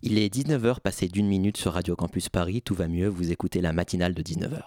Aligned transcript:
Il 0.00 0.16
est 0.16 0.32
19h 0.32 0.80
passé 0.80 1.08
d'une 1.08 1.26
minute 1.26 1.56
sur 1.56 1.72
Radio 1.72 1.96
Campus 1.96 2.28
Paris, 2.28 2.62
tout 2.62 2.74
va 2.74 2.86
mieux, 2.86 3.08
vous 3.08 3.32
écoutez 3.32 3.60
la 3.60 3.72
matinale 3.72 4.14
de 4.14 4.22
19h. 4.22 4.60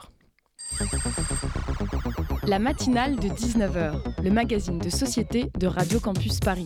La 2.44 2.60
matinale 2.60 3.16
de 3.16 3.30
19h, 3.30 4.24
le 4.24 4.30
magazine 4.30 4.78
de 4.78 4.90
société 4.90 5.50
de 5.58 5.68
Radio 5.68 6.02
Campus 6.02 6.42
Paris. 6.42 6.66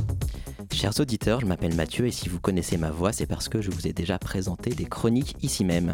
Chers 0.81 0.99
auditeurs, 0.99 1.41
je 1.41 1.45
m'appelle 1.45 1.75
Mathieu 1.75 2.07
et 2.07 2.11
si 2.11 2.27
vous 2.27 2.39
connaissez 2.39 2.75
ma 2.75 2.89
voix, 2.89 3.13
c'est 3.13 3.27
parce 3.27 3.49
que 3.49 3.61
je 3.61 3.69
vous 3.69 3.85
ai 3.85 3.93
déjà 3.93 4.17
présenté 4.17 4.71
des 4.71 4.85
chroniques 4.85 5.35
ici 5.43 5.63
même. 5.63 5.93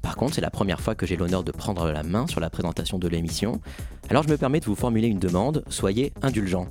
Par 0.00 0.14
contre, 0.14 0.36
c'est 0.36 0.40
la 0.40 0.48
première 0.48 0.80
fois 0.80 0.94
que 0.94 1.06
j'ai 1.06 1.16
l'honneur 1.16 1.42
de 1.42 1.50
prendre 1.50 1.90
la 1.90 2.04
main 2.04 2.28
sur 2.28 2.38
la 2.38 2.48
présentation 2.48 3.00
de 3.00 3.08
l'émission, 3.08 3.60
alors 4.10 4.22
je 4.22 4.28
me 4.28 4.36
permets 4.36 4.60
de 4.60 4.66
vous 4.66 4.76
formuler 4.76 5.08
une 5.08 5.18
demande, 5.18 5.64
soyez 5.68 6.12
indulgents. 6.22 6.68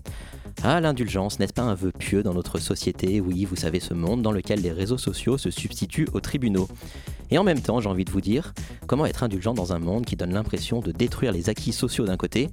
Ah, 0.64 0.80
l'indulgence, 0.80 1.40
n'est-ce 1.40 1.52
pas 1.52 1.64
un 1.64 1.76
vœu 1.76 1.92
pieux 1.92 2.24
dans 2.24 2.34
notre 2.34 2.58
société? 2.58 3.20
Oui, 3.20 3.44
vous 3.44 3.58
savez, 3.58 3.82
ce 3.82 3.94
monde 3.94 4.22
dans 4.22 4.32
lequel 4.32 4.62
les 4.62 4.72
réseaux 4.72 4.98
sociaux 4.98 5.38
se 5.38 5.52
substituent 5.52 6.08
aux 6.14 6.22
tribunaux. 6.22 6.70
Et 7.30 7.38
en 7.38 7.44
même 7.44 7.62
temps, 7.62 7.80
j'ai 7.80 7.90
envie 7.90 8.06
de 8.06 8.12
vous 8.12 8.22
dire, 8.22 8.54
comment 8.88 9.06
être 9.06 9.24
indulgent 9.24 9.54
dans 9.54 9.74
un 9.74 9.80
monde 9.80 10.06
qui 10.06 10.16
donne 10.16 10.34
l'impression 10.34 10.80
de 10.80 10.92
détruire 10.92 11.32
les 11.32 11.50
acquis 11.50 11.74
sociaux 11.74 12.06
d'un 12.06 12.18
côté 12.18 12.50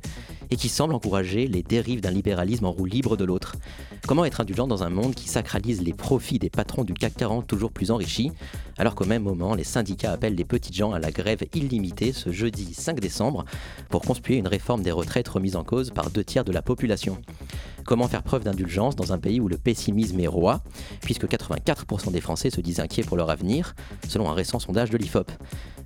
et 0.50 0.56
qui 0.56 0.68
semble 0.68 0.94
encourager 0.94 1.46
les 1.46 1.62
dérives 1.62 2.00
d'un 2.00 2.10
libéralisme 2.10 2.66
en 2.66 2.72
roue 2.72 2.84
libre 2.84 3.16
de 3.16 3.24
l'autre. 3.24 3.56
Comment 4.06 4.24
être 4.24 4.40
indulgent 4.40 4.66
dans 4.66 4.82
un 4.82 4.90
monde 4.90 5.14
qui 5.14 5.28
sacralise 5.28 5.82
les 5.82 5.94
profits 5.94 6.38
des 6.38 6.50
patrons 6.50 6.84
du 6.84 6.92
CAC 6.92 7.14
40 7.14 7.46
toujours 7.46 7.72
plus 7.72 7.90
enrichis, 7.90 8.32
alors 8.76 8.94
qu'au 8.94 9.06
même 9.06 9.22
moment, 9.22 9.54
les 9.54 9.64
syndicats 9.64 10.12
appellent 10.12 10.34
les 10.34 10.44
petites 10.44 10.74
gens 10.74 10.92
à 10.92 10.98
la 10.98 11.10
grève 11.10 11.44
illimitée 11.54 12.12
ce 12.12 12.30
jeudi 12.30 12.74
5 12.74 13.00
décembre 13.00 13.44
pour 13.88 14.02
conspuer 14.02 14.36
une 14.36 14.48
réforme 14.48 14.82
des 14.82 14.90
retraites 14.90 15.28
remise 15.28 15.56
en 15.56 15.64
cause 15.64 15.90
par 15.90 16.10
deux 16.10 16.24
tiers 16.24 16.44
de 16.44 16.52
la 16.52 16.62
population. 16.62 17.16
Comment 17.84 18.08
faire 18.08 18.22
preuve 18.22 18.44
d'indulgence 18.44 18.96
dans 18.96 19.12
un 19.12 19.18
pays 19.18 19.40
où 19.40 19.48
le 19.48 19.58
pessimisme 19.58 20.18
est 20.18 20.26
roi, 20.26 20.62
puisque 21.02 21.26
84% 21.26 22.12
des 22.12 22.20
Français 22.22 22.48
se 22.48 22.62
disent 22.62 22.80
inquiets 22.80 23.02
pour 23.02 23.18
leur 23.18 23.28
avenir, 23.28 23.74
selon 24.08 24.30
un 24.30 24.34
récent 24.34 24.58
sondage 24.64 24.90
de 24.90 24.96
l'IFOP 24.96 25.30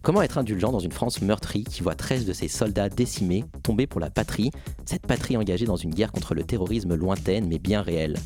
Comment 0.03 0.23
être 0.23 0.39
indulgent 0.39 0.71
dans 0.71 0.79
une 0.79 0.93
France 0.93 1.21
meurtrie 1.21 1.65
qui 1.65 1.83
voit 1.83 1.97
13 1.97 2.25
de 2.25 2.33
ses 2.33 2.47
soldats 2.47 2.89
décimés 2.89 3.45
tomber 3.65 3.89
pour 3.89 4.01
la 4.01 4.09
patrie, 4.09 4.53
cette 4.87 5.07
patrie 5.07 5.37
engagée 5.37 5.67
dans 5.67 5.77
une 5.77 5.93
guerre 5.93 6.13
contre 6.13 6.35
le 6.35 6.45
terrorisme 6.45 6.95
lointaine 6.95 7.49
mais 7.49 7.59
bien 7.59 7.83
réelle 7.83 8.17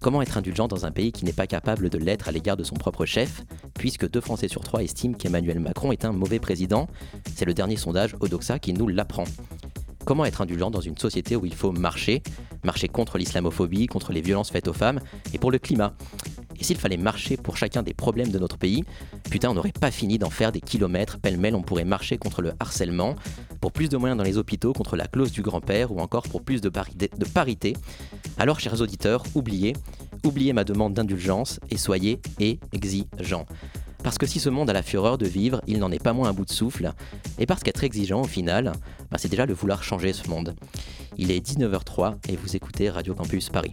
Comment 0.00 0.22
être 0.22 0.36
indulgent 0.36 0.68
dans 0.68 0.84
un 0.86 0.92
pays 0.92 1.10
qui 1.10 1.24
n'est 1.24 1.32
pas 1.32 1.46
capable 1.46 1.88
de 1.90 1.98
l'être 1.98 2.28
à 2.28 2.32
l'égard 2.32 2.56
de 2.56 2.62
son 2.62 2.76
propre 2.76 3.04
chef, 3.04 3.44
puisque 3.74 4.08
deux 4.08 4.20
Français 4.20 4.46
sur 4.46 4.62
trois 4.62 4.82
estiment 4.82 5.14
qu'Emmanuel 5.14 5.58
Macron 5.58 5.90
est 5.90 6.04
un 6.04 6.12
mauvais 6.12 6.38
président? 6.38 6.86
C'est 7.34 7.46
le 7.46 7.54
dernier 7.54 7.76
sondage 7.76 8.14
Odoxa 8.20 8.60
qui 8.60 8.72
nous 8.72 8.86
l'apprend. 8.86 9.24
Comment 10.04 10.24
être 10.24 10.40
indulgent 10.40 10.70
dans 10.70 10.80
une 10.80 10.96
société 10.96 11.34
où 11.34 11.46
il 11.46 11.54
faut 11.54 11.72
marcher, 11.72 12.22
marcher 12.62 12.86
contre 12.86 13.18
l'islamophobie, 13.18 13.86
contre 13.88 14.12
les 14.12 14.20
violences 14.20 14.50
faites 14.50 14.68
aux 14.68 14.72
femmes 14.72 15.00
et 15.32 15.38
pour 15.38 15.50
le 15.50 15.58
climat? 15.58 15.94
Et 16.58 16.64
s'il 16.64 16.76
fallait 16.76 16.96
marcher 16.96 17.36
pour 17.36 17.56
chacun 17.56 17.82
des 17.82 17.94
problèmes 17.94 18.30
de 18.30 18.38
notre 18.38 18.58
pays, 18.58 18.84
putain, 19.30 19.50
on 19.50 19.54
n'aurait 19.54 19.72
pas 19.72 19.90
fini 19.90 20.18
d'en 20.18 20.30
faire 20.30 20.52
des 20.52 20.60
kilomètres. 20.60 21.18
Pêle-mêle, 21.18 21.54
on 21.54 21.62
pourrait 21.62 21.84
marcher 21.84 22.18
contre 22.18 22.42
le 22.42 22.52
harcèlement, 22.60 23.16
pour 23.60 23.72
plus 23.72 23.88
de 23.88 23.96
moyens 23.96 24.18
dans 24.18 24.24
les 24.24 24.38
hôpitaux, 24.38 24.72
contre 24.72 24.96
la 24.96 25.06
clause 25.06 25.32
du 25.32 25.42
grand-père, 25.42 25.92
ou 25.92 26.00
encore 26.00 26.24
pour 26.24 26.42
plus 26.42 26.60
de, 26.60 26.68
parité. 26.68 27.74
Alors, 28.38 28.60
chers 28.60 28.80
auditeurs, 28.80 29.22
oubliez, 29.34 29.74
oubliez 30.24 30.52
ma 30.52 30.64
demande 30.64 30.94
d'indulgence 30.94 31.60
et 31.70 31.76
soyez 31.76 32.20
exigeants. 32.72 33.46
Parce 34.02 34.16
que 34.16 34.26
si 34.26 34.38
ce 34.38 34.48
monde 34.48 34.70
a 34.70 34.72
la 34.72 34.82
fureur 34.82 35.18
de 35.18 35.26
vivre, 35.26 35.60
il 35.66 35.78
n'en 35.78 35.90
est 35.90 36.02
pas 36.02 36.12
moins 36.12 36.28
un 36.28 36.32
bout 36.32 36.44
de 36.44 36.52
souffle. 36.52 36.92
Et 37.38 37.46
parce 37.46 37.62
qu'être 37.62 37.82
exigeant, 37.82 38.22
au 38.22 38.26
final, 38.26 38.72
bah, 39.10 39.18
c'est 39.18 39.28
déjà 39.28 39.44
le 39.44 39.54
vouloir 39.54 39.82
changer 39.82 40.12
ce 40.12 40.28
monde. 40.28 40.54
Il 41.16 41.30
est 41.32 41.44
19h03 41.44 42.16
et 42.28 42.36
vous 42.36 42.54
écoutez 42.54 42.90
Radio 42.90 43.14
Campus 43.14 43.50
Paris. 43.50 43.72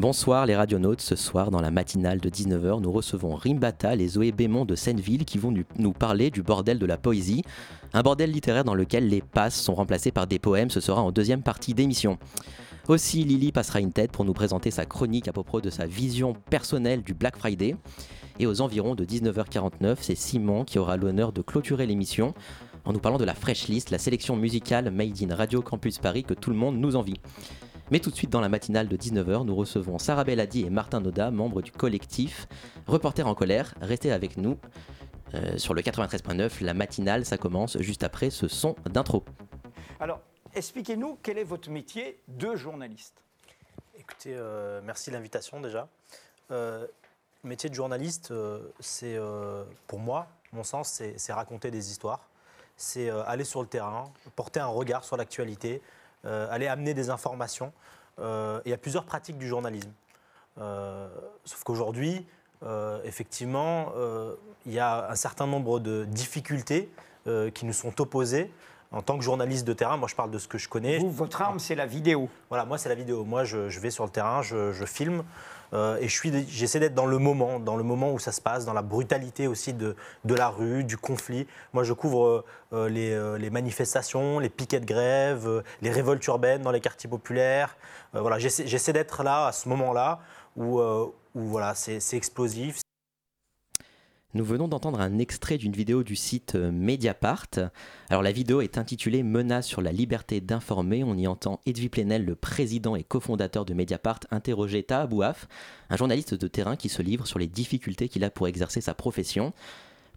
Bonsoir 0.00 0.46
les 0.46 0.56
radionautes, 0.56 1.02
ce 1.02 1.14
soir 1.14 1.50
dans 1.50 1.60
la 1.60 1.70
matinale 1.70 2.20
de 2.20 2.30
19h, 2.30 2.80
nous 2.80 2.90
recevons 2.90 3.34
Rimbata 3.34 3.94
et 3.96 4.08
Zoé 4.08 4.32
Bémont 4.32 4.64
de 4.64 4.74
Seineville 4.74 5.26
qui 5.26 5.36
vont 5.36 5.52
nous 5.76 5.92
parler 5.92 6.30
du 6.30 6.42
bordel 6.42 6.78
de 6.78 6.86
la 6.86 6.96
poésie, 6.96 7.44
un 7.92 8.00
bordel 8.00 8.30
littéraire 8.30 8.64
dans 8.64 8.74
lequel 8.74 9.08
les 9.10 9.20
passes 9.20 9.60
sont 9.60 9.74
remplacées 9.74 10.10
par 10.10 10.26
des 10.26 10.38
poèmes, 10.38 10.70
ce 10.70 10.80
sera 10.80 11.02
en 11.02 11.12
deuxième 11.12 11.42
partie 11.42 11.74
d'émission. 11.74 12.18
Aussi, 12.88 13.24
Lily 13.24 13.52
passera 13.52 13.80
une 13.80 13.92
tête 13.92 14.10
pour 14.10 14.24
nous 14.24 14.32
présenter 14.32 14.70
sa 14.70 14.86
chronique 14.86 15.28
à 15.28 15.34
propos 15.34 15.60
de 15.60 15.68
sa 15.68 15.84
vision 15.84 16.32
personnelle 16.48 17.02
du 17.02 17.12
Black 17.12 17.36
Friday. 17.36 17.76
Et 18.38 18.46
aux 18.46 18.62
environs 18.62 18.94
de 18.94 19.04
19h49, 19.04 19.96
c'est 20.00 20.14
Simon 20.14 20.64
qui 20.64 20.78
aura 20.78 20.96
l'honneur 20.96 21.30
de 21.30 21.42
clôturer 21.42 21.86
l'émission 21.86 22.32
en 22.86 22.94
nous 22.94 23.00
parlant 23.00 23.18
de 23.18 23.24
la 23.24 23.34
Fresh 23.34 23.68
List, 23.68 23.90
la 23.90 23.98
sélection 23.98 24.34
musicale 24.34 24.90
Made 24.90 25.22
in 25.22 25.34
Radio 25.34 25.60
Campus 25.60 25.98
Paris 25.98 26.24
que 26.24 26.32
tout 26.32 26.48
le 26.48 26.56
monde 26.56 26.78
nous 26.78 26.96
envie. 26.96 27.20
Mais 27.90 27.98
tout 27.98 28.10
de 28.10 28.14
suite 28.14 28.30
dans 28.30 28.40
la 28.40 28.48
matinale 28.48 28.86
de 28.86 28.96
19h, 28.96 29.44
nous 29.44 29.56
recevons 29.56 29.98
Sarah 29.98 30.22
Belladi 30.22 30.64
et 30.64 30.70
Martin 30.70 31.00
Noda, 31.00 31.32
membres 31.32 31.60
du 31.60 31.72
collectif 31.72 32.46
Reporters 32.86 33.26
en 33.26 33.34
colère. 33.34 33.74
Restez 33.80 34.12
avec 34.12 34.36
nous 34.36 34.58
euh, 35.34 35.58
sur 35.58 35.74
le 35.74 35.82
93.9. 35.82 36.62
La 36.64 36.72
matinale, 36.72 37.24
ça 37.24 37.36
commence 37.36 37.78
juste 37.78 38.04
après 38.04 38.30
ce 38.30 38.46
son 38.46 38.76
d'intro. 38.88 39.24
Alors, 39.98 40.20
expliquez-nous 40.54 41.18
quel 41.20 41.38
est 41.38 41.44
votre 41.44 41.68
métier 41.68 42.20
de 42.28 42.54
journaliste. 42.54 43.24
Écoutez, 43.98 44.34
euh, 44.36 44.80
merci 44.84 45.10
de 45.10 45.16
l'invitation 45.16 45.60
déjà. 45.60 45.88
Euh, 46.52 46.86
le 47.42 47.48
métier 47.48 47.70
de 47.70 47.74
journaliste, 47.74 48.32
c'est 48.78 49.18
pour 49.88 49.98
moi, 49.98 50.28
mon 50.52 50.62
sens, 50.62 51.02
c'est 51.16 51.32
raconter 51.32 51.72
des 51.72 51.90
histoires. 51.90 52.28
C'est 52.76 53.08
aller 53.08 53.44
sur 53.44 53.62
le 53.62 53.66
terrain, 53.66 54.12
porter 54.36 54.60
un 54.60 54.66
regard 54.66 55.04
sur 55.04 55.16
l'actualité, 55.16 55.80
aller 56.24 56.66
amener 56.66 56.94
des 56.94 57.10
informations. 57.10 57.72
il 58.18 58.62
y 58.66 58.72
a 58.72 58.78
plusieurs 58.78 59.04
pratiques 59.04 59.38
du 59.38 59.48
journalisme. 59.48 59.92
sauf 61.44 61.62
qu'aujourd'hui, 61.64 62.26
effectivement, 63.04 63.92
il 64.66 64.72
y 64.72 64.78
a 64.78 65.10
un 65.10 65.14
certain 65.14 65.46
nombre 65.46 65.80
de 65.80 66.04
difficultés 66.04 66.90
qui 67.54 67.64
nous 67.64 67.72
sont 67.72 68.00
opposées 68.00 68.50
en 68.92 69.02
tant 69.02 69.16
que 69.16 69.24
journaliste 69.24 69.66
de 69.66 69.72
terrain, 69.72 69.96
moi 69.96 70.08
je 70.08 70.16
parle 70.16 70.30
de 70.30 70.38
ce 70.38 70.48
que 70.48 70.58
je 70.58 70.68
connais. 70.68 70.98
Vous, 70.98 71.10
votre 71.10 71.40
arme, 71.42 71.60
c'est 71.60 71.76
la 71.76 71.86
vidéo. 71.86 72.28
Voilà, 72.48 72.64
moi 72.64 72.76
c'est 72.76 72.88
la 72.88 72.96
vidéo. 72.96 73.24
Moi 73.24 73.44
je, 73.44 73.78
vais 73.78 73.90
sur 73.90 74.04
le 74.04 74.10
terrain, 74.10 74.42
je, 74.42 74.84
filme 74.84 75.22
euh, 75.72 75.96
et 76.00 76.08
j'essaie 76.08 76.80
d'être 76.80 76.94
dans 76.94 77.06
le 77.06 77.18
moment, 77.18 77.60
dans 77.60 77.76
le 77.76 77.84
moment 77.84 78.12
où 78.12 78.18
ça 78.18 78.32
se 78.32 78.40
passe, 78.40 78.64
dans 78.64 78.72
la 78.72 78.82
brutalité 78.82 79.46
aussi 79.46 79.72
de, 79.72 79.94
de 80.24 80.34
la 80.34 80.48
rue, 80.48 80.82
du 80.82 80.96
conflit. 80.96 81.46
Moi 81.72 81.84
je 81.84 81.92
couvre 81.92 82.44
euh, 82.72 82.88
les, 82.88 83.12
euh, 83.12 83.38
les, 83.38 83.50
manifestations, 83.50 84.40
les 84.40 84.48
piquets 84.48 84.80
de 84.80 84.86
grève, 84.86 85.62
les 85.82 85.90
révoltes 85.90 86.26
urbaines 86.26 86.62
dans 86.62 86.72
les 86.72 86.80
quartiers 86.80 87.08
populaires. 87.08 87.76
voilà, 88.12 88.38
j'essaie 88.40 88.92
d'être 88.92 89.22
là 89.22 89.46
à 89.46 89.52
ce 89.52 89.68
moment-là 89.68 90.18
où, 90.56 90.80
où 90.80 91.12
voilà, 91.34 91.76
c'est 91.76 92.16
explosif, 92.16 92.80
nous 94.32 94.44
venons 94.44 94.68
d'entendre 94.68 95.00
un 95.00 95.18
extrait 95.18 95.58
d'une 95.58 95.72
vidéo 95.72 96.04
du 96.04 96.14
site 96.14 96.54
euh, 96.54 96.70
Mediapart. 96.70 97.48
Alors 98.10 98.22
la 98.22 98.30
vidéo 98.30 98.60
est 98.60 98.78
intitulée 98.78 99.24
Menace 99.24 99.66
sur 99.66 99.82
la 99.82 99.90
liberté 99.90 100.40
d'informer. 100.40 101.02
On 101.02 101.16
y 101.16 101.26
entend 101.26 101.60
Edwy 101.66 101.88
Plenel, 101.88 102.24
le 102.24 102.36
président 102.36 102.94
et 102.94 103.02
cofondateur 103.02 103.64
de 103.64 103.74
Mediapart, 103.74 104.20
interroger 104.30 104.84
Taha 104.84 105.08
Bouaf, 105.08 105.48
un 105.88 105.96
journaliste 105.96 106.34
de 106.34 106.46
terrain 106.46 106.76
qui 106.76 106.88
se 106.88 107.02
livre 107.02 107.26
sur 107.26 107.40
les 107.40 107.48
difficultés 107.48 108.08
qu'il 108.08 108.22
a 108.22 108.30
pour 108.30 108.46
exercer 108.46 108.80
sa 108.80 108.94
profession. 108.94 109.52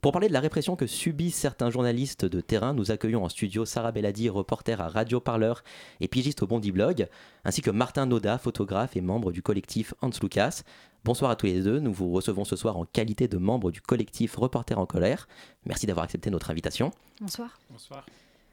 Pour 0.03 0.11
parler 0.11 0.27
de 0.27 0.33
la 0.33 0.41
répression 0.41 0.75
que 0.75 0.85
subissent 0.85 1.37
certains 1.37 1.71
journalistes 1.71 2.25
de 2.25 2.41
terrain, 2.41 2.73
nous 2.73 2.91
accueillons 2.91 3.23
en 3.23 3.29
studio 3.29 3.65
Sarah 3.65 3.93
Belladi, 3.93 4.29
reporter 4.29 4.79
à 4.81 4.89
Radio 4.89 5.21
Parleur 5.21 5.63
et 6.01 6.09
pigiste 6.09 6.43
au 6.43 6.47
Bondi 6.47 6.73
Blog, 6.73 7.07
ainsi 7.45 7.61
que 7.61 7.71
Martin 7.71 8.05
Noda, 8.05 8.37
photographe 8.37 8.97
et 8.97 9.01
membre 9.01 9.31
du 9.31 9.41
collectif 9.41 9.93
Hans 10.01 10.09
Lucas. 10.21 10.63
Bonsoir 11.05 11.31
à 11.31 11.35
tous 11.35 11.47
les 11.47 11.61
deux, 11.61 11.81
nous 11.81 11.91
vous 11.91 12.09
recevons 12.11 12.45
ce 12.45 12.55
soir 12.55 12.77
en 12.77 12.85
qualité 12.85 13.27
de 13.27 13.37
membre 13.37 13.71
du 13.71 13.81
collectif 13.81 14.37
Reporter 14.37 14.79
en 14.79 14.85
colère. 14.85 15.27
Merci 15.65 15.85
d'avoir 15.85 16.05
accepté 16.05 16.29
notre 16.29 16.49
invitation. 16.49 16.91
Bonsoir. 17.19 17.59
Bonsoir. 17.69 18.05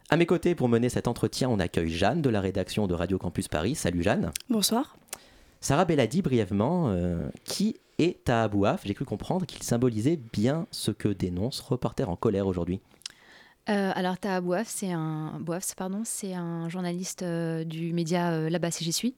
À 0.09 0.17
mes 0.17 0.27
côtés, 0.27 0.57
pour 0.57 0.69
mener 0.69 0.89
cet 0.89 1.07
entretien, 1.07 1.49
on 1.49 1.61
accueille 1.61 1.91
Jeanne 1.91 2.23
de 2.23 2.29
la 2.29 2.41
rédaction 2.41 2.89
de 2.89 2.95
Radio 2.95 3.19
Campus 3.19 3.47
Paris. 3.47 3.77
Salut 3.77 4.03
Jeanne. 4.03 4.33
Bonsoir. 4.49 4.97
Sarah 5.61 5.85
Belladi, 5.85 6.23
brièvement, 6.23 6.89
euh, 6.89 7.29
qui 7.45 7.77
et 7.99 8.15
Tahabouaf, 8.25 8.83
j'ai 8.85 8.95
cru 8.95 9.05
comprendre 9.05 9.47
qu'il 9.47 9.63
symbolisait 9.63 10.19
bien 10.33 10.67
ce 10.73 10.91
que 10.91 11.09
dénonce 11.09 11.61
Reporter 11.61 12.09
en 12.09 12.17
colère 12.17 12.49
aujourd'hui. 12.49 12.81
Euh, 13.69 13.93
alors 13.95 14.19
Tahabouaf, 14.19 14.67
c'est 14.67 14.91
un, 14.91 15.41
pardon, 15.77 16.03
c'est 16.05 16.35
un 16.35 16.69
journaliste 16.69 17.23
euh, 17.23 17.63
du 17.63 17.93
média 17.93 18.33
euh, 18.33 18.51
Là-bas 18.51 18.71
si 18.71 18.85
j'y 18.85 18.93
suis. 18.93 19.15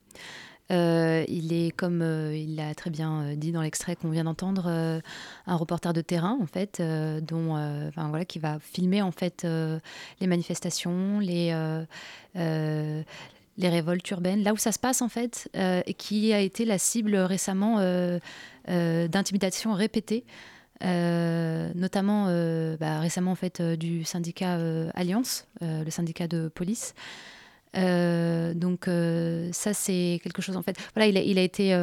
Il 0.72 1.52
est, 1.52 1.70
comme 1.76 2.02
il 2.34 2.56
l'a 2.56 2.74
très 2.74 2.90
bien 2.90 3.34
dit 3.36 3.52
dans 3.52 3.62
l'extrait 3.62 3.96
qu'on 3.96 4.10
vient 4.10 4.24
d'entendre, 4.24 4.68
un 5.46 5.56
reporter 5.56 5.92
de 5.92 6.00
terrain, 6.00 6.38
en 6.40 6.46
fait, 6.46 6.82
dont, 7.22 7.52
enfin, 7.88 8.08
voilà, 8.08 8.24
qui 8.24 8.38
va 8.38 8.58
filmer, 8.58 9.02
en 9.02 9.12
fait, 9.12 9.46
les 10.20 10.26
manifestations, 10.26 11.20
les 11.20 11.54
les 13.58 13.68
révoltes 13.68 14.08
urbaines, 14.10 14.42
là 14.42 14.54
où 14.54 14.56
ça 14.56 14.72
se 14.72 14.78
passe 14.78 15.02
en 15.02 15.10
fait, 15.10 15.50
et 15.54 15.94
qui 15.94 16.32
a 16.32 16.40
été 16.40 16.64
la 16.64 16.78
cible 16.78 17.16
récemment 17.16 17.78
d'intimidation 18.66 19.74
répétée 19.74 20.24
euh, 20.84 21.70
notamment 21.76 22.26
euh, 22.28 22.76
bah, 22.76 22.98
récemment 22.98 23.30
en 23.30 23.36
fait 23.36 23.60
euh, 23.60 23.76
du 23.76 24.04
syndicat 24.04 24.58
Alliance, 24.94 25.46
le 25.60 25.88
syndicat 25.90 26.26
de 26.26 26.48
police. 26.48 26.94
Donc 27.74 28.84
ça 29.52 29.74
c'est 29.74 30.20
quelque 30.22 30.42
chose 30.42 30.56
en 30.56 30.62
fait. 30.62 30.76
Voilà, 30.94 31.06
il 31.08 31.38
a, 31.38 31.42
été 31.42 31.76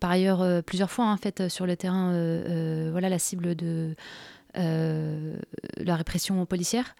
par 0.00 0.10
ailleurs 0.10 0.62
plusieurs 0.64 0.90
fois 0.90 1.06
en 1.06 1.16
fait 1.16 1.48
sur 1.48 1.66
le 1.66 1.76
terrain, 1.76 2.12
voilà 2.90 3.08
la 3.08 3.18
cible 3.18 3.54
de 3.54 3.94
la 4.54 5.96
répression 5.96 6.44
policière. 6.46 6.94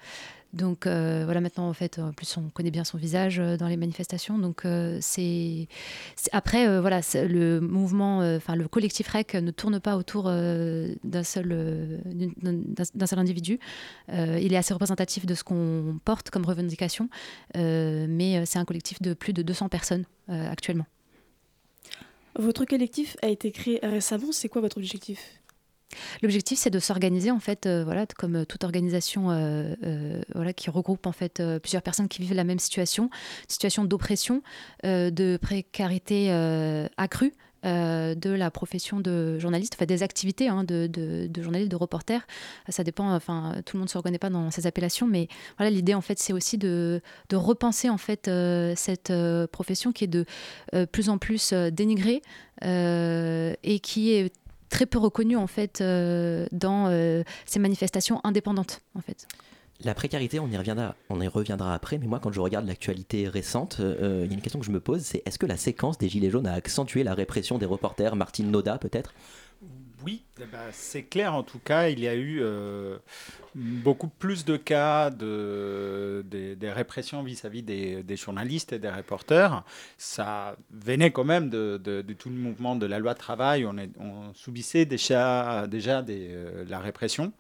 Donc 0.55 0.87
euh, 0.87 1.23
voilà, 1.25 1.41
maintenant 1.41 1.69
en 1.69 1.75
fait, 1.75 1.99
en 1.99 2.13
plus 2.13 2.37
on 2.39 2.49
connaît 2.49 2.71
bien 2.71 2.85
son 2.85 2.97
visage 2.97 3.39
euh, 3.39 3.57
dans 3.59 3.69
les 3.69 3.77
manifestations. 3.77 4.39
Donc 4.39 4.65
euh, 4.65 4.99
c'est 5.01 5.69
après 6.33 6.81
voilà, 6.81 7.01
le 7.15 7.61
mouvement, 7.61 8.19
enfin 8.37 8.57
le 8.57 8.67
collectif 8.67 9.09
REC 9.09 9.35
ne 9.35 9.51
tourne 9.51 9.79
pas 9.81 9.97
autour 9.97 10.25
d'un 10.25 11.23
seul 11.23 12.01
d'un 12.05 13.07
seul 13.07 13.19
individu. 13.19 13.59
il 14.09 14.53
est 14.53 14.57
assez 14.57 14.73
représentatif 14.73 15.27
de 15.27 15.35
ce 15.35 15.45
qu'on 15.45 16.01
porte 16.05 16.31
comme 16.31 16.45
revendication, 16.45 17.09
mais 17.55 18.45
c'est 18.47 18.59
un 18.59 18.65
collectif 18.65 19.01
de 19.03 19.15
plus 19.15 19.33
de 19.33 19.43
200 19.43 19.69
personnes 19.69 20.05
actuellement. 20.29 20.87
Votre 22.37 22.65
collectif 22.65 23.17
a 23.23 23.29
été 23.29 23.51
créé 23.53 23.81
récemment. 23.83 24.33
C'est 24.33 24.49
quoi 24.49 24.61
votre 24.61 24.79
objectif? 24.79 25.38
L'objectif, 26.23 26.59
c'est 26.59 26.71
de 26.71 26.79
s'organiser 26.79 27.31
en 27.31 27.41
fait, 27.41 27.67
euh, 27.67 27.85
voilà, 27.85 28.07
comme 28.07 28.37
euh, 28.37 28.45
toute 28.45 28.65
organisation, 28.65 29.31
euh, 29.31 29.75
voilà, 30.35 30.53
qui 30.53 30.71
regroupe 30.71 31.07
en 31.07 31.13
fait 31.13 31.43
plusieurs 31.63 31.83
personnes 31.83 32.09
qui 32.09 32.21
vivent 32.21 32.35
la 32.35 32.45
même 32.45 32.59
situation, 32.59 33.11
situation 33.47 33.85
d'oppression, 33.85 34.43
de 34.85 35.39
précarité 35.41 36.31
accrue. 36.97 37.33
de 37.65 38.31
la 38.31 38.51
profession 38.51 39.01
de 39.01 39.39
journaliste, 39.39 39.75
enfin 39.77 39.87
des 39.87 40.03
activités 40.03 40.49
hein, 40.49 40.65
de, 40.65 40.87
de, 40.87 41.43
journaliste, 41.43 41.71
de 41.71 41.77
reporter. 41.77 42.27
Ça 42.69 42.85
dépend, 42.85 43.15
enfin 43.15 43.55
tout 43.65 43.77
le 43.77 43.81
monde 43.81 43.89
ne 43.89 43.91
se 43.91 43.99
reconnaît 43.99 44.19
pas 44.19 44.31
dans 44.31 44.51
ces 44.51 44.67
appellations, 44.67 45.07
mais 45.07 45.29
voilà 45.57 45.71
l'idée 45.71 45.95
en 45.95 46.01
fait 46.01 46.19
c'est 46.19 46.33
aussi 46.33 46.59
de, 46.59 47.01
de, 47.29 47.37
repenser 47.37 47.91
en 47.91 47.99
fait 47.99 48.31
cette 48.77 49.13
profession 49.53 49.93
qui 49.93 50.05
est 50.05 50.09
de 50.09 50.25
plus 50.93 51.09
en 51.09 51.19
plus 51.19 51.53
dénigrée 51.53 52.23
et 52.63 53.81
qui 53.81 54.13
est 54.13 54.33
très 54.69 54.87
peu 54.87 54.99
reconnu 54.99 55.37
en 55.37 55.47
fait 55.47 55.81
euh, 55.81 56.47
dans 56.53 56.87
euh, 56.89 57.23
ces 57.47 57.59
manifestations 57.59 58.21
indépendantes 58.25 58.83
en 58.95 59.01
fait. 59.01 59.27
La 59.85 59.95
précarité, 59.95 60.41
on 60.41 60.49
y, 60.49 60.57
reviendra, 60.57 60.97
on 61.09 61.21
y 61.21 61.29
reviendra 61.29 61.73
après, 61.73 61.99
mais 61.99 62.09
moi 62.09 62.19
quand 62.19 62.33
je 62.33 62.41
regarde 62.41 62.67
l'actualité 62.67 63.29
récente, 63.29 63.77
euh, 63.79 64.23
il 64.25 64.31
y 64.31 64.33
a 64.33 64.35
une 64.35 64.41
question 64.41 64.59
que 64.59 64.67
je 64.67 64.73
me 64.73 64.81
pose, 64.81 65.03
c'est 65.03 65.23
est-ce 65.25 65.39
que 65.39 65.47
la 65.47 65.57
séquence 65.57 65.99
des 65.99 66.09
Gilets 66.09 66.31
jaunes 66.31 66.49
a 66.49 66.53
accentué 66.53 67.05
la 67.05 67.15
répression 67.15 67.59
des 67.59 67.67
reporters 67.67 68.17
Martine 68.17 68.51
Noda 68.51 68.79
peut-être? 68.79 69.15
Oui, 70.05 70.23
eh 70.41 70.45
ben, 70.45 70.59
c'est 70.73 71.03
clair 71.03 71.35
en 71.35 71.43
tout 71.43 71.59
cas, 71.59 71.89
il 71.89 72.01
y 72.01 72.09
a 72.09 72.15
eu 72.15 72.43
beaucoup 73.59 74.09
plus 74.09 74.45
de 74.45 74.57
cas 74.57 75.11
de, 75.11 76.25
des 76.31 76.71
répressions 76.71 77.23
vis-à-vis 77.23 77.63
des, 77.63 78.17
journalistes 78.17 78.73
et 78.73 78.79
des 78.79 78.91
reporters. 78.91 79.65
Ça 79.97 80.57
venait 80.71 81.11
quand 81.11 81.25
même 81.25 81.51
de, 81.51 82.05
tout 82.19 82.29
le 82.29 82.37
mouvement 82.37 82.77
de 82.77 82.87
la 82.87 82.99
loi 82.99 83.15
de 83.15 83.19
travail. 83.19 83.67
On, 83.67 84.33
subissait 84.35 84.85
déjà, 84.85 85.67
déjà 85.69 86.05
euh, 86.09 86.65
la 86.69 86.79
répression, 86.79 87.33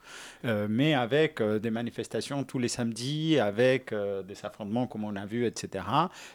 euh, 0.44 0.66
mais 0.68 0.94
avec 0.94 1.40
euh, 1.40 1.58
des 1.58 1.70
manifestations 1.70 2.44
tous 2.44 2.58
les 2.58 2.68
samedis, 2.68 3.38
avec 3.38 3.92
des 3.92 4.44
affrontements 4.44 4.86
comme 4.86 5.04
on 5.04 5.16
a 5.16 5.26
vu, 5.26 5.46
etc. 5.46 5.84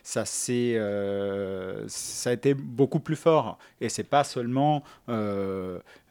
Ça, 0.03 0.25
ça 0.25 2.29
a 2.29 2.33
été 2.33 2.53
beaucoup 2.53 2.99
plus 2.99 3.15
fort. 3.15 3.57
Et 3.81 3.89
c'est 3.89 4.03
pas 4.03 4.23
seulement 4.23 4.83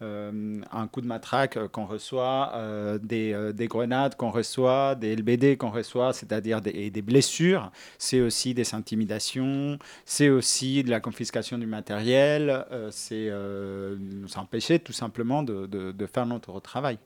un 0.02 0.87
coup 0.88 1.00
de 1.00 1.06
matraque 1.06 1.69
qu'on 1.69 1.87
reçoit, 1.87 2.52
des 3.02 3.52
des 3.52 3.69
grenades 3.69 4.16
qu'on 4.16 4.31
reçoit, 4.31 4.94
des 4.94 5.14
LBD 5.14 5.56
qu'on 5.56 5.70
reçoit, 5.70 6.12
c'est-à-dire 6.12 6.60
des, 6.60 6.90
des, 6.90 7.02
blessures, 7.02 7.70
c'est 7.99 8.20
aussi 8.20 8.54
des 8.54 8.75
intimidations, 8.75 9.78
c'est 10.04 10.28
aussi 10.28 10.82
de 10.82 10.90
la 10.90 11.00
confiscation 11.00 11.58
du 11.58 11.66
matériel, 11.66 12.64
euh, 12.72 12.88
c'est 12.90 13.28
euh, 13.28 13.96
nous 13.99 14.37
empêcher 14.37 14.78
tout 14.78 14.93
simplement 14.93 15.43
de, 15.43 15.66
de, 15.66 16.06
faire 16.06 16.26
notre 16.26 16.60
travail. 16.60 16.99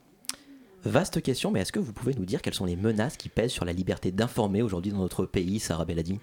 Vaste 0.85 1.21
question, 1.23 1.51
mais 1.51 1.61
est-ce 1.61 1.73
que 1.73 1.79
vous 1.79 1.93
pouvez 1.93 2.15
nous 2.15 2.25
dire 2.25 2.43
quelles 2.43 2.55
sont 2.55 2.65
les 2.65 2.77
menaces 2.77 3.17
qui 3.17 3.29
pèsent 3.29 3.51
sur 3.51 3.65
la 3.65 3.73
liberté 3.73 4.13
d'informer 4.13 4.63
aujourd'hui 4.63 4.93
dans 4.93 4.99
notre 4.99 5.27
pays, 5.27 5.59
Sarah 5.59 5.85
Belladi 5.85 6.19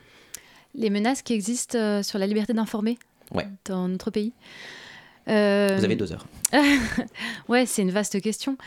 Les 0.75 0.89
menaces 0.89 1.21
qui 1.21 1.33
existent 1.33 1.77
euh, 1.77 2.03
sur 2.03 2.19
la 2.19 2.27
liberté 2.27 2.53
d'informer? 2.53 2.97
Ouais. 3.31 3.47
dans 3.65 3.87
notre 3.87 4.11
pays? 4.11 4.33
Vous 5.27 5.31
avez 5.85 5.95
deux 5.95 6.11
heures. 6.11 6.25
ouais, 7.47 7.65
c'est 7.65 7.81
une 7.81 7.91
vaste 7.91 8.21
question. 8.21 8.57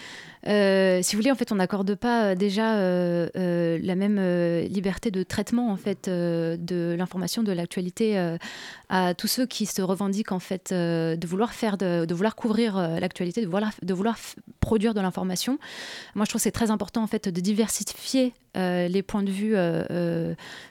Euh, 0.47 1.01
si 1.03 1.17
vous 1.17 1.23
voulez, 1.23 1.33
en 1.33 1.35
fait, 1.35 1.51
on 1.53 1.57
n'accorde 1.57 1.95
pas 1.95 2.25
euh, 2.25 2.35
déjà 2.35 2.77
euh, 2.77 3.79
la 3.83 3.95
même 3.95 4.21
liberté 4.69 5.11
de 5.11 5.23
traitement 5.23 5.71
en 5.71 5.77
fait 5.77 6.09
de 6.09 6.95
l'information, 6.97 7.43
de 7.43 7.53
l'actualité 7.53 8.37
à 8.89 9.15
tous 9.15 9.27
ceux 9.27 9.47
qui 9.47 9.67
se 9.67 9.83
revendiquent 9.83 10.33
en 10.33 10.39
fait 10.39 10.73
de 10.73 11.27
vouloir 11.27 11.53
faire, 11.53 11.77
de, 11.77 12.13
vouloir 12.15 12.37
couvrir 12.37 12.77
l'actualité, 13.01 13.41
de 13.41 13.47
vouloir, 13.47 13.73
de 13.83 13.95
vouloir 13.95 14.17
produire 14.61 14.95
de 14.95 15.01
l'information. 15.01 15.59
Moi, 16.15 16.25
je 16.25 16.31
trouve 16.31 16.41
que 16.41 16.45
c'est 16.45 16.51
très 16.51 16.71
important 16.71 17.03
en 17.03 17.07
fait 17.07 17.29
de 17.29 17.41
diversifier 17.41 18.33
les 18.55 19.03
points 19.03 19.23
de 19.23 19.31
vue 19.31 19.55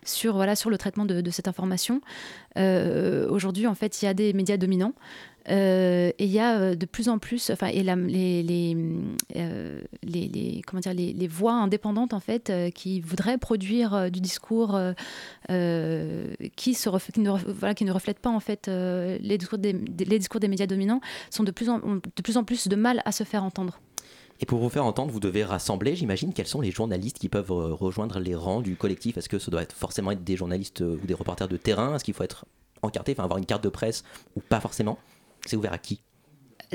sur 0.04 0.36
voilà 0.36 0.56
sur 0.56 0.70
le 0.70 0.78
traitement 0.78 1.06
de, 1.06 1.22
de 1.22 1.32
cette 1.32 1.48
information. 1.48 2.02
Aujourd'hui, 2.56 3.68
en 3.68 3.76
fait, 3.76 4.02
il 4.02 4.06
y 4.06 4.08
a 4.08 4.14
des 4.14 4.34
médias 4.34 4.58
dominants. 4.58 4.94
Et 5.48 6.26
il 6.26 6.32
y 6.32 6.40
a 6.40 6.76
de 6.76 6.86
plus 6.86 7.10
en 7.10 7.20
plus, 7.20 7.50
enfin, 7.52 7.68
et 7.68 7.84
les, 7.84 8.44
les, 8.44 8.78
euh, 9.36 9.82
les, 10.04 10.62
comment 10.66 10.80
dire, 10.80 10.94
les, 10.94 11.28
voix 11.28 11.54
indépendantes 11.54 12.14
en 12.14 12.20
fait 12.20 12.50
euh, 12.50 12.70
qui 12.70 13.02
voudraient 13.02 13.38
produire 13.38 13.94
euh, 13.94 14.10
du 14.10 14.22
discours 14.22 14.80
qui, 15.48 16.74
se 16.74 17.20
ne, 17.20 17.52
voilà, 17.52 17.76
qui 17.76 17.86
ne 17.86 17.92
reflètent 17.92 18.20
pas 18.20 18.30
en 18.30 18.40
fait 18.40 18.68
les, 18.68 19.38
discours 19.38 19.60
des, 19.60 19.74
les 19.74 20.48
médias 20.48 20.68
dominants 20.68 21.02
sont 21.30 21.44
de 21.44 21.52
plus 21.52 21.70
en, 21.70 21.80
de 21.80 22.22
plus 22.24 22.38
en 22.38 22.44
plus 22.44 22.68
de 22.68 22.76
mal 22.76 23.02
à 23.06 23.12
se 23.12 23.24
faire 23.24 23.44
entendre. 23.44 23.80
Et 24.42 24.46
pour 24.46 24.60
vous 24.60 24.70
faire 24.70 24.84
entendre, 24.84 25.14
vous 25.14 25.22
devez 25.22 25.46
rassembler, 25.46 25.96
j'imagine, 25.96 26.34
quels 26.34 26.48
sont 26.48 26.60
les 26.60 26.72
journalistes 26.72 27.20
qui 27.20 27.30
peuvent 27.30 27.52
rejoindre 27.52 28.20
les 28.20 28.36
rangs 28.36 28.62
du 28.62 28.76
collectif? 28.76 29.18
Est-ce 29.18 29.30
que 29.30 29.40
ça 29.40 29.50
doit 29.50 29.64
forcément 29.74 30.12
être 30.12 30.26
des 30.26 30.36
journalistes 30.36 30.82
ou 30.82 31.06
des 31.06 31.14
reporters 31.14 31.48
de 31.48 31.56
terrain? 31.56 31.96
Est-ce 31.96 32.04
qu'il 32.04 32.14
faut 32.14 32.24
être 32.24 32.46
encarté, 32.82 33.14
enfin 33.14 33.24
avoir 33.24 33.38
une 33.38 33.46
carte 33.46 33.64
de 33.64 33.70
presse 33.70 34.04
ou 34.36 34.42
pas 34.42 34.60
forcément? 34.60 34.98
C'est 35.46 35.56
ouvert 35.56 35.74
à 35.74 35.78
qui? 35.78 36.02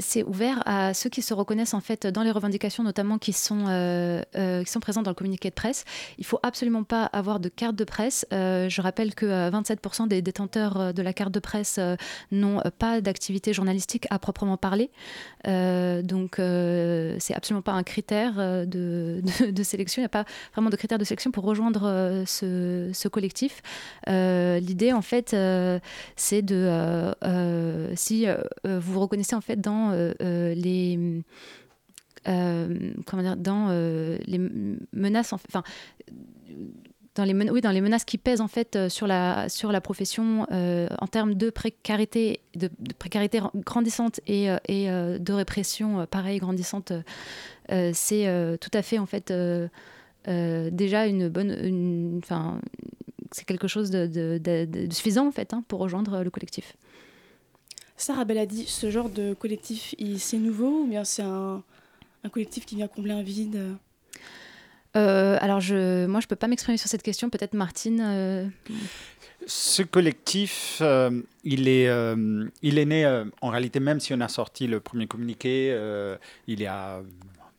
C'est 0.00 0.22
ouvert 0.22 0.62
à 0.66 0.94
ceux 0.94 1.10
qui 1.10 1.22
se 1.22 1.34
reconnaissent 1.34 1.74
en 1.74 1.80
fait 1.80 2.06
dans 2.06 2.22
les 2.22 2.30
revendications, 2.30 2.82
notamment 2.82 3.18
qui 3.18 3.32
sont, 3.32 3.66
euh, 3.68 4.22
euh, 4.36 4.64
présents 4.80 5.02
dans 5.02 5.10
le 5.10 5.14
communiqué 5.14 5.50
de 5.50 5.54
presse. 5.54 5.84
Il 6.18 6.24
faut 6.24 6.40
absolument 6.42 6.84
pas 6.84 7.04
avoir 7.04 7.38
de 7.38 7.48
carte 7.48 7.76
de 7.76 7.84
presse. 7.84 8.26
Euh, 8.32 8.68
je 8.68 8.80
rappelle 8.80 9.14
que 9.14 9.26
27% 9.50 10.08
des 10.08 10.22
détenteurs 10.22 10.94
de 10.94 11.02
la 11.02 11.12
carte 11.12 11.32
de 11.32 11.40
presse 11.40 11.78
n'ont 12.30 12.62
pas 12.78 13.00
d'activité 13.00 13.52
journalistique 13.52 14.06
à 14.10 14.18
proprement 14.18 14.56
parler. 14.56 14.90
donc 15.44 16.36
c'est 16.36 17.34
absolument 17.34 17.62
pas 17.62 17.72
un 17.72 17.82
critère 17.82 18.66
de, 18.66 19.22
de, 19.50 19.62
sélection. 19.62 20.00
Il 20.00 20.04
n'y 20.04 20.06
a 20.06 20.08
pas 20.08 20.24
vraiment 20.54 20.70
de 20.70 20.76
critère 20.76 20.98
de 20.98 21.04
sélection 21.04 21.30
pour 21.30 21.44
rejoindre 21.44 22.24
ce, 22.26 22.90
ce, 22.92 23.08
collectif. 23.08 23.62
L'idée 24.06 24.92
en 24.92 25.02
fait, 25.02 25.36
c'est 26.16 26.42
de 26.42 27.14
si 27.96 28.26
vous 28.64 28.80
vous 28.92 29.00
reconnaissez 29.00 29.34
en 29.34 29.40
fait 29.40 29.60
dans 29.60 29.89
euh, 29.92 30.12
euh, 30.22 30.54
les 30.54 31.22
euh, 32.28 32.92
comment 33.06 33.22
dire, 33.22 33.36
dans 33.36 33.70
les 34.26 34.38
menaces, 34.92 35.32
enfin, 35.32 35.62
dans 37.14 37.24
les, 37.24 37.32
oui, 37.32 37.60
dans 37.62 37.70
les 37.70 37.80
menaces 37.80 38.04
qui 38.04 38.18
pèsent 38.18 38.42
en 38.42 38.48
fait 38.48 38.90
sur 38.90 39.06
la, 39.06 39.48
sur 39.48 39.72
la 39.72 39.80
profession 39.80 40.46
en 40.50 41.06
termes 41.06 41.34
de 41.34 41.48
précarité, 41.48 42.40
de, 42.56 42.68
précarité 42.98 43.40
grandissante 43.54 44.20
et, 44.26 44.48
et 44.68 44.86
de 44.88 45.32
répression 45.32 46.06
pareil 46.06 46.38
grandissante, 46.40 46.92
c'est 47.70 48.58
tout 48.60 48.70
à 48.74 48.82
fait 48.82 48.98
en 48.98 49.06
fait 49.06 49.32
déjà 50.26 51.06
une 51.06 51.30
bonne, 51.30 52.20
enfin, 52.22 52.60
c'est 53.32 53.46
quelque 53.46 53.66
chose 53.66 53.90
de, 53.90 54.06
de, 54.38 54.92
suffisant 54.92 55.26
en 55.26 55.32
fait 55.32 55.54
hein, 55.54 55.64
pour 55.68 55.80
rejoindre 55.80 56.22
le 56.22 56.30
collectif. 56.30 56.76
Sarah 58.00 58.24
Bell 58.24 58.38
a 58.38 58.46
dit, 58.46 58.66
ce 58.66 58.90
genre 58.90 59.10
de 59.10 59.34
collectif, 59.34 59.94
c'est 60.18 60.38
nouveau 60.38 60.82
ou 60.82 60.86
bien 60.86 61.04
c'est 61.04 61.22
un, 61.22 61.62
collectif 62.32 62.66
qui 62.66 62.76
vient 62.76 62.88
combler 62.88 63.12
un 63.12 63.22
vide? 63.22 63.76
Alors, 64.94 65.60
je, 65.60 66.06
moi, 66.06 66.20
je 66.20 66.26
ne 66.26 66.28
peux 66.28 66.36
pas 66.36 66.48
m'exprimer 66.48 66.78
sur 66.78 66.88
cette 66.88 67.02
question. 67.02 67.30
Peut-être 67.30 67.54
Martine 67.54 68.50
Ce 69.46 69.82
collectif, 69.82 70.82
il, 71.44 71.68
est, 71.68 71.88
il 72.62 72.78
est 72.78 72.84
né, 72.86 73.24
en 73.40 73.48
réalité, 73.48 73.80
même 73.80 74.00
si 74.00 74.14
on 74.14 74.20
a 74.20 74.28
sorti 74.28 74.66
le 74.66 74.80
premier 74.80 75.06
communiqué, 75.06 75.76
il 76.46 76.60
y 76.60 76.66
a 76.66 77.02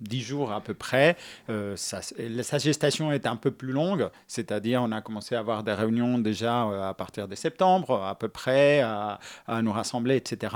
dix 0.01 0.22
jours 0.22 0.51
à 0.51 0.62
peu 0.62 0.74
près. 0.74 1.15
Euh, 1.50 1.75
sa 1.75 2.58
gestation 2.58 3.12
est 3.12 3.25
un 3.25 3.36
peu 3.36 3.51
plus 3.51 3.72
longue, 3.72 4.10
c'est-à-dire 4.27 4.81
on 4.84 4.91
a 4.91 5.01
commencé 5.01 5.36
à 5.36 5.39
avoir 5.39 5.63
des 5.63 5.74
réunions 5.74 6.17
déjà 6.17 6.65
euh, 6.65 6.89
à 6.89 6.93
partir 6.93 7.27
de 7.27 7.36
septembre 7.36 8.03
à 8.03 8.15
peu 8.15 8.27
près, 8.27 8.81
à 8.81 9.20
nous 9.62 9.72
rassembler, 9.72 10.15
etc. 10.15 10.55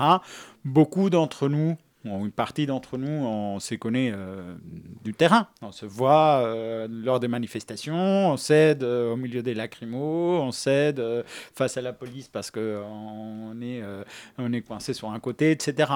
Beaucoup 0.63 1.09
d'entre 1.09 1.47
nous 1.47 1.77
une 2.05 2.31
partie 2.31 2.65
d'entre 2.65 2.97
nous, 2.97 3.25
on 3.25 3.59
se 3.59 3.75
connaît 3.75 4.11
euh, 4.13 4.55
du 5.03 5.13
terrain. 5.13 5.47
On 5.61 5.71
se 5.71 5.85
voit 5.85 6.43
euh, 6.43 6.87
lors 6.89 7.19
des 7.19 7.27
manifestations, 7.27 7.95
on 7.95 8.37
s'aide 8.37 8.83
euh, 8.83 9.13
au 9.13 9.15
milieu 9.15 9.41
des 9.41 9.53
lacrymos, 9.53 10.39
on 10.39 10.51
s'aide 10.51 11.01
face 11.25 11.77
à 11.77 11.81
la 11.81 11.93
police 11.93 12.27
parce 12.27 12.51
qu'on 12.51 13.55
est, 13.61 14.61
coincé 14.61 14.93
sur 14.93 15.11
un 15.11 15.19
côté, 15.19 15.51
etc. 15.51 15.91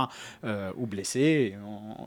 ou 0.77 0.87
blessé, 0.87 1.55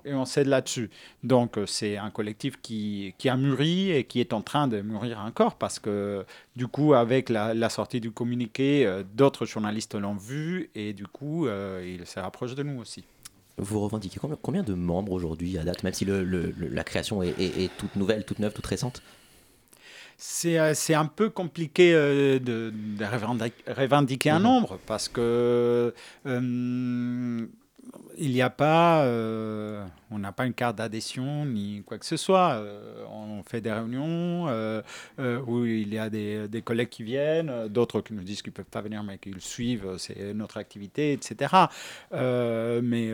et 0.05 0.15
on, 0.15 0.25
s'aide 0.25 0.49
là-dessus. 0.49 0.91
Donc 1.23 1.59
c'est 1.67 1.97
un 1.97 2.11
collectif 2.11 2.61
qui, 2.61 3.15
qui, 3.19 3.29
a 3.29 3.37
mûri 3.37 3.93
et 3.93 4.05
qui 4.05 4.21
est 4.21 4.33
en 4.33 4.41
train 4.41 4.69
de 4.69 4.81
mûrir 4.81 5.21
encore 5.21 5.57
parce 5.57 5.79
que 5.79 6.25
du 6.57 6.67
coup, 6.67 6.95
avec 6.95 7.29
la, 7.29 7.55
la 7.55 7.69
sortie 7.69 8.01
du 8.01 8.11
communiqué, 8.11 9.03
d'autres 9.15 9.47
journalistes 9.47 9.95
l'ont 9.95 10.15
vu 10.15 10.71
et 10.75 10.93
du 10.93 11.07
coup, 11.07 11.47
il 11.47 12.07
se 12.07 12.19
rapproche 12.21 12.55
de 12.55 12.63
nous 12.63 12.81
aussi. 12.81 13.05
Vous 13.59 13.81
revendiquez 13.81 14.19
combien, 14.41 14.63
de 14.63 14.75
membres 14.75 15.13
aujourd'hui 15.13 15.59
à 15.59 15.65
date, 15.65 15.83
même 15.83 15.93
si 15.93 16.07
la 16.07 16.85
création 16.85 17.23
est, 17.23 17.71
toute 17.77 17.97
nouvelle, 17.97 18.25
toute 18.25 18.39
neuve, 18.39 18.53
toute 18.53 18.67
récente? 18.67 19.03
C'est, 20.17 20.59
euh, 20.59 20.73
un 20.91 21.07
peu 21.07 21.31
compliqué 21.31 21.93
euh, 21.95 22.39
de, 22.39 22.73
revendiquer 23.67 24.31
un 24.31 24.39
mhm. 24.39 24.45
nombre 24.45 24.79
parce 24.87 25.09
que 25.09 25.93
euh, 26.27 27.47
il 28.19 28.33
n'y 28.33 28.43
a 28.43 28.51
pas, 28.51 29.05
euh, 29.05 29.85
on 30.11 30.19
n'a 30.19 30.33
pas 30.33 30.47
une 30.47 30.55
carte 30.55 30.77
d'adhésion 30.77 31.45
ni 31.45 31.83
quoi 31.85 31.99
que 31.99 32.07
ce 32.07 32.17
soit. 32.17 32.53
Euh, 32.55 33.05
on 33.11 33.43
fait 33.43 33.61
des 33.61 33.73
réunions 33.73 34.47
euh, 34.49 34.83
où 35.47 35.65
il 35.65 35.93
y 35.93 35.99
a 35.99 36.11
des, 36.11 36.49
des 36.49 36.63
collègues 36.63 36.89
qui 36.89 37.03
viennent, 37.03 37.69
d'autres 37.69 38.01
qui 38.01 38.15
nous 38.15 38.23
disent 38.23 38.43
qu'ils 38.43 38.53
ne 38.53 38.57
peuvent 38.57 38.65
pas 38.67 38.83
venir 38.83 39.03
mais 39.03 39.19
qu'ils 39.19 39.41
suivent, 39.41 39.97
c'est 39.99 40.35
notre 40.35 40.59
activité, 40.59 41.13
etc. 41.13 41.55
mais 42.13 43.11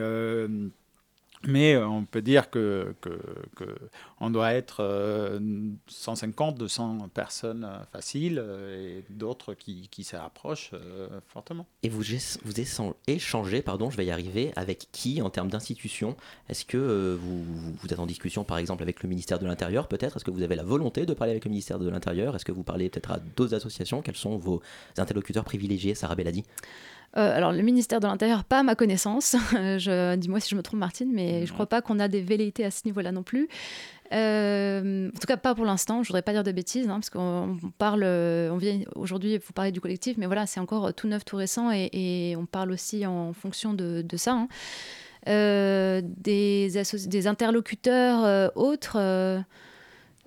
mais 1.46 1.74
euh, 1.74 1.86
on 1.86 2.04
peut 2.04 2.22
dire 2.22 2.50
que, 2.50 2.94
que, 3.00 4.28
doit 4.30 4.52
être 4.52 5.40
150, 5.86 6.54
euh, 6.54 6.58
200 6.58 7.08
personnes 7.14 7.64
euh, 7.64 7.84
faciles 7.92 8.44
et 8.76 9.04
d'autres 9.10 9.54
qui, 9.54 9.88
qui 9.90 10.04
se 10.04 10.16
fortement. 11.28 11.66
Et 11.82 11.88
vous, 11.88 12.02
vous 12.44 12.60
échangez, 13.06 13.62
pardon, 13.62 13.90
je 13.90 13.96
vais 13.96 14.06
y 14.06 14.10
arriver, 14.10 14.52
avec 14.56 14.88
qui 14.92 15.22
en 15.22 15.30
termes 15.30 15.48
d'institutions 15.48 16.16
Est-ce 16.48 16.64
que 16.64 17.16
vous, 17.20 17.44
vous, 17.44 17.86
êtes 17.86 17.98
en 17.98 18.06
discussion 18.06 18.44
par 18.44 18.58
exemple 18.58 18.82
avec 18.82 19.02
le 19.02 19.08
ministère 19.08 19.38
de 19.38 19.46
l'Intérieur 19.46 19.88
peut-être? 19.88 20.16
Est-ce 20.16 20.24
que 20.24 20.30
vous 20.30 20.42
avez 20.42 20.56
la 20.56 20.64
volonté 20.64 21.06
de 21.06 21.14
parler 21.14 21.32
avec 21.32 21.44
le 21.44 21.50
ministère 21.50 21.78
de 21.78 21.88
l'Intérieur? 21.88 22.34
Est-ce 22.34 22.44
que 22.44 22.52
vous 22.52 22.64
parlez 22.64 22.90
peut-être 22.90 23.12
à 23.12 23.18
d'autres 23.36 23.54
associations? 23.54 24.02
Quels 24.02 24.16
sont 24.16 24.36
vos 24.36 24.60
interlocuteurs 24.96 25.44
privilégiés, 25.44 25.94
Sarah 25.94 26.16
Belladi 26.16 26.44
euh, 27.16 27.36
alors, 27.36 27.52
le 27.52 27.62
ministère 27.62 28.00
de 28.00 28.06
l'Intérieur, 28.06 28.44
pas 28.44 28.60
à 28.60 28.62
ma 28.62 28.74
connaissance. 28.74 29.34
Dis-moi 29.52 30.40
si 30.40 30.50
je 30.50 30.56
me 30.56 30.62
trompe, 30.62 30.80
Martine, 30.80 31.10
mais 31.12 31.46
je 31.46 31.50
ne 31.50 31.54
crois 31.54 31.66
pas 31.66 31.80
qu'on 31.80 31.98
a 31.98 32.08
des 32.08 32.20
velléités 32.20 32.64
à 32.64 32.70
ce 32.70 32.82
niveau-là 32.84 33.12
non 33.12 33.22
plus. 33.22 33.48
Euh, 34.12 35.08
en 35.08 35.18
tout 35.18 35.26
cas, 35.26 35.36
pas 35.36 35.54
pour 35.54 35.64
l'instant. 35.64 36.02
Je 36.02 36.08
voudrais 36.08 36.22
pas 36.22 36.32
dire 36.32 36.44
de 36.44 36.52
bêtises, 36.52 36.88
hein, 36.88 36.94
parce 36.94 37.10
qu'on 37.10 37.58
parle, 37.78 38.04
on 38.04 38.56
vient 38.56 38.80
aujourd'hui, 38.94 39.38
vous 39.38 39.52
parler 39.52 39.72
du 39.72 39.80
collectif, 39.80 40.16
mais 40.18 40.26
voilà, 40.26 40.46
c'est 40.46 40.60
encore 40.60 40.92
tout 40.94 41.08
neuf, 41.08 41.24
tout 41.24 41.36
récent, 41.36 41.70
et, 41.72 42.34
on 42.38 42.46
parle 42.46 42.72
aussi 42.72 43.06
en 43.06 43.32
fonction 43.32 43.72
de, 43.74 44.04
ça. 44.16 44.32
Hein. 44.32 44.48
Euh, 45.28 46.02
des, 46.04 46.70
des, 47.06 47.26
interlocuteurs 47.26 48.52
autres. 48.54 49.44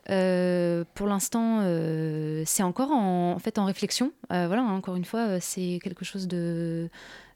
Euh, 0.10 0.84
pour 0.96 1.08
l'instant, 1.08 1.60
euh, 1.62 2.43
c'est 2.46 2.63
encore 2.63 2.91
en, 2.91 3.38
fait 3.39 3.58
en 3.60 3.65
réflexion. 3.65 4.12
Euh, 4.31 4.48
voilà, 4.48 4.63
encore 4.63 4.96
une 4.96 5.05
fois, 5.05 5.39
c'est 5.39 5.79
quelque 5.84 6.05
chose 6.05 6.27
de 6.27 6.89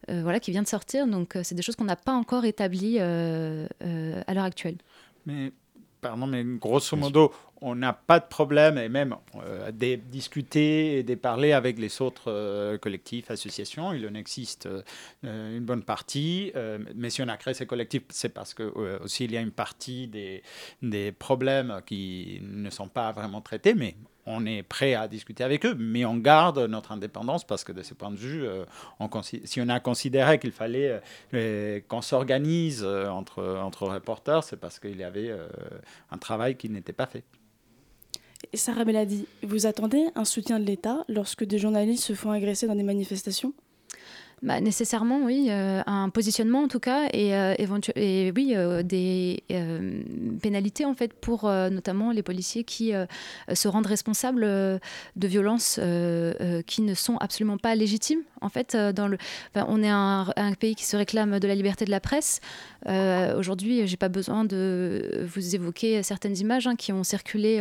voilà 0.07 0.39
qui 0.39 0.51
vient 0.51 0.61
de 0.61 0.67
sortir, 0.67 1.07
donc 1.07 1.35
c'est 1.41 1.55
des 1.55 1.63
choses 1.63 1.75
qu'on 1.75 1.85
n'a 1.85 1.95
pas 1.95 2.11
encore 2.11 2.45
établies 2.45 2.99
à 2.99 4.33
l'heure 4.33 4.43
actuelle. 4.43 4.77
Pardon, 6.05 6.27
mais 6.27 6.43
grosso 6.43 6.95
modo, 6.95 7.33
on 7.61 7.73
n'a 7.73 7.91
pas 7.93 8.19
de 8.19 8.25
problème, 8.25 8.77
et 8.77 8.89
même 8.89 9.15
euh, 9.43 9.71
de 9.71 9.95
discuter 9.95 10.99
et 10.99 11.03
de 11.03 11.15
parler 11.15 11.51
avec 11.51 11.79
les 11.79 11.99
autres 11.99 12.27
euh, 12.27 12.77
collectifs, 12.77 13.31
associations. 13.31 13.91
Il 13.91 14.07
en 14.07 14.13
existe 14.13 14.67
euh, 14.67 15.57
une 15.57 15.65
bonne 15.65 15.81
partie, 15.81 16.53
mais 16.93 17.09
si 17.09 17.23
on 17.23 17.27
a 17.27 17.37
créé 17.37 17.55
ces 17.55 17.65
collectifs, 17.65 18.03
c'est 18.09 18.29
parce 18.29 18.53
que 18.53 18.63
aussi 19.03 19.25
il 19.25 19.31
y 19.31 19.37
a 19.37 19.41
une 19.41 19.51
partie 19.51 20.07
des, 20.07 20.43
des 20.83 21.11
problèmes 21.11 21.81
qui 21.85 22.39
ne 22.43 22.69
sont 22.69 22.87
pas 22.87 23.11
vraiment 23.11 23.41
traités, 23.41 23.73
mais 23.73 23.95
on 24.25 24.45
est 24.45 24.63
prêt 24.63 24.93
à 24.93 25.07
discuter 25.07 25.43
avec 25.43 25.65
eux, 25.65 25.75
mais 25.77 26.05
on 26.05 26.17
garde 26.17 26.59
notre 26.59 26.91
indépendance 26.91 27.45
parce 27.45 27.63
que 27.63 27.71
de 27.71 27.81
ce 27.81 27.93
point 27.93 28.11
de 28.11 28.17
vue, 28.17 28.45
on 28.99 29.09
si 29.21 29.61
on 29.61 29.69
a 29.69 29.79
considéré 29.79 30.39
qu'il 30.39 30.51
fallait 30.51 31.01
qu'on 31.87 32.01
s'organise 32.01 32.83
entre, 32.83 33.43
entre 33.61 33.87
reporters, 33.87 34.43
c'est 34.43 34.57
parce 34.57 34.79
qu'il 34.79 34.97
y 34.97 35.03
avait 35.03 35.31
un 36.11 36.17
travail 36.17 36.55
qui 36.55 36.69
n'était 36.69 36.93
pas 36.93 37.05
fait. 37.05 37.23
Sarah 38.53 38.85
Meladi, 38.85 39.27
vous 39.43 39.65
attendez 39.65 40.05
un 40.15 40.25
soutien 40.25 40.59
de 40.59 40.65
l'État 40.65 41.03
lorsque 41.07 41.43
des 41.43 41.57
journalistes 41.57 42.03
se 42.03 42.13
font 42.13 42.31
agresser 42.31 42.67
dans 42.67 42.75
des 42.75 42.83
manifestations? 42.83 43.53
Bah, 44.41 44.59
nécessairement, 44.59 45.21
oui, 45.23 45.47
euh, 45.49 45.81
un 45.87 46.09
positionnement 46.09 46.63
en 46.63 46.67
tout 46.67 46.79
cas, 46.79 47.07
et, 47.13 47.33
euh, 47.35 47.55
oui, 48.35 48.53
euh, 48.55 48.83
des 48.83 49.43
pénalités 50.41 50.85
en 50.85 50.93
fait 50.93 51.13
pour 51.13 51.49
notamment 51.49 52.11
les 52.11 52.21
policiers 52.21 52.63
qui 52.63 52.91
se 53.53 53.67
rendent 53.67 53.87
responsables 53.87 54.41
de 54.43 55.27
violences 55.27 55.79
qui 56.67 56.81
ne 56.81 56.93
sont 56.93 57.17
absolument 57.17 57.57
pas 57.57 57.75
légitimes. 57.75 58.21
En 58.41 58.49
fait, 58.49 58.77
on 58.77 59.83
est 59.83 59.89
un, 59.89 60.27
un, 60.35 60.53
pays 60.53 60.75
qui 60.75 60.85
se 60.85 60.95
réclame 60.95 61.39
de 61.39 61.47
la 61.47 61.55
liberté 61.55 61.85
de 61.85 61.91
la 61.91 61.99
presse. 61.99 62.41
Aujourd'hui, 62.85 63.87
j'ai 63.87 63.97
pas 63.97 64.09
besoin 64.09 64.43
de 64.45 65.25
vous 65.33 65.55
évoquer 65.55 66.03
certaines 66.03 66.37
images 66.37 66.67
hein, 66.67 66.75
qui 66.75 66.91
ont 66.91 67.03
circulé 67.03 67.59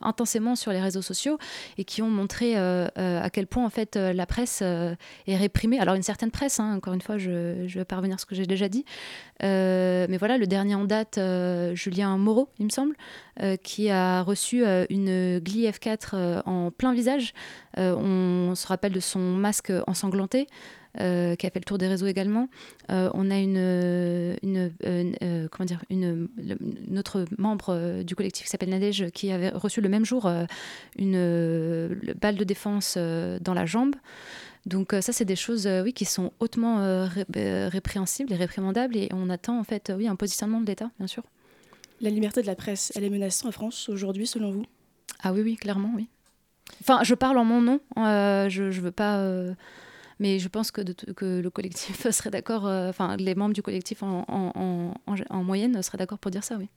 intensément 0.00 0.56
sur 0.56 0.72
les 0.72 0.80
réseaux 0.80 1.02
sociaux 1.02 1.38
et 1.78 1.84
qui 1.84 2.02
ont 2.02 2.10
montré 2.10 2.56
à 2.56 3.30
quel 3.30 3.46
point 3.46 3.64
en 3.64 3.70
fait 3.70 3.96
la 3.96 4.26
presse 4.26 4.62
est 4.62 5.31
réprimée. 5.36 5.78
Alors 5.78 5.94
une 5.94 6.02
certaine 6.02 6.30
presse, 6.30 6.60
hein, 6.60 6.76
encore 6.76 6.94
une 6.94 7.00
fois, 7.00 7.18
je, 7.18 7.64
je 7.66 7.78
vais 7.78 7.84
parvenir 7.84 8.16
à 8.16 8.18
ce 8.18 8.26
que 8.26 8.34
j'ai 8.34 8.46
déjà 8.46 8.68
dit. 8.68 8.84
Euh, 9.42 10.06
mais 10.08 10.16
voilà, 10.18 10.38
le 10.38 10.46
dernier 10.46 10.74
en 10.74 10.84
date, 10.84 11.18
euh, 11.18 11.74
Julien 11.74 12.16
Moreau, 12.16 12.48
il 12.58 12.66
me 12.66 12.70
semble, 12.70 12.94
euh, 13.42 13.56
qui 13.56 13.90
a 13.90 14.22
reçu 14.22 14.64
une 14.90 15.38
Gli 15.38 15.68
F4 15.68 16.42
en 16.46 16.70
plein 16.70 16.94
visage. 16.94 17.32
On, 17.76 18.54
se 18.54 18.66
rappelle 18.66 18.92
de 18.92 19.00
son 19.00 19.20
masque 19.20 19.72
ensanglanté. 19.86 20.46
qui 20.94 21.00
a 21.00 21.36
fait 21.36 21.58
le 21.58 21.64
tour 21.64 21.78
des 21.78 21.88
réseaux 21.88 22.06
également. 22.06 22.48
on 22.90 23.30
a 23.30 23.38
une, 23.38 24.36
une 24.42 24.70
comment 25.50 25.64
dire, 25.64 25.82
une, 25.88 26.28
notre 26.88 27.24
membre 27.38 28.02
du 28.02 28.14
collectif 28.14 28.44
qui 28.44 28.50
s'appelle 28.50 28.70
Nadège 28.70 29.10
qui 29.10 29.32
avait 29.32 29.48
reçu 29.48 29.80
le 29.80 29.88
même 29.88 30.04
jour 30.04 30.30
une 30.98 31.96
balle 32.20 32.36
de 32.36 32.44
défense 32.44 32.98
dans 32.98 33.54
la 33.54 33.64
jambe. 33.64 33.94
Donc 34.66 34.92
euh, 34.92 35.00
ça, 35.00 35.12
c'est 35.12 35.24
des 35.24 35.36
choses 35.36 35.66
euh, 35.66 35.82
oui, 35.82 35.92
qui 35.92 36.04
sont 36.04 36.32
hautement 36.38 36.80
euh, 36.80 37.06
répréhensibles 37.68 38.32
et 38.32 38.36
réprimandables 38.36 38.96
et 38.96 39.08
on 39.12 39.28
attend 39.28 39.58
en 39.58 39.64
fait 39.64 39.92
oui, 39.96 40.06
un 40.06 40.16
positionnement 40.16 40.60
de 40.60 40.66
l'État, 40.66 40.90
bien 40.98 41.08
sûr. 41.08 41.24
La 42.00 42.10
liberté 42.10 42.42
de 42.42 42.46
la 42.46 42.54
presse, 42.54 42.92
elle 42.94 43.04
est 43.04 43.10
menacée 43.10 43.46
en 43.46 43.52
France 43.52 43.88
aujourd'hui, 43.88 44.26
selon 44.26 44.50
vous? 44.50 44.64
Ah 45.22 45.32
oui, 45.32 45.42
oui, 45.42 45.56
clairement, 45.56 45.92
oui. 45.94 46.08
Enfin, 46.80 47.00
je 47.04 47.14
parle 47.14 47.38
en 47.38 47.44
mon 47.44 47.60
nom, 47.60 47.80
je 47.96 48.62
ne 48.62 48.80
veux 48.80 48.90
pas... 48.90 49.24
mais 50.18 50.38
je 50.38 50.48
pense 50.48 50.72
que, 50.72 50.80
que 51.12 51.40
le 51.40 51.50
collectif 51.50 52.10
serait 52.10 52.30
d'accord, 52.30 52.64
enfin 52.64 53.16
les 53.16 53.34
membres 53.34 53.54
du 53.54 53.62
collectif 53.62 54.02
en, 54.02 54.24
en, 54.26 54.94
en 55.06 55.44
moyenne 55.44 55.80
seraient 55.82 55.98
d'accord 55.98 56.18
pour 56.18 56.30
dire 56.30 56.42
ça, 56.42 56.56
oui. 56.56 56.68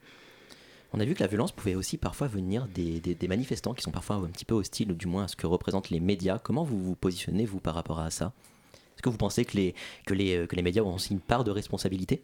On 0.96 1.00
a 1.02 1.04
vu 1.04 1.14
que 1.14 1.20
la 1.20 1.28
violence 1.28 1.52
pouvait 1.52 1.76
aussi 1.76 1.98
parfois 1.98 2.28
venir 2.28 2.70
des, 2.74 3.28
manifestants 3.28 3.74
qui 3.74 3.84
sont 3.84 3.92
parfois 3.92 4.16
un 4.16 4.28
petit 4.28 4.46
peu 4.46 4.56
hostiles, 4.56 4.94
ou 4.94 4.96
du 4.96 5.08
moins 5.08 5.26
à 5.26 5.28
ce 5.28 5.36
que 5.36 5.46
représentent 5.46 5.90
les 5.90 6.00
médias. 6.00 6.40
Comment 6.40 6.64
vous 6.64 6.82
vous 6.82 6.96
positionnez, 6.96 7.46
vous, 7.46 7.60
par 7.60 7.76
rapport 7.76 8.00
à 8.00 8.10
ça? 8.12 8.32
Est-ce 8.74 9.02
que 9.02 9.10
vous 9.10 9.18
pensez 9.18 9.44
que 9.44 9.58
les, 9.58 9.76
que, 10.06 10.14
les, 10.14 10.38
euh, 10.38 10.48
que 10.48 10.56
les 10.56 10.62
médias 10.62 10.84
ont 10.84 10.96
aussi 10.96 11.12
une 11.12 11.20
part 11.20 11.44
de 11.44 11.52
responsabilité? 11.52 12.24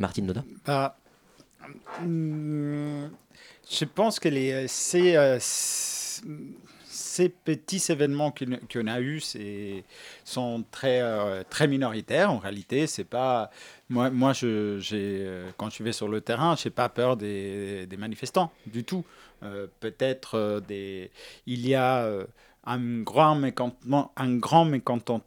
Martine 0.00 0.26
Noda 0.26 0.44
bah, 0.66 0.98
hmm, 2.00 3.06
Je 3.70 3.84
pense 3.84 4.18
que 4.18 4.28
les, 4.28 4.66
c'est, 4.66 5.16
euh, 5.16 5.38
ces 7.12 7.28
petits 7.28 7.82
événements 7.90 8.32
qu'on 8.32 8.86
a 8.86 9.00
eus 9.00 9.36
sont 10.24 10.64
très, 10.70 11.00
euh, 11.02 11.42
très 11.48 11.68
minoritaires. 11.68 12.30
En 12.30 12.38
réalité, 12.38 12.86
c'est 12.86 13.04
pas. 13.04 13.50
Moi, 13.88 14.10
moi 14.10 14.32
je, 14.32 14.80
euh, 14.92 15.50
quand 15.56 15.70
je 15.70 15.82
vais 15.82 15.92
sur 15.92 16.08
le 16.08 16.20
terrain, 16.20 16.56
je 16.56 16.68
n'ai 16.68 16.72
pas 16.72 16.88
peur 16.88 17.16
des, 17.16 17.86
manifestants 17.98 18.52
du 18.66 18.84
tout. 18.84 19.04
Peut-être 19.80 20.62
des. 20.68 21.10
Il 21.46 21.66
y 21.66 21.74
a 21.74 22.08
un 22.64 23.02
grand 23.02 23.34
mécontentement, 23.34 24.12
un 24.16 24.36
grand 24.36 24.64
mécontentement 24.64 25.26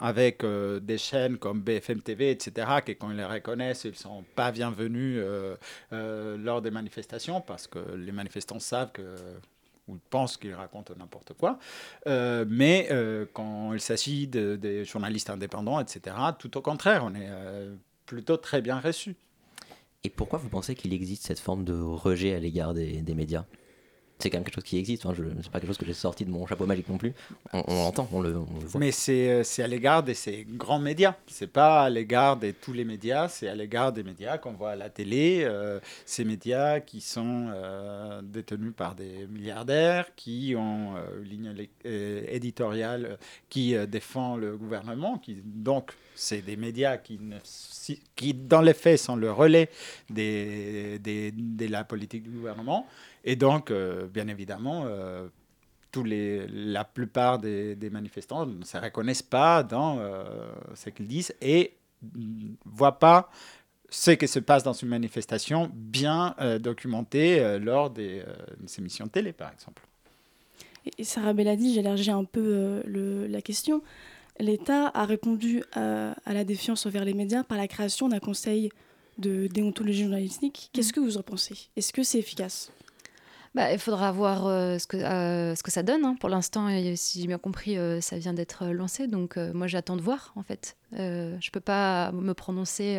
avec 0.00 0.42
euh, 0.44 0.80
des 0.80 0.98
chaînes 0.98 1.38
comme 1.38 1.60
BFM 1.60 2.00
TV, 2.00 2.30
etc., 2.30 2.68
qui 2.84 2.96
quand 2.96 3.10
ils 3.10 3.16
les 3.16 3.24
reconnaissent, 3.24 3.84
ils 3.84 3.92
ne 3.92 3.96
sont 3.96 4.24
pas 4.34 4.50
bienvenus 4.50 5.18
euh, 5.20 5.56
euh, 5.92 6.36
lors 6.36 6.62
des 6.62 6.70
manifestations 6.70 7.40
parce 7.40 7.66
que 7.66 7.78
les 7.96 8.12
manifestants 8.12 8.58
savent 8.58 8.92
que 8.92 9.16
ou 9.88 9.96
pensent 10.10 10.36
qu'ils 10.36 10.54
racontent 10.54 10.94
n'importe 10.98 11.32
quoi. 11.34 11.58
mais 12.06 12.88
quand 13.32 13.72
il 13.72 13.80
s'agit 13.80 14.26
de, 14.26 14.56
des 14.56 14.84
journalistes 14.84 15.30
indépendants, 15.30 15.80
etc., 15.80 16.16
tout 16.38 16.56
au 16.56 16.62
contraire, 16.62 17.04
on 17.04 17.14
est 17.14 17.30
plutôt 18.06 18.36
très 18.36 18.60
bien 18.60 18.80
reçus. 18.80 19.16
Et 20.04 20.10
pourquoi 20.10 20.38
vous 20.38 20.48
pensez 20.48 20.74
qu'il 20.74 20.92
existe 20.92 21.26
cette 21.26 21.40
forme 21.40 21.64
de 21.64 21.74
rejet 21.74 22.34
à 22.34 22.38
l'égard 22.38 22.74
des 22.74 23.14
médias? 23.14 23.44
C'est 24.18 24.30
quand 24.30 24.38
même 24.38 24.44
quelque 24.44 24.54
chose 24.54 24.64
qui 24.64 24.78
existe. 24.78 25.04
Hein. 25.04 25.12
Je, 25.14 25.24
c'est 25.42 25.50
pas 25.50 25.60
quelque 25.60 25.68
chose 25.68 25.78
que 25.78 25.84
j'ai 25.84 25.92
sorti 25.92 26.24
de 26.24 26.30
mon 26.30 26.46
chapeau 26.46 26.64
magique 26.64 26.88
non 26.88 26.96
plus. 26.96 27.12
On, 27.52 27.62
l'entend, 27.74 28.08
on 28.12 28.20
le, 28.20 28.32
voit. 28.32 28.80
Mais 28.80 28.90
c'est, 28.90 29.30
euh, 29.30 29.42
c'est 29.42 29.62
à 29.62 29.66
l'égard 29.66 30.02
de 30.02 30.14
ces 30.14 30.46
grands 30.48 30.78
médias. 30.78 31.14
C'est 31.26 31.46
pas 31.46 31.82
à 31.82 31.90
l'égard 31.90 32.38
de 32.38 32.50
tous 32.50 32.72
les 32.72 32.84
médias, 32.84 33.28
c'est 33.28 33.48
à 33.48 33.54
l'égard 33.54 33.92
des 33.92 34.02
médias 34.02 34.38
qu'on 34.38 34.52
voit 34.52 34.70
à 34.70 34.76
la 34.76 34.88
télé. 34.88 35.42
Euh, 35.44 35.80
ces 36.06 36.24
médias 36.24 36.80
qui 36.80 37.02
sont 37.02 37.48
euh, 37.54 38.22
détenus 38.22 38.72
par 38.74 38.94
des 38.94 39.26
milliardaires, 39.26 40.14
qui 40.16 40.54
ont 40.56 40.94
une 41.22 41.28
ligne 41.28 41.68
éditoriale 41.84 43.18
qui 43.50 43.74
défend 43.86 44.36
le 44.36 44.56
gouvernement. 44.56 45.18
Qui, 45.18 45.42
donc, 45.44 45.92
c'est 46.14 46.40
des 46.40 46.56
médias 46.56 46.96
qui, 46.96 47.20
qui, 48.14 48.32
dans 48.32 48.62
les 48.62 48.72
faits, 48.72 48.98
sont 48.98 49.16
le 49.16 49.30
relais 49.30 49.68
des, 50.08 50.98
des, 51.00 51.32
de 51.32 51.66
la 51.66 51.84
politique 51.84 52.22
du 52.22 52.30
gouvernement. 52.30 52.86
Et 53.26 53.34
donc, 53.34 53.70
euh, 53.72 54.06
bien 54.06 54.28
évidemment, 54.28 54.84
euh, 54.86 55.26
tous 55.90 56.04
les, 56.04 56.46
la 56.46 56.84
plupart 56.84 57.38
des, 57.40 57.76
manifestants 57.90 58.46
ne 58.46 58.64
se 58.64 58.78
reconnaissent 58.78 59.22
pas 59.22 59.64
dans 59.64 59.98
euh, 59.98 60.24
ce 60.74 60.90
qu'ils 60.90 61.08
disent 61.08 61.34
et 61.42 61.74
ne 62.14 62.50
voient 62.64 63.00
pas 63.00 63.30
ce 63.90 64.12
qui 64.12 64.28
se 64.28 64.38
passe 64.38 64.62
dans 64.62 64.72
une 64.72 64.88
manifestation 64.88 65.70
bien 65.72 66.34
documenté 66.60 67.58
lors 67.60 67.88
des, 67.90 68.22
émissions 68.78 69.06
de 69.06 69.10
télé, 69.10 69.32
par 69.32 69.52
exemple. 69.52 69.82
Et 70.98 71.04
Sarah 71.04 71.32
Belladi, 71.32 71.72
j'élargis 71.72 72.10
un 72.10 72.24
peu 72.24 72.82
la 72.84 73.40
question. 73.40 73.82
L'État 74.40 74.90
a 74.92 75.04
répondu 75.04 75.62
à, 75.72 76.14
à, 76.26 76.34
la 76.34 76.44
défiance 76.44 76.84
envers 76.84 77.04
les 77.04 77.14
médias 77.14 77.44
par 77.44 77.56
la 77.58 77.68
création 77.68 78.08
d'un 78.08 78.18
conseil 78.18 78.70
de 79.18 79.46
déontologie 79.46 80.02
journalistique. 80.02 80.68
Qu'est-ce 80.72 80.90
mmh. 80.90 80.92
que 80.92 81.00
vous 81.00 81.16
en 81.16 81.22
pensez? 81.22 81.56
Est-ce 81.76 81.92
que 81.92 82.02
c'est 82.02 82.18
efficace? 82.18 82.70
Bah, 83.56 83.72
il 83.72 83.78
faudra 83.78 84.12
voir 84.12 84.46
euh, 84.46 84.76
ce, 84.76 84.86
que, 84.86 84.98
euh, 84.98 85.54
ce 85.54 85.62
que 85.62 85.70
ça 85.70 85.82
donne. 85.82 86.04
Hein. 86.04 86.14
Pour 86.20 86.28
l'instant, 86.28 86.68
si 86.94 87.22
j'ai 87.22 87.26
bien 87.26 87.38
compris, 87.38 87.78
euh, 87.78 88.02
ça 88.02 88.18
vient 88.18 88.34
d'être 88.34 88.66
lancé. 88.66 89.06
Donc, 89.06 89.38
moi, 89.38 89.66
j'attends 89.66 89.96
de 89.96 90.02
voir, 90.02 90.34
en 90.36 90.42
fait. 90.42 90.76
je 90.92 90.98
ne 91.34 91.50
peux 91.50 91.60
pas 91.60 92.12
me 92.12 92.34
prononcer 92.34 92.98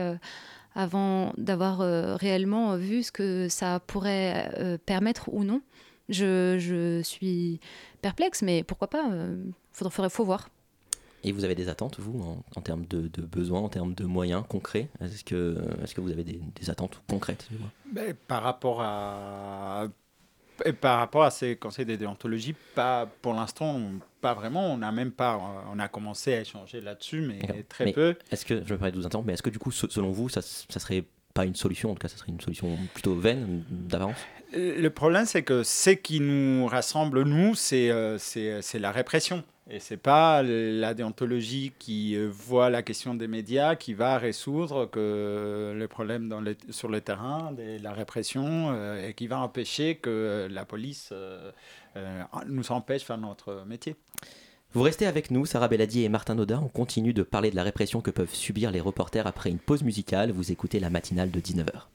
avant 0.73 1.31
d'avoir 1.37 1.79
réellement 2.17 2.75
vu 2.75 3.03
ce 3.03 3.11
que 3.11 3.47
ça 3.49 3.79
pourrait 3.85 4.79
permettre 4.87 5.29
ou 5.31 5.43
non. 5.43 5.61
Je, 6.09 6.57
je, 6.57 7.03
suis 7.03 7.59
perplexe, 8.01 8.41
mais 8.41 8.63
pourquoi 8.63 8.89
pas 8.89 9.11
Il 9.11 9.53
faudrait, 9.73 10.09
faut 10.09 10.25
voir. 10.25 10.49
Et 11.23 11.31
vous 11.33 11.43
avez 11.43 11.55
des 11.55 11.69
attentes, 11.69 11.99
vous, 11.99 12.43
en, 12.55 12.61
termes 12.61 12.85
de, 12.87 13.09
besoins, 13.21 13.59
en 13.59 13.69
termes 13.69 13.93
de 13.93 14.05
moyens 14.05 14.43
concrets? 14.49 14.87
Est-ce 15.01 15.23
que, 15.23 15.57
est 15.83 15.93
que 15.93 16.01
vous 16.01 16.11
avez 16.11 16.23
des, 16.23 16.69
attentes 16.69 16.99
concrètes 17.07 17.47
ben, 17.93 18.15
Par 18.27 18.41
rapport 18.41 18.81
à 18.81 19.89
et 20.65 20.73
par 20.73 20.99
rapport 20.99 21.23
à 21.23 21.31
ces 21.31 21.55
conseils 21.55 21.85
de 21.85 21.95
déontologie, 21.95 22.55
pas 22.75 23.09
pour 23.21 23.33
l'instant, 23.33 23.79
pas 24.21 24.33
vraiment. 24.33 24.71
On 24.73 24.81
a 24.81 24.91
même 24.91 25.11
pas, 25.11 25.39
on 25.71 25.79
a 25.79 25.87
commencé 25.87 26.33
à 26.33 26.41
échanger 26.41 26.81
là-dessus, 26.81 27.21
mais 27.21 27.63
très 27.69 27.91
peu. 27.91 28.15
Est-ce 28.31 28.45
que 28.45 28.55
je 28.55 28.73
me 28.73 28.77
permets 28.77 28.91
de 28.91 28.97
vous 28.97 29.05
interrompre, 29.05 29.27
mais 29.27 29.33
est-ce 29.33 29.43
que 29.43 29.49
du 29.49 29.59
coup, 29.59 29.71
selon 29.71 30.11
vous, 30.11 30.29
ça, 30.29 30.41
ça 30.41 30.79
serait 30.79 31.03
pas 31.33 31.45
une 31.45 31.55
solution, 31.55 31.91
en 31.91 31.93
tout 31.93 31.99
cas, 31.99 32.07
ça 32.07 32.17
serait 32.17 32.31
une 32.31 32.41
solution 32.41 32.77
plutôt 32.93 33.15
vaine 33.15 33.63
d'avance? 33.69 34.17
Le 34.53 34.87
problème, 34.87 35.25
c'est 35.25 35.43
que 35.43 35.63
ce 35.63 35.91
qui 35.91 36.19
nous 36.19 36.65
rassemble, 36.67 37.23
nous, 37.23 37.53
c'est 37.53 37.91
euh, 37.91 38.17
c'est 38.17 38.79
la 38.79 38.91
répression. 38.91 39.43
Et 39.69 39.79
c'est 39.79 39.97
pas 39.97 40.43
la 40.43 40.93
déontologie 40.93 41.73
qui 41.77 42.15
euh, 42.15 42.29
voit 42.31 42.69
la 42.69 42.83
question 42.83 43.15
des 43.15 43.27
médias 43.27 43.75
qui 43.75 43.93
va 43.93 44.17
résoudre 44.17 44.85
que 44.85 45.75
les 45.77 45.87
problèmes 45.89 46.55
sur 46.69 46.87
le 46.87 47.01
terrain, 47.01 47.51
de 47.51 47.83
la 47.83 47.91
répression, 47.91 48.69
euh, 48.71 49.09
et 49.09 49.13
qui 49.13 49.27
va 49.27 49.39
empêcher 49.39 49.95
que 49.95 50.47
la 50.49 50.63
police 50.63 51.09
euh, 51.11 51.51
nous 52.47 52.71
empêche 52.71 53.01
de 53.01 53.07
faire 53.07 53.17
notre 53.17 53.65
métier. 53.65 53.95
Vous 54.73 54.83
restez 54.83 55.05
avec 55.05 55.31
nous, 55.31 55.45
Sarah 55.45 55.67
Belladier 55.67 56.05
et 56.05 56.09
Martin 56.09 56.35
Nodin. 56.35 56.61
On 56.63 56.69
continue 56.69 57.13
de 57.13 57.23
parler 57.23 57.51
de 57.51 57.55
la 57.57 57.63
répression 57.63 57.99
que 57.99 58.11
peuvent 58.11 58.33
subir 58.33 58.71
les 58.71 58.79
reporters 58.79 59.27
après 59.27 59.49
une 59.49 59.59
pause 59.59 59.83
musicale. 59.83 60.31
Vous 60.31 60.51
écoutez 60.51 60.79
la 60.79 60.89
matinale 60.89 61.31
de 61.31 61.41
19h. 61.41 61.87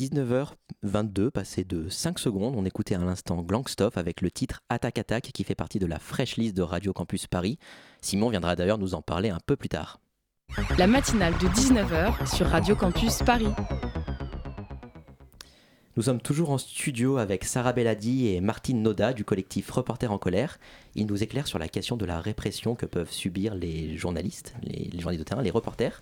19h22, 0.00 1.30
passé 1.30 1.62
de 1.62 1.90
5 1.90 2.18
secondes. 2.18 2.54
On 2.56 2.64
écoutait 2.64 2.94
à 2.94 2.98
l'instant 2.98 3.42
Glankstoff 3.42 3.98
avec 3.98 4.22
le 4.22 4.30
titre 4.30 4.62
Attaque 4.70 4.96
Attaque 4.96 5.30
qui 5.34 5.44
fait 5.44 5.54
partie 5.54 5.78
de 5.78 5.84
la 5.84 5.98
fraîche 5.98 6.38
liste 6.38 6.56
de 6.56 6.62
Radio 6.62 6.94
Campus 6.94 7.26
Paris. 7.26 7.58
Simon 8.00 8.30
viendra 8.30 8.56
d'ailleurs 8.56 8.78
nous 8.78 8.94
en 8.94 9.02
parler 9.02 9.28
un 9.28 9.40
peu 9.44 9.56
plus 9.56 9.68
tard. 9.68 10.00
La 10.78 10.86
matinale 10.86 11.34
de 11.34 11.48
19h 11.48 12.34
sur 12.34 12.46
Radio 12.46 12.74
Campus 12.76 13.18
Paris. 13.18 13.52
Nous 15.96 16.04
sommes 16.04 16.22
toujours 16.22 16.48
en 16.48 16.56
studio 16.56 17.18
avec 17.18 17.44
Sarah 17.44 17.74
Belladi 17.74 18.28
et 18.28 18.40
Martine 18.40 18.80
Noda 18.80 19.12
du 19.12 19.26
collectif 19.26 19.70
Reporters 19.70 20.10
en 20.10 20.18
colère. 20.18 20.58
Ils 20.94 21.04
nous 21.04 21.22
éclairent 21.22 21.46
sur 21.46 21.58
la 21.58 21.68
question 21.68 21.98
de 21.98 22.06
la 22.06 22.22
répression 22.22 22.74
que 22.74 22.86
peuvent 22.86 23.12
subir 23.12 23.54
les 23.54 23.98
journalistes, 23.98 24.54
les, 24.62 24.88
les 24.90 24.98
journalistes 24.98 25.24
de 25.24 25.28
terrain, 25.28 25.42
les 25.42 25.50
reporters. 25.50 26.00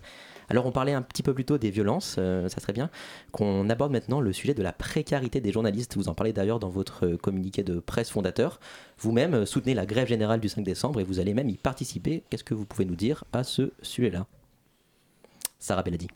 Alors 0.49 0.65
on 0.65 0.71
parlait 0.71 0.93
un 0.93 1.01
petit 1.01 1.23
peu 1.23 1.33
plus 1.33 1.45
tôt 1.45 1.57
des 1.57 1.69
violences, 1.69 2.15
euh, 2.17 2.49
ça 2.49 2.59
serait 2.59 2.73
bien 2.73 2.89
qu'on 3.31 3.69
aborde 3.69 3.91
maintenant 3.91 4.19
le 4.19 4.33
sujet 4.33 4.53
de 4.53 4.63
la 4.63 4.73
précarité 4.73 5.41
des 5.41 5.51
journalistes. 5.51 5.95
Vous 5.95 6.09
en 6.09 6.15
parlez 6.15 6.33
d'ailleurs 6.33 6.59
dans 6.59 6.69
votre 6.69 7.07
communiqué 7.07 7.63
de 7.63 7.79
presse 7.79 8.09
fondateur. 8.09 8.59
Vous-même 8.97 9.33
euh, 9.33 9.45
soutenez 9.45 9.73
la 9.75 9.85
grève 9.85 10.07
générale 10.07 10.39
du 10.39 10.49
5 10.49 10.63
décembre 10.63 10.99
et 10.99 11.03
vous 11.03 11.19
allez 11.19 11.33
même 11.33 11.49
y 11.49 11.57
participer. 11.57 12.23
Qu'est-ce 12.29 12.43
que 12.43 12.53
vous 12.53 12.65
pouvez 12.65 12.85
nous 12.85 12.95
dire 12.95 13.23
à 13.31 13.43
ce 13.43 13.71
sujet-là? 13.81 14.25
Sarah 15.59 15.83
Belladi. 15.83 16.07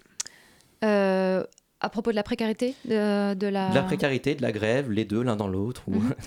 Euh, 0.83 1.43
à 1.79 1.89
propos 1.89 2.11
de 2.11 2.15
la 2.15 2.23
précarité 2.23 2.75
de, 2.85 3.33
de 3.35 3.47
la... 3.47 3.69
De 3.69 3.75
la 3.75 3.83
précarité, 3.83 4.35
de 4.35 4.41
la 4.41 4.51
grève, 4.51 4.89
les 4.89 5.05
deux, 5.05 5.21
l'un 5.21 5.35
dans 5.35 5.47
l'autre 5.47 5.83
ou... 5.87 5.95
Mhm. 5.95 6.13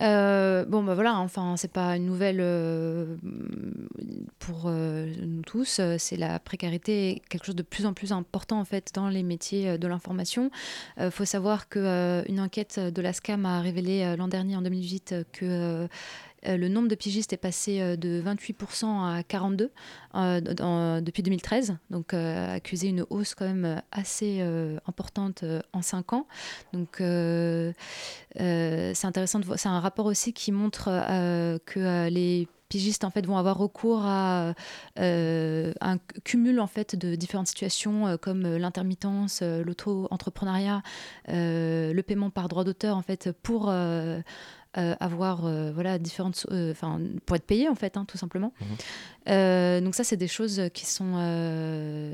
Euh, 0.00 0.64
bon, 0.64 0.82
bah 0.82 0.94
voilà, 0.94 1.18
enfin, 1.18 1.56
c'est 1.56 1.70
pas 1.70 1.96
une 1.96 2.06
nouvelle 2.06 2.38
euh, 2.40 3.16
pour 4.38 4.64
euh, 4.66 5.06
nous 5.26 5.42
tous. 5.42 5.80
C'est 5.98 6.16
la 6.16 6.38
précarité, 6.38 7.22
quelque 7.28 7.44
chose 7.44 7.56
de 7.56 7.62
plus 7.62 7.86
en 7.86 7.92
plus 7.92 8.12
important 8.12 8.60
en 8.60 8.64
fait 8.64 8.90
dans 8.94 9.08
les 9.08 9.22
métiers 9.22 9.78
de 9.78 9.88
l'information. 9.88 10.50
Il 10.98 11.10
faut 11.10 11.24
savoir 11.24 11.68
que 11.68 12.24
une 12.28 12.40
enquête 12.40 12.78
de 12.78 13.02
la 13.02 13.12
SCAM 13.12 13.44
a 13.46 13.60
révélé 13.60 14.16
l'an 14.16 14.28
dernier, 14.28 14.56
en 14.56 14.62
2018, 14.62 15.26
que 15.32 15.88
le 16.46 16.68
nombre 16.68 16.88
de 16.88 16.94
pigistes 16.94 17.32
est 17.32 17.38
passé 17.38 17.80
euh, 17.80 17.96
de 17.96 18.22
28% 18.24 18.84
à 18.86 19.20
42% 19.22 19.68
euh, 20.14 21.00
depuis 21.00 21.22
2013, 21.22 21.76
donc 21.90 22.14
accusé 22.14 22.88
une 22.88 23.04
hausse 23.10 23.34
quand 23.34 23.44
même 23.44 23.82
assez 23.92 24.40
importante 24.86 25.44
en 25.72 25.82
5 25.82 26.12
ans. 26.12 26.26
Donc 26.72 26.96
c'est 26.98 27.74
intéressant. 29.04 29.40
C'est 29.56 29.68
un 29.68 29.80
rapport 29.80 30.06
aussi 30.06 30.32
qui 30.32 30.52
montre 30.52 30.84
que 31.66 32.08
les 32.08 32.48
pigistes 32.68 33.04
en 33.04 33.10
fait 33.10 33.26
vont 33.26 33.36
avoir 33.36 33.58
recours 33.58 34.02
à 34.04 34.54
un 34.96 35.98
cumul 36.24 36.60
en 36.60 36.66
fait 36.66 36.96
de 36.96 37.14
différentes 37.14 37.48
situations 37.48 38.16
comme 38.20 38.42
l'intermittence, 38.56 39.42
l'auto-entrepreneuriat, 39.42 40.82
le 41.28 42.00
paiement 42.02 42.30
par 42.30 42.48
droit 42.48 42.64
d'auteur 42.64 42.96
en 42.96 43.02
fait 43.02 43.30
pour 43.42 43.70
euh, 44.78 44.94
avoir 45.00 45.46
euh, 45.46 45.72
voilà 45.72 45.98
différentes 45.98 46.46
euh, 46.52 46.70
enfin 46.70 47.00
pour 47.26 47.34
être 47.34 47.44
payé 47.44 47.68
en 47.68 47.74
fait 47.74 47.96
hein, 47.96 48.04
tout 48.06 48.18
simplement. 48.18 48.52
Mhm. 48.60 49.82
donc 49.82 49.96
ça 49.96 50.04
c'est 50.04 50.16
des 50.16 50.28
choses 50.28 50.62
qui 50.72 50.86
sont 50.86 51.10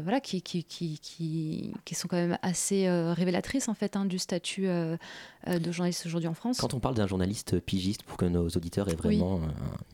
voilà 0.03 0.21
qui 0.23 0.41
qui, 0.41 0.65
qui, 0.65 0.99
qui, 0.99 1.75
qui, 1.85 1.95
sont 1.95 2.09
quand 2.09 2.17
même 2.17 2.39
assez 2.41 2.89
révélatrices 2.89 3.69
en 3.69 3.75
fait 3.75 3.95
hein, 3.95 4.07
du 4.07 4.19
statut 4.19 4.69
de 4.69 5.71
journaliste 5.71 6.07
aujourd'hui 6.07 6.29
en 6.29 6.35
France. 6.35 6.57
Quand 6.57 6.73
on 6.73 6.81
parle 6.81 6.95
d'un 6.95 7.07
journaliste 7.07 7.61
pigiste 7.61 8.05
pour 8.05 8.17
que 8.17 8.25
nos 8.25 8.49
auditeurs 8.49 8.89
aient 8.89 8.95
vraiment 8.95 9.43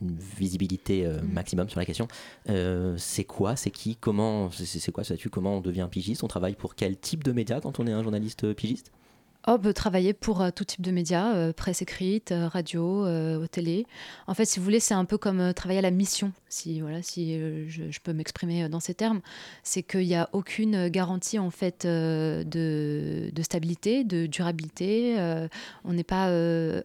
une 0.01 0.17
visibilité 0.17 1.05
mhm. 1.05 1.33
maximum 1.33 1.69
sur 1.69 1.81
la 1.81 1.85
question 1.85 2.07
c'est 2.97 3.25
quoi 3.25 3.57
c'est 3.57 3.73
qui 3.73 3.97
comment 3.97 4.51
c'est 4.53 4.93
quoi 4.93 5.03
ce 5.03 5.15
statut 5.15 5.31
comment 5.31 5.57
on 5.57 5.61
devient 5.61 5.89
pigiste? 5.91 6.23
On 6.23 6.29
travaille 6.29 6.55
pour 6.55 6.77
quel 6.77 6.97
type 6.97 7.25
de 7.25 7.33
média 7.33 7.61
quand 7.61 7.81
on 7.81 7.89
est 7.89 7.93
un 7.93 8.05
journaliste 8.05 8.53
pigiste? 8.55 8.93
Bah, 9.45 9.73
travailler 9.73 10.13
pour 10.13 10.41
euh, 10.41 10.51
tout 10.55 10.65
type 10.65 10.83
de 10.83 10.93
médias, 10.93 11.35
euh, 11.35 11.53
presse 11.53 11.83
écrite, 11.83 12.31
euh, 12.31 12.47
radio, 12.47 13.07
télé. 13.49 13.87
En 14.27 14.35
fait, 14.35 14.45
si 14.45 14.59
vous 14.59 14.65
voulez, 14.65 14.81
c'est 14.81 14.95
un 14.95 15.05
peu 15.05 15.19
comme 15.19 15.53
travailler 15.53 15.81
à 15.81 15.83
la 15.83 15.91
mission, 15.91 16.33
si, 16.49 16.81
voilà, 16.81 17.03
si 17.03 17.39
je, 17.69 17.91
je, 17.91 18.01
peux 18.01 18.13
m'exprimer 18.13 18.69
dans 18.69 18.81
ces 18.81 18.95
termes. 18.95 19.21
C'est 19.63 19.83
qu'il 19.83 20.07
n'y 20.07 20.15
a 20.15 20.29
aucune 20.33 20.89
garantie 20.89 21.39
en 21.39 21.51
fait 21.51 21.87
de, 21.87 22.45
de, 22.47 23.43
stabilité, 23.43 24.05
de 24.05 24.27
durabilité. 24.27 25.17
on 25.85 25.93
n'est 25.93 26.05
pas 26.05 26.31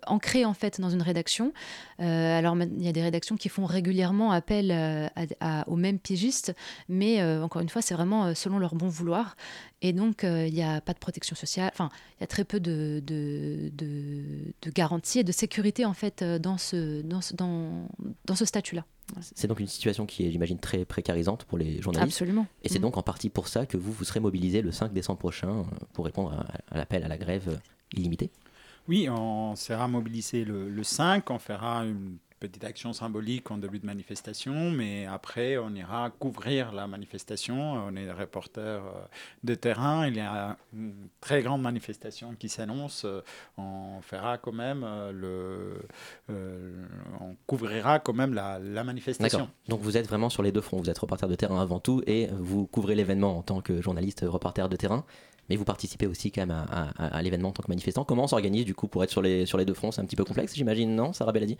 ancré 0.08 0.46
en 0.46 0.54
fait 0.54 0.82
dans 0.82 0.90
une 0.90 1.02
rédaction. 1.02 1.54
Alors, 2.00 2.56
il 2.58 2.84
y 2.84 2.88
a 2.88 2.92
des 2.92 3.02
rédactions 3.02 3.36
qui 3.36 3.50
font 3.50 3.66
régulièrement 3.66 4.32
appel 4.32 4.72
à, 4.72 5.68
aux 5.68 5.76
mêmes 5.76 6.00
pigistes, 6.00 6.54
mais 6.90 7.24
encore 7.42 7.62
une 7.62 7.70
fois, 7.70 7.82
c'est 7.82 7.94
vraiment 7.94 8.36
selon 8.36 8.60
leur 8.60 8.76
bon 8.76 8.88
vouloir. 8.88 9.36
Et 9.82 9.94
donc, 9.94 10.24
il 10.24 10.54
n'y 10.54 10.64
a 10.64 10.82
pas 10.82 10.94
de 10.94 11.00
protection 11.00 11.36
sociale. 11.36 11.72
Enfin, 11.74 11.90
il 12.18 12.22
y 12.22 12.24
a 12.24 12.28
très 12.28 12.44
peu 12.44 12.60
de, 12.60 13.02
de, 13.06 13.72
de, 13.76 14.72
garanties 14.72 15.20
et 15.20 15.24
de 15.24 15.32
sécurité 15.32 15.86
en 15.86 15.94
fait 15.94 16.22
euh, 16.22 16.40
dans 16.40 16.58
ce, 16.58 17.02
dans 17.02 17.22
ce, 17.22 17.34
dans, 17.36 17.88
dans 18.26 18.36
ce 18.36 18.46
statut-là. 18.46 18.86
C'est 19.22 19.48
donc 19.48 19.60
une 19.60 19.68
situation 19.68 20.06
qui 20.06 20.26
est, 20.26 20.32
j'imagine, 20.32 20.60
très 20.60 20.84
précarisante 20.84 21.46
pour 21.46 21.58
les 21.58 21.82
journalistes. 21.82 22.16
Absolument. 22.16 22.46
Et 22.64 22.70
c'est 22.70 22.80
mm. 22.80 22.82
donc 22.82 22.98
en 22.98 23.04
partie 23.04 23.30
pour 23.30 23.48
ça 23.48 23.66
que 23.66 23.78
vous, 23.78 23.92
vous 23.92 24.04
serez 24.04 24.20
mobilisé 24.20 24.62
le 24.62 24.72
5 24.72 24.92
décembre 24.92 25.20
prochain 25.20 25.50
euh, 25.50 25.64
pour 25.94 26.06
répondre 26.06 26.46
à, 26.72 26.78
l'appel 26.78 27.04
à 27.04 27.08
la 27.08 27.18
grève 27.18 27.50
euh, 27.50 27.58
illimitée 27.96 28.32
Oui, 28.88 29.10
on 29.10 29.56
sera 29.56 29.88
mobilisé 29.88 30.46
le, 30.46 30.70
le 30.70 30.84
5, 30.84 31.30
on 31.30 31.40
fera 31.40 31.86
une 31.86 32.18
petite 32.40 32.64
action 32.64 32.94
symbolique 32.94 33.50
en 33.52 33.58
début 33.58 33.80
de 33.80 33.86
manifestation, 33.86 34.72
mais 34.72 35.06
après, 35.06 35.58
on 35.58 35.74
ira 35.74 36.10
couvrir 36.20 36.72
la 36.72 36.88
manifestation. 36.88 37.74
On 37.74 37.96
est 37.96 38.12
reporter 38.12 38.62
euh, 38.62 38.92
de 39.44 39.56
terrain. 39.56 40.08
Il 40.08 40.16
y 40.16 40.20
a 40.20 40.58
une 40.74 40.94
très 41.20 41.42
grande 41.42 41.62
manifestation 41.62 42.36
qui 42.38 42.50
s'annonce. 42.50 43.06
On 43.58 44.02
fera 44.02 44.38
quand 44.38 44.52
même 44.52 44.84
euh, 44.84 45.12
le. 45.12 45.82
Euh, 46.30 46.86
on 47.20 47.36
couvrira 47.48 48.00
quand 48.00 48.14
même 48.14 48.34
la, 48.34 48.60
la 48.60 48.84
manifestation. 48.84 49.50
Donc 49.68 49.82
vous 49.82 49.98
êtes 49.98 50.08
vraiment 50.08 50.30
sur 50.30 50.44
les 50.44 50.52
deux 50.52 50.62
fronts. 50.62 50.78
Vous 50.78 50.90
êtes 50.90 51.00
reporter 51.00 51.28
de 51.28 51.36
terrain 51.36 51.62
avant 51.62 51.80
tout 51.80 52.04
et 52.06 52.28
vous 52.40 52.68
couvrez 52.68 52.96
l'événement 52.96 53.38
en 53.38 53.42
tant 53.42 53.62
que 53.62 53.82
journaliste 53.82 54.24
reporter 54.28 54.70
de 54.70 54.76
terrain. 54.76 55.06
Mais 55.50 55.56
vous 55.56 55.66
participez 55.66 56.08
aussi 56.08 56.32
quand 56.32 56.46
même 56.46 56.66
à, 56.98 57.22
l'événement 57.22 57.50
en 57.50 57.54
tant 57.54 57.64
que 57.64 57.70
manifestant. 57.70 58.04
Comment 58.04 58.26
on 58.26 58.28
s'organise 58.28 58.66
du 58.66 58.76
coup 58.76 58.88
pour 58.88 59.04
être 59.04 59.12
sur 59.12 59.22
les, 59.22 59.46
sur 59.46 59.58
les 59.58 59.66
deux 59.66 59.74
fronts? 59.74 59.92
C'est 59.92 60.02
un 60.02 60.06
petit 60.06 60.16
peu 60.16 60.26
complexe, 60.26 60.56
j'imagine, 60.56 60.96
non? 60.96 61.14
Sarah 61.14 61.32
Belladi 61.32 61.58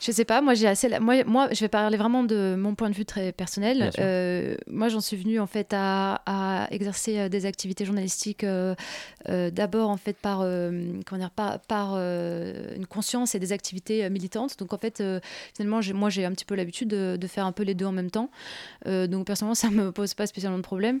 je 0.00 0.12
sais 0.12 0.26
pas, 0.26 0.42
moi 0.42 0.54
j'ai 0.54 0.66
assez. 0.66 0.98
Moi, 0.98 1.24
moi, 1.24 1.48
je 1.52 1.60
vais 1.60 1.68
parler 1.68 1.96
vraiment 1.96 2.22
de 2.22 2.54
mon 2.56 2.74
point 2.74 2.90
de 2.90 2.94
vue 2.94 3.06
très 3.06 3.32
personnel. 3.32 3.90
Euh, 3.98 4.54
moi, 4.66 4.88
j'en 4.88 5.00
suis 5.00 5.16
venue 5.16 5.40
en 5.40 5.46
fait 5.46 5.72
à, 5.72 6.68
exercer 6.70 7.18
euh, 7.18 7.28
des 7.28 7.46
activités 7.46 7.84
journalistiques 7.86 8.44
euh, 8.44 8.74
d'abord 9.26 9.88
en 9.88 9.96
fait 9.96 10.16
par 10.16 10.40
comment 10.40 11.18
dire 11.18 11.30
par, 11.30 11.60
par 11.60 11.94
une 11.96 12.86
conscience 12.86 13.34
et 13.34 13.38
des 13.38 13.52
activités 13.52 14.08
militantes. 14.10 14.58
Donc 14.58 14.72
en 14.74 14.78
fait, 14.78 15.02
finalement, 15.54 15.80
moi 15.94 16.10
j'ai 16.10 16.24
un 16.24 16.32
petit 16.32 16.44
peu 16.44 16.54
l'habitude 16.54 16.88
de, 16.88 17.16
de, 17.18 17.26
faire 17.26 17.46
un 17.46 17.52
peu 17.52 17.62
les 17.62 17.74
deux 17.74 17.86
en 17.86 17.92
même 17.92 18.10
temps. 18.10 18.30
donc 18.84 19.26
personnellement, 19.26 19.54
ça 19.54 19.70
me 19.70 19.92
pose 19.92 20.14
pas 20.14 20.26
spécialement 20.26 20.58
de 20.58 20.62
problème. 20.62 21.00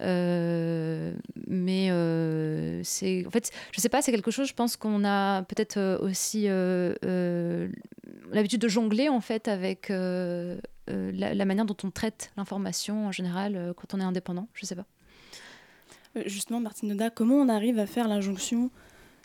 Euh, 0.00 1.12
mais 1.46 1.90
euh, 1.90 2.80
c'est 2.84 3.26
en 3.26 3.30
fait, 3.30 3.50
je 3.72 3.80
sais 3.80 3.88
pas, 3.88 4.02
c'est 4.02 4.12
quelque 4.12 4.30
chose. 4.30 4.48
Je 4.48 4.54
pense 4.54 4.76
qu'on 4.76 5.04
a 5.04 5.42
peut-être 5.42 5.76
euh, 5.78 5.98
aussi 5.98 6.46
l'habitude 8.30 8.60
de 8.60 8.68
jongler 8.68 9.08
en 9.08 9.20
fait 9.20 9.48
avec 9.48 9.88
la, 9.88 11.44
manière 11.44 11.64
dont 11.64 11.76
on 11.82 11.90
traite 11.90 12.30
l'information 12.36 13.06
en 13.06 13.12
général 13.12 13.74
quand 13.76 13.94
on 13.94 14.00
est 14.00 14.04
indépendant. 14.04 14.48
Je 14.54 14.66
sais 14.66 14.76
pas. 14.76 14.86
Justement, 16.26 16.60
Martine 16.60 16.88
Noda, 16.88 17.10
comment 17.10 17.36
on 17.36 17.48
arrive 17.48 17.78
à 17.78 17.86
faire 17.86 18.08
l'injonction 18.08 18.70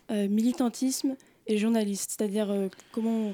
militantisme 0.09 1.15
et 1.47 1.57
journaliste? 1.57 2.15
C'est-à-dire 2.17 2.69
comment 2.91 3.33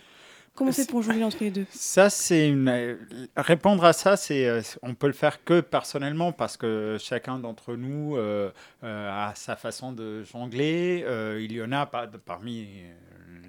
Comment 0.59 0.73
c'est 0.73 0.89
pour 0.89 1.01
jouer 1.01 1.23
entre 1.23 1.37
les 1.39 1.51
deux? 1.51 1.65
Ça, 1.71 2.09
c'est 2.09 2.49
une... 2.49 2.67
Euh, 2.67 2.97
répondre 3.37 3.85
à 3.85 3.93
ça, 3.93 4.17
c'est 4.17 4.45
euh, 4.45 4.59
on 4.81 4.93
peut 4.93 5.07
le 5.07 5.13
faire 5.13 5.41
que 5.45 5.61
personnellement 5.61 6.33
parce 6.33 6.57
que 6.57 6.97
chacun 6.99 7.39
d'entre 7.39 7.77
nous 7.77 8.17
euh, 8.17 8.51
a 8.83 9.31
sa 9.35 9.55
façon 9.55 9.93
de 9.93 10.21
jongler. 10.23 11.05
il 11.39 11.53
y 11.53 11.61
en 11.61 11.71
a 11.71 11.85
pas 11.85 12.07
parmi 12.07 12.67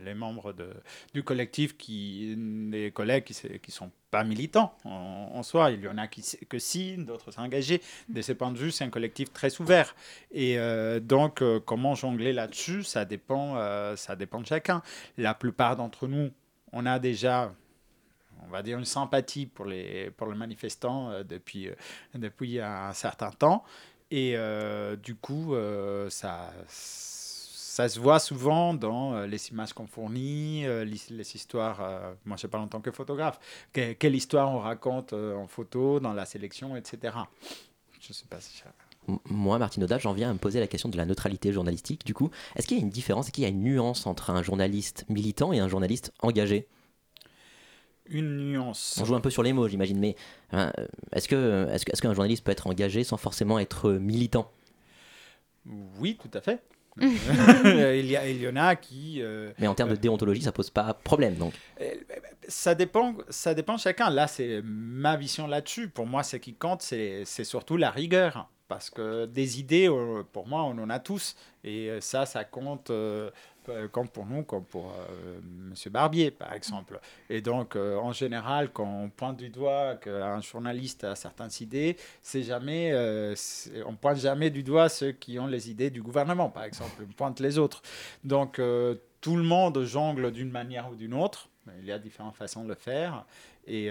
les 0.05 0.15
membres 0.15 0.53
de, 0.53 0.69
du 1.13 1.25
collectif 1.25 1.77
qui 1.77 2.37
des 2.37 2.93
collègues 2.93 3.25
qui 3.25 3.35
qui 3.59 3.73
sont 3.73 3.91
pas 4.13 4.23
militants 4.23 4.73
en, 4.85 5.43
soi. 5.43 5.73
Il 5.73 5.81
y 5.81 5.89
en 5.89 5.99
a 5.99 6.07
qui 6.07 6.23
que 6.49 6.61
si, 6.61 6.97
d'autres 6.97 7.33
s'engager. 7.33 7.83
De 8.09 8.23
ce 8.23 8.33
point 8.33 8.53
de 8.53 8.59
vue, 8.59 8.71
c'est 8.71 8.85
un 8.85 8.91
collectif 8.91 9.33
très 9.33 9.61
ouvert. 9.61 9.97
Et 10.31 10.59
donc, 11.03 11.43
comment 11.67 11.95
jongler 11.95 12.33
là-dessus, 12.33 12.83
ça 12.83 13.05
dépend, 13.05 13.57
ça 13.97 14.17
dépend 14.17 14.41
de 14.41 14.47
chacun. 14.47 14.83
La 15.19 15.35
plupart 15.35 15.77
d'entre 15.77 16.07
nous 16.07 16.31
on 16.73 16.87
a 16.87 16.99
déjà 16.99 17.53
on 18.47 18.49
va 18.51 18.63
dire 18.63 18.79
une 18.79 18.85
sympathie 18.85 19.47
pour 19.47 19.65
les, 19.65 20.11
pour 20.11 20.27
les 20.29 20.37
manifestants 20.37 21.11
euh, 21.11 21.23
depuis, 21.23 21.69
euh, 21.69 21.75
depuis 22.15 22.61
un 22.61 22.93
certain 22.93 23.31
temps. 23.31 23.65
Et 24.11 24.33
euh, 24.37 24.97
du 24.97 25.15
coup, 25.15 25.55
ça, 26.09 26.53
ça 26.67 27.89
se 27.89 28.01
voit 28.01 28.19
souvent 28.19 28.75
dans 28.75 29.21
les 29.25 29.51
images 29.51 29.73
qu'on 29.73 29.87
fournit, 29.87 30.65
les, 30.65 31.37
histoires. 31.37 32.17
moi, 32.25 32.37
je 32.37 32.49
parle 32.49 32.65
en 32.65 32.69
tant 32.69 32.81
que 32.81 32.91
photographe. 32.91 33.39
quelle 33.73 34.17
histoire 34.17 34.51
on 34.51 34.59
raconte 34.59 35.13
en 35.13 35.47
photo, 35.47 36.01
dans 36.01 36.13
la 36.13 36.25
sélection, 36.25 36.75
etc. 36.75 37.19
Je 38.01 38.09
ne 38.09 38.15
sais 38.15 38.27
pas 38.29 38.41
si 38.41 38.61
moi, 39.29 39.59
Martine 39.59 39.85
Oda, 39.85 39.99
j'en 39.99 40.13
viens 40.13 40.31
à 40.31 40.33
me 40.33 40.39
poser 40.39 40.61
la 40.61 40.67
question 40.67 40.89
de 40.89 40.97
la 40.97 41.07
neutralité 41.07 41.53
journalistique. 41.53 42.05
Du 42.05 42.15
coup, 42.15 42.31
est-ce 42.57 42.67
qu'il 42.67 42.77
y 42.77 42.81
a 42.81 42.83
une 42.83 42.91
différence, 42.91 43.27
est-ce 43.27 43.33
qu'il 43.33 43.45
y 43.45 43.47
a 43.47 43.51
une 43.51 43.63
nuance 43.63 44.07
entre 44.07 44.31
un 44.31 44.43
journaliste 44.43 45.05
militant 45.09 45.53
et 45.53 45.59
un 45.59 45.69
journaliste 45.69 46.13
engagé? 46.21 46.67
Une 48.07 48.51
nuance. 48.51 48.99
On 49.01 49.05
joue 49.05 49.15
un 49.15 49.21
peu 49.21 49.31
sur 49.31 49.43
les 49.43 49.53
mots, 49.53 49.69
j'imagine, 49.69 49.99
mais 49.99 50.17
hein, 50.53 50.73
est-ce 51.13 51.29
que 51.29 51.69
est-ce, 51.71 51.85
est-ce 51.91 52.03
qu'un 52.03 52.13
journaliste 52.13 52.45
peut 52.45 52.51
être 52.51 52.67
engagé 52.67 53.05
sans 53.05 53.17
forcément 53.17 53.59
être 53.59 53.93
militant? 53.93 54.51
Oui, 55.99 56.19
tout 56.21 56.31
à 56.37 56.41
fait. 56.41 56.63
il, 57.01 58.07
y 58.07 58.17
a, 58.17 58.29
il 58.29 58.41
y 58.43 58.49
en 58.49 58.57
a 58.57 58.75
qui. 58.77 59.23
Euh, 59.23 59.53
mais 59.59 59.67
en 59.67 59.75
termes 59.75 59.91
de 59.91 59.97
déontologie, 59.97 60.43
ça 60.43 60.53
pose 60.53 60.71
pas 60.71 60.93
problème, 60.93 61.37
donc. 61.37 61.55
Euh, 61.81 61.95
ça 62.49 62.75
dépend, 62.75 63.15
ça 63.29 63.55
dépend 63.55 63.77
de 63.77 63.81
chacun. 63.81 64.11
Là, 64.11 64.27
c'est 64.27 64.61
ma 64.65 65.17
vision 65.17 65.47
là-dessus. 65.47 65.89
Pour 65.89 66.07
moi, 66.07 66.23
ce 66.23 66.37
qui 66.37 66.55
compte, 66.55 66.83
c'est, 66.83 67.23
c'est 67.25 67.45
surtout 67.45 67.77
la 67.77 67.91
rigueur 67.91 68.51
parce 68.71 68.89
que 68.89 69.27
des 69.27 69.59
idées, 69.59 69.89
euh, 69.89 70.23
pour 70.33 70.47
moi, 70.47 70.63
on 70.63 70.79
en 70.79 70.91
a 70.91 71.01
tous. 71.01 71.35
Et 71.65 71.91
euh, 71.91 72.01
ça, 72.01 72.25
ça 72.25 72.45
compte, 72.45 72.91
euh, 72.91 73.29
compte 73.91 74.13
pour 74.13 74.27
nous, 74.27 74.45
comme 74.45 74.65
pour 74.65 74.95
M. 75.43 75.75
Barbier, 75.91 76.31
par 76.31 76.53
exemple. 76.53 77.01
Et 77.29 77.41
donc, 77.41 77.75
en 77.75 78.13
général, 78.13 78.71
quand 78.73 78.87
on 78.87 79.11
pointe 79.11 79.39
du 79.39 79.49
doigt 79.51 79.97
qu'un 79.97 80.41
journaliste 80.41 81.03
a 81.03 81.17
certaines 81.17 81.51
idées, 81.61 81.97
c'est 82.23 82.45
jamais, 82.45 82.95
on 83.87 83.97
pointe 83.97 84.19
jamais 84.19 84.51
du 84.51 84.63
doigt 84.63 84.89
ceux 84.89 85.13
qui 85.13 85.39
ont 85.41 85.49
les 85.49 85.69
idées 85.69 85.91
du 85.91 86.01
gouvernement, 86.01 86.49
par 86.49 86.65
exemple. 86.65 87.03
On 87.03 87.13
pointe 87.13 87.41
les 87.41 87.59
autres. 87.59 87.83
Donc, 88.25 88.61
tout 89.21 89.37
le 89.37 89.43
monde 89.43 89.83
jongle 89.85 90.31
d'une 90.31 90.51
manière 90.51 90.91
ou 90.91 90.95
d'une 90.95 91.15
autre. 91.15 91.49
Il 91.81 91.85
y 91.85 91.93
a 91.93 91.99
différentes 91.99 92.37
façons 92.37 92.63
de 92.65 92.69
le 92.69 92.75
faire. 92.77 93.25
Et, 93.67 93.91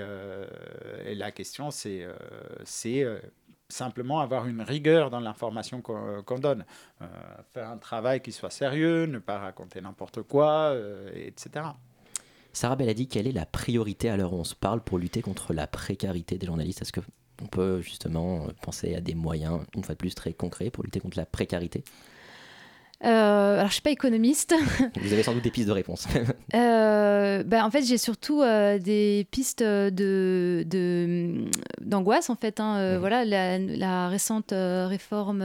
et 1.05 1.15
la 1.15 1.31
question, 1.31 1.69
c'est 1.71 2.05
simplement 3.69 4.19
avoir 4.19 4.47
une 4.47 4.61
rigueur 4.61 5.09
dans 5.09 5.19
l'information 5.19 5.81
qu'on 5.81 6.39
donne. 6.39 6.65
Euh, 7.01 7.05
faire 7.53 7.69
un 7.69 7.77
travail 7.77 8.21
qui 8.21 8.31
soit 8.31 8.49
sérieux, 8.49 9.05
ne 9.05 9.19
pas 9.19 9.37
raconter 9.37 9.79
n'importe 9.79 10.23
quoi, 10.23 10.71
euh, 10.73 11.09
etc. 11.13 11.65
Sarah 12.51 12.75
dit 12.75 13.07
quelle 13.07 13.27
est 13.27 13.31
la 13.31 13.45
priorité 13.45 14.09
à 14.09 14.17
l'heure 14.17 14.33
où 14.33 14.37
on 14.37 14.43
se 14.43 14.55
parle 14.55 14.81
pour 14.81 14.97
lutter 14.97 15.21
contre 15.21 15.53
la 15.53 15.67
précarité 15.67 16.37
des 16.37 16.47
journalistes? 16.47 16.81
Est-ce 16.81 16.91
qu'on 16.91 17.47
peut 17.47 17.79
justement 17.81 18.47
penser 18.61 18.95
à 18.95 19.01
des 19.01 19.13
moyens, 19.13 19.61
une 19.75 19.83
fois 19.83 19.93
de 19.93 19.99
plus, 19.99 20.15
très 20.15 20.33
concrets 20.33 20.71
pour 20.71 20.83
lutter 20.83 20.99
contre 20.99 21.17
la 21.17 21.27
précarité? 21.27 21.83
Euh, 23.05 23.55
alors, 23.55 23.67
je 23.67 23.73
suis 23.73 23.81
pas 23.81 23.91
économiste. 23.91 24.53
Vous 25.01 25.13
avez 25.13 25.23
sans 25.23 25.33
doute 25.33 25.43
des 25.43 25.51
pistes 25.51 25.67
de 25.67 25.73
réponse. 25.73 26.07
euh, 26.53 27.43
ben, 27.43 27.63
en 27.63 27.71
fait, 27.71 27.83
j'ai 27.83 27.97
surtout 27.97 28.41
euh, 28.41 28.77
des 28.77 29.25
pistes 29.31 29.63
de, 29.63 30.65
d'angoisse, 31.81 32.29
en 32.29 32.35
fait. 32.35 32.59
Hein. 32.59 32.93
Mhm. 32.93 32.99
Voilà, 32.99 33.23
la, 33.23 33.57
la 33.57 34.09
récente 34.09 34.53
réforme 34.53 35.43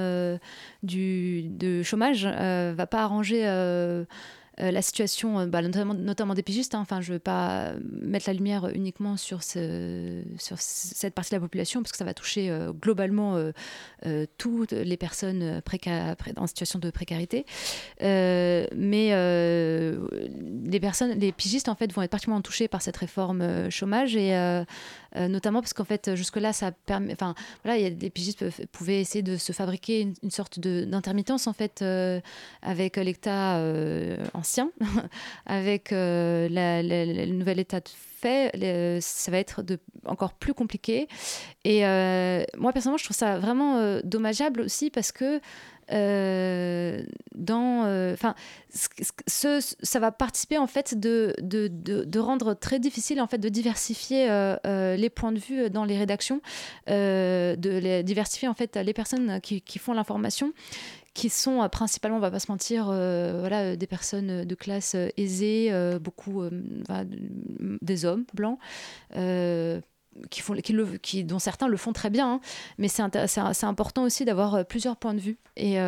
du, 0.82 1.42
de 1.44 1.82
chômage 1.82 2.26
va 2.26 2.86
pas 2.86 3.02
arranger 3.02 3.44
la 4.58 4.82
situation, 4.82 5.40
euh, 5.40 5.46
bah, 5.46 5.62
notamment, 5.62 6.34
des 6.34 6.42
pigistes. 6.42 6.74
Hein. 6.74 6.80
Enfin, 6.80 7.00
je 7.00 7.10
ne 7.10 7.16
veux 7.16 7.20
pas 7.20 7.72
mettre 7.82 8.28
la 8.28 8.34
lumière 8.34 8.68
uniquement 8.68 9.16
sur 9.16 9.42
cette 9.42 11.14
partie 11.14 11.30
de 11.30 11.36
la 11.36 11.40
population, 11.40 11.82
parce 11.82 11.92
que 11.92 11.98
ça 11.98 12.04
va 12.04 12.14
toucher 12.14 12.50
euh, 12.50 12.72
globalement 12.72 13.38
toutes 14.38 14.72
les 14.72 14.96
personnes 14.96 15.62
en 16.36 16.46
situation 16.46 16.78
de 16.78 16.90
précarité. 16.90 17.46
mais 18.00 19.10
les 20.64 20.80
personnes, 20.80 21.18
les 21.18 21.32
pigistes, 21.32 21.68
en 21.68 21.74
fait, 21.74 21.92
vont 21.92 22.02
être 22.02 22.10
particulièrement 22.10 22.42
touchés 22.42 22.68
par 22.68 22.82
cette 22.82 22.96
réforme 22.96 23.70
chômage 23.70 24.16
et 24.16 24.32
notamment 25.16 25.60
parce 25.60 25.72
qu'en 25.72 25.84
fait, 25.84 26.14
jusque-là, 26.14 26.52
ça 26.52 26.72
permet. 26.72 27.12
Enfin, 27.12 27.34
voilà, 27.62 27.78
il 27.78 27.82
y 27.82 27.86
a 27.86 27.90
des 27.90 28.10
pigistes 28.10 28.44
pouvaient 28.72 29.00
essayer 29.00 29.22
de 29.22 29.36
se 29.36 29.52
fabriquer 29.52 30.00
une, 30.00 30.14
une 30.22 30.30
sorte 30.30 30.58
d'intermittence, 30.58 31.46
en 31.46 31.52
fait, 31.52 31.84
avec 32.62 32.96
l'État 32.96 33.60
en 34.32 34.42
avec 35.46 35.92
euh, 35.92 36.48
le 36.50 37.32
nouvel 37.32 37.60
état 37.60 37.80
de 37.80 37.88
fait, 37.88 39.00
ça 39.00 39.30
va 39.30 39.38
être 39.38 39.62
de, 39.62 39.78
encore 40.06 40.32
plus 40.34 40.54
compliqué. 40.54 41.08
Et 41.64 41.86
euh, 41.86 42.42
moi, 42.56 42.72
personnellement, 42.72 42.98
je 42.98 43.04
trouve 43.04 43.16
ça 43.16 43.38
vraiment 43.38 43.76
euh, 43.76 44.00
dommageable 44.04 44.60
aussi 44.62 44.90
parce 44.90 45.12
que 45.12 45.40
dans, 45.90 48.12
enfin, 48.12 48.34
ça 48.70 50.00
va 50.00 50.12
participer 50.12 50.58
en 50.58 50.66
fait 50.66 50.98
de, 50.98 51.34
de, 51.40 51.68
de, 51.68 52.18
rendre 52.18 52.54
très 52.54 52.78
difficile 52.78 53.20
en 53.20 53.26
fait 53.26 53.38
de 53.38 53.48
diversifier 53.48 54.26
les 54.64 55.10
points 55.10 55.32
de 55.32 55.38
vue 55.38 55.70
dans 55.70 55.84
les 55.84 55.98
rédactions, 55.98 56.40
de 56.86 58.02
diversifier 58.02 58.48
en 58.48 58.54
fait 58.54 58.76
les 58.76 58.92
personnes 58.92 59.40
qui, 59.40 59.78
font 59.78 59.92
l'information 59.92 60.52
qui 61.14 61.30
sont 61.30 61.62
euh, 61.62 61.68
principalement, 61.68 62.18
on 62.18 62.20
va 62.20 62.30
pas 62.30 62.40
se 62.40 62.50
mentir, 62.50 62.88
euh, 62.90 63.38
voilà, 63.38 63.76
des 63.76 63.86
personnes 63.86 64.44
de 64.44 64.54
classe 64.54 64.96
euh, 64.96 65.08
aisée, 65.16 65.72
beaucoup 66.00 66.42
des 67.80 68.04
hommes 68.04 68.24
blancs. 68.34 68.58
Qui 70.30 70.40
font, 70.40 70.54
qui 70.54 70.72
le, 70.72 70.86
qui, 70.98 71.24
dont 71.24 71.38
certains 71.38 71.68
le 71.68 71.76
font 71.76 71.92
très 71.92 72.10
bien, 72.10 72.34
hein. 72.34 72.40
mais 72.78 72.88
c'est 72.88 73.64
important 73.64 74.02
aussi 74.04 74.24
d'avoir 74.24 74.64
plusieurs 74.66 74.96
points 74.96 75.14
de 75.14 75.20
vue. 75.20 75.38
Et 75.56 75.78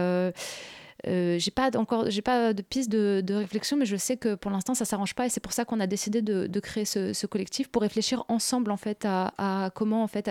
euh, 1.07 1.39
j'ai 1.39 1.51
pas 1.51 1.71
encore, 1.77 2.11
j'ai 2.11 2.23
pas 2.23 2.53
de 2.53 2.63
piste 2.63 2.91
de, 2.91 3.35
réflexion, 3.35 3.77
mais 3.77 3.87
je 3.87 3.97
sais 3.97 4.17
que 4.17 4.35
pour 4.35 4.51
l'instant 4.51 4.75
ça 4.75 4.85
s'arrange 4.85 5.15
pas 5.15 5.27
et 5.27 5.29
c'est 5.29 5.41
pour 5.41 5.53
ça 5.53 5.65
qu'on 5.65 5.79
a 5.79 5.87
décidé 5.87 6.23
de, 6.23 6.61
créer 6.61 6.85
ce, 6.85 7.27
collectif 7.27 7.69
pour 7.69 7.83
réfléchir 7.83 8.25
ensemble 8.29 8.71
en 8.71 8.77
fait 8.77 9.05
à, 9.05 9.71
comment 9.75 10.03
en 10.03 10.09
fait 10.09 10.29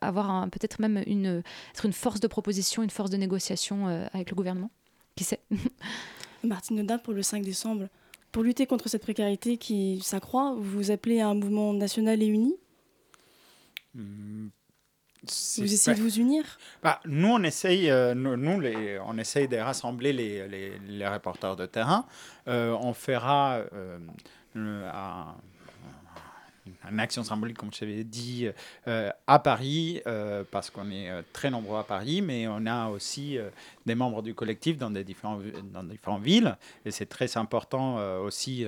avoir 0.00 0.48
peut-être 0.50 0.80
même 0.80 1.02
une 1.06 1.42
être 1.74 1.86
une 1.86 1.92
force 1.92 2.20
de 2.20 2.26
proposition, 2.26 2.82
une 2.82 2.90
force 2.90 3.10
de 3.10 3.16
négociation 3.16 3.88
euh, 3.88 4.06
avec 4.12 4.30
le 4.30 4.36
gouvernement. 4.36 4.70
Qui 5.16 5.24
sait? 5.24 5.40
Martine 6.44 6.76
Nodin 6.76 6.98
pour 6.98 7.14
le 7.14 7.22
5 7.22 7.42
décembre. 7.42 7.88
Pour 8.30 8.42
lutter 8.42 8.66
contre 8.66 8.88
cette 8.88 9.02
précarité 9.02 9.56
qui 9.56 10.00
s'accroît, 10.02 10.54
vous 10.58 10.90
appelez 10.90 11.20
à 11.20 11.28
un 11.28 11.34
mouvement 11.34 11.72
national 11.72 12.22
et 12.22 12.26
uni? 12.26 12.54
Vous 15.58 15.72
essayez 15.72 15.96
de 15.96 16.02
vous 16.02 16.18
unir? 16.18 16.44
Bah, 16.82 17.00
Nous, 17.04 17.28
on 17.28 17.42
essaye, 17.42 17.90
euh, 17.90 18.14
nous, 18.14 18.36
nous, 18.36 18.60
les, 18.60 18.98
on 19.00 19.18
essaye 19.18 19.48
de 19.48 19.56
rassembler 19.56 20.12
les, 20.12 20.46
les, 20.46 20.78
les 20.78 21.08
reporters 21.08 21.56
de 21.56 21.66
terrain. 21.66 22.06
Euh, 22.48 22.76
on 22.80 22.92
fera 22.92 23.60
euh, 23.72 23.98
un, 24.54 25.34
une 26.88 27.00
action 27.00 27.24
symbolique, 27.24 27.56
comme 27.56 27.72
je 27.72 27.80
t'avais 27.80 28.04
dit, 28.04 28.48
à 29.26 29.38
Paris, 29.38 30.02
parce 30.50 30.70
qu'on 30.70 30.90
est 30.90 31.10
très 31.32 31.50
nombreux 31.50 31.78
à 31.78 31.84
Paris, 31.84 32.22
mais 32.22 32.46
on 32.48 32.66
a 32.66 32.88
aussi 32.88 33.38
des 33.84 33.94
membres 33.94 34.22
du 34.22 34.34
collectif 34.34 34.76
dans, 34.76 34.90
des 34.90 35.04
différents, 35.04 35.38
dans 35.72 35.84
différentes 35.84 36.22
villes. 36.22 36.56
Et 36.84 36.90
c'est 36.90 37.06
très 37.06 37.36
important 37.36 38.20
aussi 38.20 38.66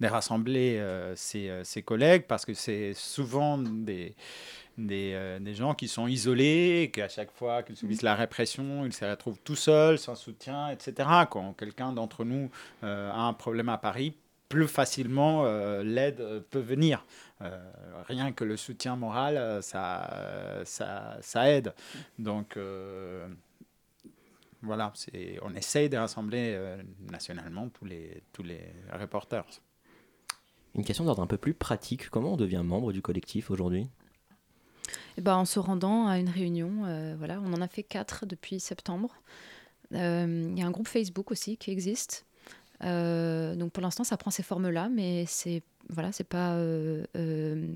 de 0.00 0.06
rassembler 0.06 0.80
ses, 1.16 1.62
ses, 1.64 1.82
collègues, 1.82 2.26
parce 2.28 2.44
que 2.44 2.54
c'est 2.54 2.94
souvent 2.94 3.58
des... 3.58 4.14
Des, 4.78 5.38
des, 5.40 5.54
gens 5.54 5.74
qui 5.74 5.86
sont 5.86 6.06
isolés, 6.06 6.90
qu'à 6.94 7.08
chaque 7.08 7.30
fois 7.30 7.62
qu'ils 7.62 7.76
subissent 7.76 8.02
la 8.02 8.14
répression, 8.14 8.86
ils 8.86 8.92
se 8.92 9.04
retrouvent 9.04 9.38
tout 9.44 9.54
seuls, 9.54 9.98
sans 9.98 10.14
soutien, 10.14 10.70
etc. 10.70 11.08
Quand 11.30 11.52
quelqu'un 11.52 11.92
d'entre 11.92 12.24
nous 12.24 12.50
a 12.82 13.20
un 13.20 13.34
problème 13.34 13.68
à 13.68 13.76
Paris, 13.76 14.14
plus 14.48 14.68
facilement 14.68 15.44
l'aide 15.82 16.42
peut 16.50 16.58
venir. 16.58 17.04
Euh, 17.42 17.58
rien 18.06 18.32
que 18.32 18.44
le 18.44 18.56
soutien 18.56 18.96
moral, 18.96 19.36
euh, 19.36 19.62
ça, 19.62 20.62
ça, 20.64 21.18
ça 21.20 21.50
aide. 21.50 21.74
Donc 22.18 22.56
euh, 22.56 23.26
voilà, 24.62 24.92
on 25.42 25.54
essaye 25.54 25.88
de 25.88 25.96
rassembler 25.96 26.56
nationalement 27.10 27.68
tous 27.68 27.84
les, 27.84 28.22
tous 28.32 28.42
les 28.42 28.60
reporters. 28.92 29.44
Une 30.74 30.84
question 30.84 31.04
d'ordre 31.04 31.22
un 31.22 31.26
peu 31.26 31.36
plus 31.36 31.54
pratique. 31.54 32.08
Comment 32.10 32.34
on 32.34 32.36
devient 32.36 32.62
membre 32.64 32.92
du 32.92 33.02
collectif 33.02 33.50
aujourd'hui? 33.50 33.88
Eh 35.16 35.20
ben, 35.20 35.36
En 35.36 35.44
se 35.44 35.58
rendant 35.58 36.06
à 36.06 36.18
une 36.18 36.28
réunion. 36.28 37.14
voilà, 37.18 37.40
on 37.44 37.52
en 37.52 37.60
a 37.60 37.68
fait 37.68 37.82
quatre 37.82 38.26
depuis 38.26 38.60
septembre. 38.60 39.14
Il 39.92 39.98
y 39.98 40.62
a 40.62 40.66
un 40.66 40.70
groupe 40.70 40.88
Facebook 40.88 41.30
aussi 41.30 41.56
qui 41.56 41.70
existe. 41.70 42.24
donc 42.80 43.72
pour 43.72 43.82
l'instant, 43.82 44.04
ça 44.04 44.16
prend 44.16 44.30
ces 44.30 44.42
formes-là, 44.42 44.88
mais 44.88 45.24
c'est 45.26 45.62
voilà, 45.88 46.12
c'est 46.12 46.24
pas 46.24 46.54
euh, 46.54 47.04
euh, 47.16 47.66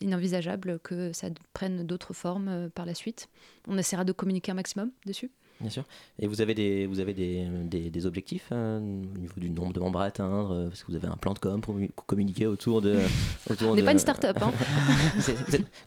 inenvisageable 0.00 0.78
que 0.80 1.12
ça 1.12 1.28
prenne 1.52 1.84
d'autres 1.84 2.12
formes 2.12 2.48
euh, 2.48 2.68
par 2.68 2.86
la 2.86 2.94
suite. 2.94 3.28
On 3.68 3.78
essaiera 3.78 4.04
de 4.04 4.12
communiquer 4.12 4.52
un 4.52 4.56
maximum 4.56 4.90
dessus. 5.06 5.30
Bien 5.60 5.70
sûr. 5.70 5.84
Et 6.18 6.26
vous 6.26 6.40
avez 6.40 6.54
des, 6.54 6.86
vous 6.86 7.00
avez 7.00 7.14
des, 7.14 7.46
des, 7.64 8.06
objectifs 8.06 8.50
hein, 8.50 8.78
au 8.80 9.18
niveau 9.18 9.34
du 9.38 9.50
nombre 9.50 9.72
de 9.72 9.80
membres 9.80 10.00
à 10.00 10.04
atteindre 10.06 10.68
Parce 10.68 10.82
que 10.82 10.90
vous 10.90 10.96
avez 10.96 11.06
un 11.06 11.16
plan 11.16 11.32
de 11.32 11.38
com 11.38 11.60
pour 11.60 11.76
communiquer 12.06 12.46
autour 12.46 12.82
de. 12.82 12.98
Autour 13.50 13.70
On 13.70 13.74
n'est 13.74 13.82
pas 13.82 13.92
une 13.92 13.98
start-up. 13.98 14.36
Hein. 14.40 14.52
vous 15.16 15.32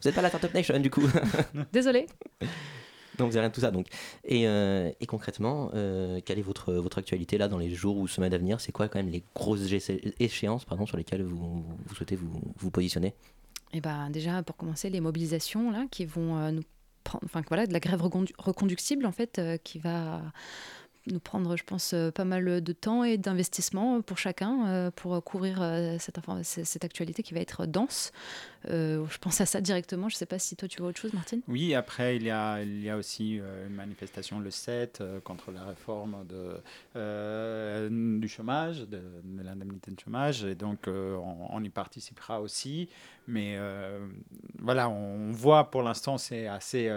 n'êtes 0.04 0.14
pas 0.14 0.22
la 0.22 0.28
Startup 0.28 0.52
Nation 0.54 0.78
du 0.80 0.90
coup. 0.90 1.06
Désolé. 1.72 2.06
Donc, 3.18 3.28
vous 3.28 3.34
n'avez 3.34 3.40
rien 3.40 3.48
de 3.48 3.54
tout 3.54 3.60
ça. 3.60 3.70
Donc. 3.70 3.88
Et, 4.24 4.46
euh, 4.46 4.90
et 5.00 5.06
concrètement, 5.06 5.70
euh, 5.74 6.20
quelle 6.24 6.38
est 6.38 6.42
votre, 6.42 6.72
votre 6.74 6.98
actualité 6.98 7.36
là 7.36 7.48
dans 7.48 7.58
les 7.58 7.74
jours 7.74 7.96
ou 7.96 8.08
semaines 8.08 8.32
à 8.32 8.38
venir? 8.38 8.60
C'est 8.60 8.72
quoi 8.72 8.88
quand 8.88 8.98
même 8.98 9.10
les 9.10 9.24
grosses 9.34 9.72
échéances 10.20 10.64
pardon, 10.64 10.86
sur 10.86 10.96
lesquelles 10.96 11.22
vous, 11.22 11.64
vous 11.86 11.94
souhaitez 11.94 12.16
vous, 12.16 12.40
vous 12.56 12.70
positionner? 12.70 13.08
Et 13.08 13.78
eh 13.78 13.80
ben, 13.80 14.08
Déjà, 14.10 14.42
pour 14.42 14.56
commencer, 14.56 14.88
les 14.88 15.00
mobilisations 15.00 15.70
là, 15.70 15.84
qui 15.90 16.06
vont 16.06 16.38
euh, 16.38 16.50
nous. 16.52 16.62
Enfin, 17.24 17.42
voilà, 17.48 17.66
de 17.66 17.72
la 17.72 17.80
grève 17.80 18.02
reconductible 18.02 19.06
en 19.06 19.12
fait, 19.12 19.40
qui 19.64 19.78
va 19.78 20.22
nous 21.12 21.20
prendre, 21.20 21.56
je 21.56 21.64
pense, 21.64 21.92
euh, 21.94 22.10
pas 22.10 22.24
mal 22.24 22.62
de 22.62 22.72
temps 22.72 23.04
et 23.04 23.18
d'investissement 23.18 24.00
pour 24.00 24.18
chacun 24.18 24.66
euh, 24.66 24.90
pour 24.90 25.22
couvrir 25.22 25.60
euh, 25.60 25.96
cette, 25.98 26.84
actualité 26.84 27.22
qui 27.22 27.34
va 27.34 27.40
être 27.40 27.66
dense. 27.66 28.12
je 28.64 29.18
pense 29.18 29.40
à 29.40 29.46
ça 29.46 29.60
directement. 29.60 30.08
Je 30.08 30.14
ne 30.14 30.18
sais 30.18 30.26
pas 30.26 30.38
si 30.38 30.56
toi 30.56 30.68
tu 30.68 30.78
vois 30.78 30.90
autre 30.90 31.00
chose, 31.00 31.12
Martine. 31.12 31.40
Oui, 31.48 31.74
après, 31.74 32.16
il 32.16 32.24
y 32.24 32.30
a, 32.30 32.62
il 32.62 32.82
y 32.82 32.90
a 32.90 32.96
aussi 32.96 33.36
une 33.36 33.74
manifestation 33.74 34.40
le 34.40 34.50
7 34.50 35.02
contre 35.24 35.50
la 35.50 35.64
réforme 35.64 36.24
de, 36.28 38.18
du 38.18 38.28
chômage, 38.28 38.80
de, 38.80 39.00
l'indemnité 39.42 39.90
de 39.90 40.00
chômage. 40.00 40.44
Et 40.44 40.54
donc, 40.54 40.86
on, 40.88 41.62
y 41.62 41.68
participera 41.68 42.40
aussi. 42.40 42.88
Mais 43.26 43.58
voilà, 44.58 44.88
on 44.88 45.32
voit 45.32 45.70
pour 45.70 45.82
l'instant, 45.82 46.18
c'est 46.18 46.46
assez 46.46 46.90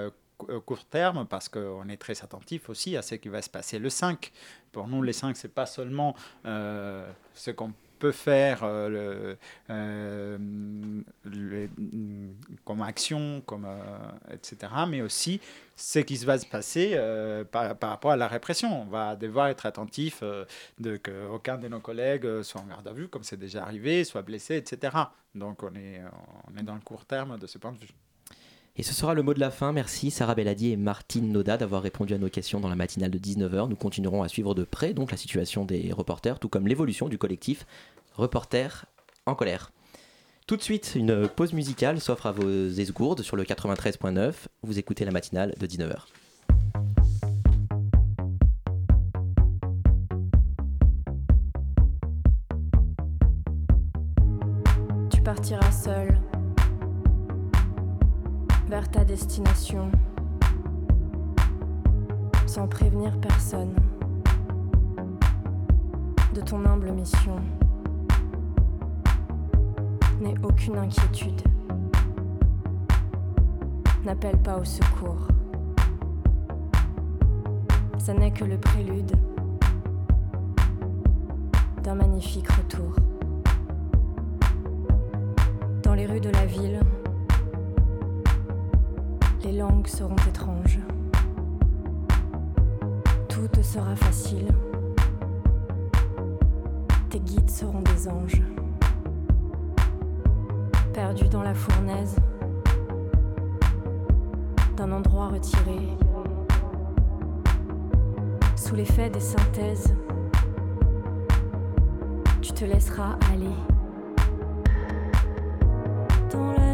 court 0.66 0.86
terme 0.86 1.26
parce 1.28 1.50
qu'on 1.50 1.88
est 1.90 1.98
très 1.98 2.22
attentif 2.24 2.70
aussi 2.70 2.98
à 2.98 3.02
ce 3.02 3.16
qui 3.16 3.30
va 3.30 3.42
se 3.42 3.50
passer 3.50 3.80
le 3.80 3.90
5. 3.90 4.32
Pour 4.72 4.88
nous, 4.88 5.04
les 5.04 5.14
5, 5.14 5.36
c'est 5.36 5.54
pas 5.54 5.66
seulement 5.66 6.16
euh, 6.46 7.10
ce 7.34 7.52
qu'on 7.52 7.74
peut 8.00 8.12
faire 8.12 8.62
euh, 8.64 9.36
le, 9.70 11.70
comme 12.66 12.82
action, 12.82 13.44
comme, 13.46 13.68
etc., 14.32 14.72
mais 14.88 15.02
aussi 15.02 15.40
ce 15.76 16.00
qui 16.00 16.16
va 16.26 16.40
se 16.40 16.48
passer 16.48 16.98
par, 17.52 17.76
par, 17.76 17.92
rapport 17.92 18.12
à 18.12 18.16
la 18.16 18.28
répression. 18.28 18.82
On 18.82 18.86
va 18.86 19.16
devoir 19.16 19.48
être 19.48 19.68
attentif 19.68 20.24
de 20.80 20.98
qu'aucun 20.98 21.58
de 21.58 21.68
nos 21.68 21.80
collègues 21.80 22.42
soit 22.42 22.62
en 22.62 22.66
garde 22.66 22.88
à 22.88 22.94
vue, 22.94 23.08
comme 23.08 23.24
c'est 23.24 23.38
déjà 23.38 23.62
arrivé, 23.62 24.04
soit 24.04 24.24
blessé, 24.24 24.56
etc. 24.56 24.98
Donc 25.36 25.62
on 25.62 25.76
est, 25.76 26.02
on 26.52 26.58
est 26.58 26.64
dans 26.64 26.76
le 26.76 26.82
court 26.82 27.06
terme 27.06 27.38
de 27.38 27.46
ce 27.46 27.60
point 27.60 27.72
de 27.72 27.78
vue. 27.78 27.94
Et 28.78 28.84
ce 28.84 28.94
sera 28.94 29.14
le 29.14 29.22
mot 29.22 29.34
de 29.34 29.40
la 29.40 29.52
fin. 29.52 29.74
Merci 29.74 30.12
Sarah 30.12 30.34
Belladi 30.34 30.72
et 30.72 30.78
Martine 30.78 31.32
Noda 31.32 31.58
d'avoir 31.58 31.84
répondu 31.84 32.14
à 32.14 32.18
nos 32.18 32.30
questions 32.30 32.60
dans 32.60 32.70
la 32.70 32.76
matinale 32.76 33.12
de 33.12 33.20
19h. 33.20 33.70
Nous 33.70 33.76
continuerons 33.76 34.24
à 34.24 34.30
suivre 34.30 34.56
de 34.56 34.64
près 34.64 34.94
donc 34.94 35.12
la 35.12 35.18
situation 35.18 35.66
des 35.66 35.92
reporters, 35.92 36.40
tout 36.40 36.50
comme 36.50 36.68
l'évolution 36.68 37.10
du 37.10 37.18
collectif 37.18 37.66
Reporters 38.16 38.86
en 39.26 39.36
colère. 39.36 39.72
Tout 40.48 40.58
de 40.58 40.62
suite, 40.62 40.94
une 40.96 41.28
pause 41.28 41.54
musicale 41.54 42.00
s'offre 42.02 42.26
à 42.26 42.32
vos 42.32 42.70
esgourdes 42.70 43.22
sur 43.22 43.36
le 43.36 43.44
93.9. 43.44 44.34
Vous 44.64 44.80
écoutez 44.80 45.06
la 45.06 45.12
matinale 45.12 45.54
de 45.60 45.68
19h. 45.68 46.08
Tu 55.10 55.22
partiras 55.22 55.72
seul 55.72 56.20
vers 58.72 58.90
ta 58.90 59.04
destination 59.04 59.92
sans 62.48 62.70
prévenir 62.70 63.20
personne 63.20 63.76
de 66.34 66.40
ton 66.40 66.64
humble 66.64 66.92
mission. 66.94 67.36
N'aie 70.22 70.36
aucune 70.42 70.78
inquiétude. 70.78 71.42
N'appelle 74.06 74.38
pas 74.38 74.56
au 74.56 74.64
secours. 74.64 75.28
Ça 77.98 78.14
n'est 78.14 78.32
que 78.32 78.46
le 78.46 78.58
prélude 78.58 79.18
d'un 81.84 81.96
magnifique 81.96 82.50
retour. 82.50 82.96
Dans 85.84 85.94
les 85.94 86.06
rues 86.06 86.22
de 86.22 86.30
la 86.30 86.46
ville, 86.46 86.80
les 89.44 89.54
langues 89.54 89.88
seront 89.88 90.16
étranges. 90.28 90.80
Tout 93.28 93.48
te 93.48 93.62
sera 93.62 93.96
facile. 93.96 94.48
Tes 97.10 97.20
guides 97.20 97.50
seront 97.50 97.82
des 97.82 98.08
anges. 98.08 98.42
Perdus 100.94 101.30
dans 101.30 101.44
la 101.44 101.54
fournaise 101.54 102.16
d'un 104.78 104.92
endroit 104.92 105.30
retiré. 105.30 105.80
Sous 108.56 108.76
l'effet 108.76 109.10
des 109.10 109.20
synthèses, 109.20 109.94
tu 112.42 112.52
te 112.52 112.66
laisseras 112.66 113.18
aller. 113.34 113.56
Et 116.34 116.58
la 116.58 116.71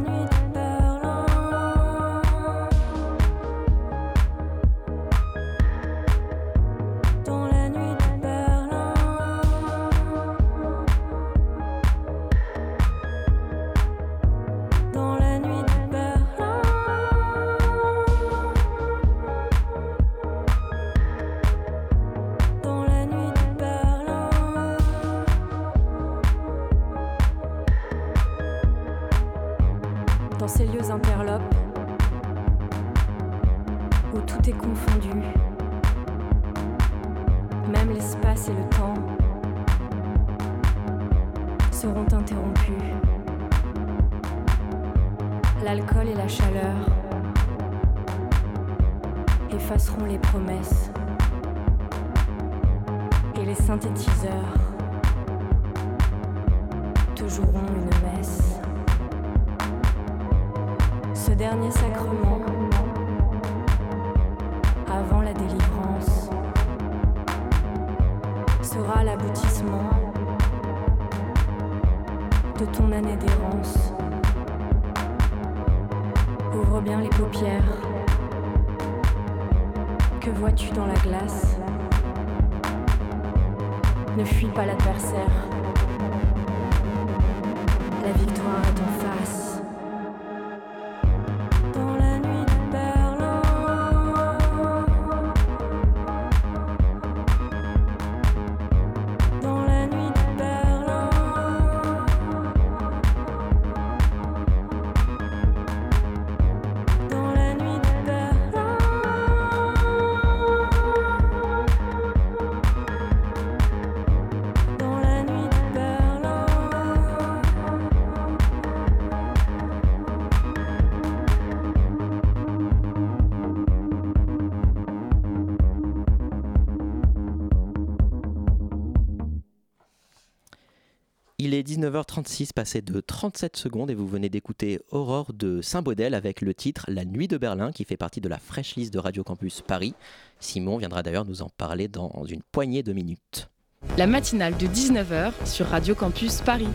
19h36, 131.68 132.54
passé 132.54 132.82
de 132.82 133.02
37 133.02 133.58
secondes, 133.58 133.92
et 133.92 133.94
vous 133.94 134.08
venez 134.08 134.30
d'écouter 134.30 134.80
Aurore 134.90 135.34
de 135.34 135.62
Saint-Baudel 135.62 136.14
avec 136.14 136.40
le 136.40 136.54
titre 136.54 136.86
La 136.88 137.04
Nuit 137.04 137.28
de 137.28 137.38
Berlin, 137.38 137.74
qui 137.74 137.84
fait 137.84 137.98
partie 137.98 138.22
de 138.22 138.30
la 138.30 138.38
fraîche 138.38 138.78
liste 138.78 138.94
de 138.94 139.00
Radio 139.00 139.26
Campus 139.26 139.60
Paris. 139.68 139.94
Simon 140.40 140.78
viendra 140.78 141.04
d'ailleurs 141.04 141.26
nous 141.26 141.42
en 141.42 141.50
parler 141.50 141.90
dans 141.90 142.24
une 142.24 142.42
poignée 142.42 142.84
de 142.84 142.94
minutes. 142.94 143.50
La 143.98 144.08
matinale 144.08 144.56
de 144.56 144.66
19h 144.66 145.34
sur 145.46 145.66
Radio 145.66 145.94
Campus 145.94 146.40
Paris. 146.40 146.70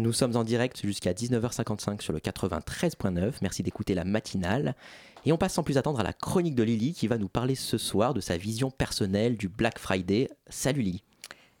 Nous 0.00 0.12
sommes 0.12 0.34
en 0.34 0.42
direct 0.42 0.80
jusqu'à 0.84 1.12
19h55 1.12 2.00
sur 2.00 2.12
le 2.12 2.18
93.9. 2.18 3.34
Merci 3.42 3.62
d'écouter 3.62 3.94
la 3.94 4.04
matinale. 4.04 4.74
Et 5.24 5.30
on 5.30 5.38
passe 5.38 5.52
sans 5.52 5.62
plus 5.62 5.78
attendre 5.78 6.00
à 6.00 6.02
la 6.02 6.12
chronique 6.12 6.56
de 6.56 6.64
Lily 6.64 6.94
qui 6.94 7.06
va 7.06 7.16
nous 7.16 7.28
parler 7.28 7.54
ce 7.54 7.78
soir 7.78 8.12
de 8.12 8.20
sa 8.20 8.36
vision 8.36 8.72
personnelle 8.72 9.36
du 9.36 9.48
Black 9.48 9.78
Friday. 9.78 10.28
Salut 10.48 10.82
Lily. 10.82 11.04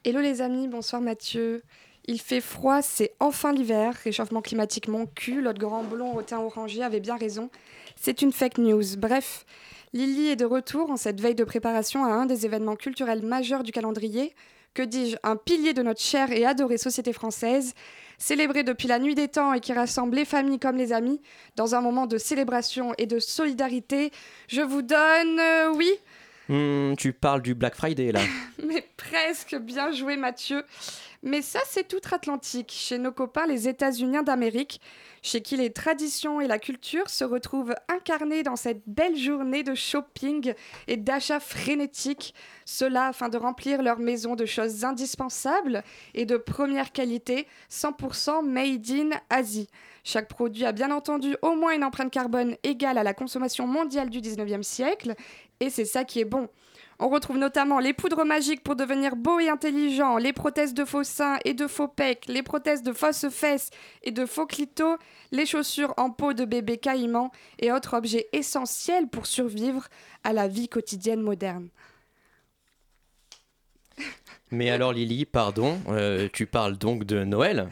Hello 0.02 0.20
les 0.22 0.40
amis, 0.40 0.66
bonsoir 0.66 1.02
Mathieu. 1.02 1.62
Il 2.06 2.22
fait 2.22 2.40
froid, 2.40 2.80
c'est 2.80 3.12
enfin 3.20 3.52
l'hiver. 3.52 3.92
Réchauffement 4.02 4.40
climatique 4.40 4.88
mon 4.88 5.04
cul, 5.04 5.42
l'autre 5.42 5.58
grand 5.58 5.84
blond 5.84 6.16
au 6.16 6.22
teint 6.22 6.38
orangé 6.38 6.82
avait 6.82 7.00
bien 7.00 7.18
raison. 7.18 7.50
C'est 7.96 8.22
une 8.22 8.32
fake 8.32 8.56
news. 8.56 8.96
Bref, 8.96 9.44
Lily 9.92 10.28
est 10.28 10.36
de 10.36 10.46
retour 10.46 10.90
en 10.90 10.96
cette 10.96 11.20
veille 11.20 11.34
de 11.34 11.44
préparation 11.44 12.02
à 12.06 12.12
un 12.12 12.24
des 12.24 12.46
événements 12.46 12.76
culturels 12.76 13.22
majeurs 13.22 13.62
du 13.62 13.72
calendrier. 13.72 14.34
Que 14.72 14.80
dis-je, 14.82 15.18
un 15.22 15.36
pilier 15.36 15.74
de 15.74 15.82
notre 15.82 16.00
chère 16.00 16.32
et 16.32 16.46
adorée 16.46 16.78
société 16.78 17.12
française, 17.12 17.74
célébré 18.16 18.62
depuis 18.62 18.88
la 18.88 19.00
nuit 19.00 19.14
des 19.14 19.28
temps 19.28 19.52
et 19.52 19.60
qui 19.60 19.74
rassemble 19.74 20.16
les 20.16 20.24
familles 20.24 20.58
comme 20.58 20.78
les 20.78 20.94
amis 20.94 21.20
dans 21.56 21.74
un 21.74 21.82
moment 21.82 22.06
de 22.06 22.16
célébration 22.16 22.94
et 22.96 23.04
de 23.04 23.18
solidarité. 23.18 24.12
Je 24.48 24.62
vous 24.62 24.80
donne, 24.80 25.38
euh, 25.38 25.74
oui, 25.74 25.92
Hmm, 26.50 26.96
tu 26.96 27.12
parles 27.12 27.42
du 27.42 27.54
Black 27.54 27.76
Friday 27.76 28.10
là. 28.10 28.18
mais 28.66 28.84
presque 28.96 29.56
bien 29.56 29.92
joué 29.92 30.16
Mathieu. 30.16 30.64
Mais 31.22 31.42
ça, 31.42 31.60
c'est 31.66 31.92
outre-Atlantique, 31.92 32.72
chez 32.74 32.96
nos 32.96 33.12
copains 33.12 33.46
les 33.46 33.68
États-Unis 33.68 34.24
d'Amérique, 34.24 34.80
chez 35.20 35.42
qui 35.42 35.58
les 35.58 35.70
traditions 35.70 36.40
et 36.40 36.46
la 36.46 36.58
culture 36.58 37.10
se 37.10 37.24
retrouvent 37.24 37.74
incarnées 37.88 38.42
dans 38.42 38.56
cette 38.56 38.80
belle 38.86 39.18
journée 39.18 39.62
de 39.62 39.74
shopping 39.74 40.54
et 40.88 40.96
d'achat 40.96 41.38
frénétique, 41.38 42.34
cela 42.64 43.08
afin 43.08 43.28
de 43.28 43.36
remplir 43.36 43.82
leur 43.82 43.98
maison 43.98 44.34
de 44.34 44.46
choses 44.46 44.82
indispensables 44.82 45.84
et 46.14 46.24
de 46.24 46.38
première 46.38 46.90
qualité, 46.90 47.46
100% 47.70 48.42
made 48.42 48.90
in 48.90 49.10
Asie. 49.28 49.68
Chaque 50.04 50.28
produit 50.28 50.64
a 50.64 50.72
bien 50.72 50.90
entendu 50.90 51.36
au 51.42 51.54
moins 51.54 51.74
une 51.74 51.84
empreinte 51.84 52.10
carbone 52.10 52.56
égale 52.62 52.96
à 52.96 53.02
la 53.02 53.12
consommation 53.12 53.66
mondiale 53.66 54.08
du 54.08 54.22
19e 54.22 54.62
siècle, 54.62 55.14
et 55.60 55.68
c'est 55.68 55.84
ça 55.84 56.04
qui 56.04 56.20
est 56.20 56.24
bon. 56.24 56.48
On 57.02 57.08
retrouve 57.08 57.38
notamment 57.38 57.78
les 57.78 57.94
poudres 57.94 58.26
magiques 58.26 58.62
pour 58.62 58.76
devenir 58.76 59.16
beau 59.16 59.40
et 59.40 59.48
intelligent, 59.48 60.18
les 60.18 60.34
prothèses 60.34 60.74
de 60.74 60.84
faux 60.84 61.02
seins 61.02 61.38
et 61.46 61.54
de 61.54 61.66
faux 61.66 61.88
pecs, 61.88 62.26
les 62.28 62.42
prothèses 62.42 62.82
de 62.82 62.92
fausses 62.92 63.30
fesses 63.30 63.70
et 64.02 64.10
de 64.10 64.26
faux 64.26 64.46
clitos, 64.46 64.98
les 65.32 65.46
chaussures 65.46 65.94
en 65.96 66.10
peau 66.10 66.34
de 66.34 66.44
bébé 66.44 66.76
caïman 66.76 67.30
et 67.58 67.72
autres 67.72 67.94
objets 67.94 68.28
essentiels 68.34 69.08
pour 69.08 69.24
survivre 69.24 69.88
à 70.24 70.34
la 70.34 70.46
vie 70.46 70.68
quotidienne 70.68 71.22
moderne. 71.22 71.70
Mais 74.50 74.68
alors 74.68 74.92
Lily, 74.92 75.24
pardon, 75.24 75.80
euh, 75.88 76.28
tu 76.30 76.44
parles 76.44 76.76
donc 76.76 77.04
de 77.04 77.24
Noël? 77.24 77.70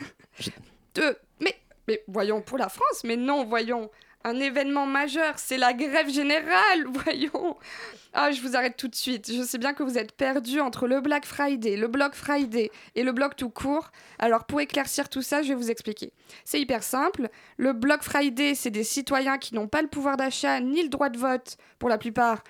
De... 0.94 1.18
Mais, 1.40 1.54
mais 1.86 2.02
voyons 2.08 2.40
pour 2.40 2.56
la 2.56 2.70
France, 2.70 3.04
mais 3.04 3.16
non, 3.16 3.44
voyons. 3.44 3.90
Un 4.24 4.40
événement 4.40 4.84
majeur, 4.84 5.38
c'est 5.38 5.58
la 5.58 5.72
grève 5.72 6.10
générale, 6.10 6.86
voyons. 6.86 7.56
Ah, 8.12 8.32
je 8.32 8.40
vous 8.40 8.56
arrête 8.56 8.76
tout 8.76 8.88
de 8.88 8.96
suite. 8.96 9.30
Je 9.32 9.42
sais 9.42 9.58
bien 9.58 9.74
que 9.74 9.84
vous 9.84 9.96
êtes 9.96 10.10
perdus 10.12 10.60
entre 10.60 10.88
le 10.88 11.00
Black 11.00 11.24
Friday, 11.24 11.76
le 11.76 11.86
Block 11.86 12.14
Friday 12.14 12.72
et 12.96 13.04
le 13.04 13.12
Bloc 13.12 13.36
tout 13.36 13.48
court. 13.48 13.92
Alors 14.18 14.44
pour 14.44 14.60
éclaircir 14.60 15.08
tout 15.08 15.22
ça, 15.22 15.42
je 15.42 15.48
vais 15.48 15.54
vous 15.54 15.70
expliquer. 15.70 16.12
C'est 16.44 16.60
hyper 16.60 16.82
simple. 16.82 17.28
Le 17.58 17.72
Block 17.72 18.02
Friday, 18.02 18.56
c'est 18.56 18.70
des 18.70 18.82
citoyens 18.82 19.38
qui 19.38 19.54
n'ont 19.54 19.68
pas 19.68 19.82
le 19.82 19.88
pouvoir 19.88 20.16
d'achat 20.16 20.58
ni 20.60 20.82
le 20.82 20.88
droit 20.88 21.10
de 21.10 21.18
vote, 21.18 21.56
pour 21.78 21.88
la 21.88 21.98
plupart, 21.98 22.42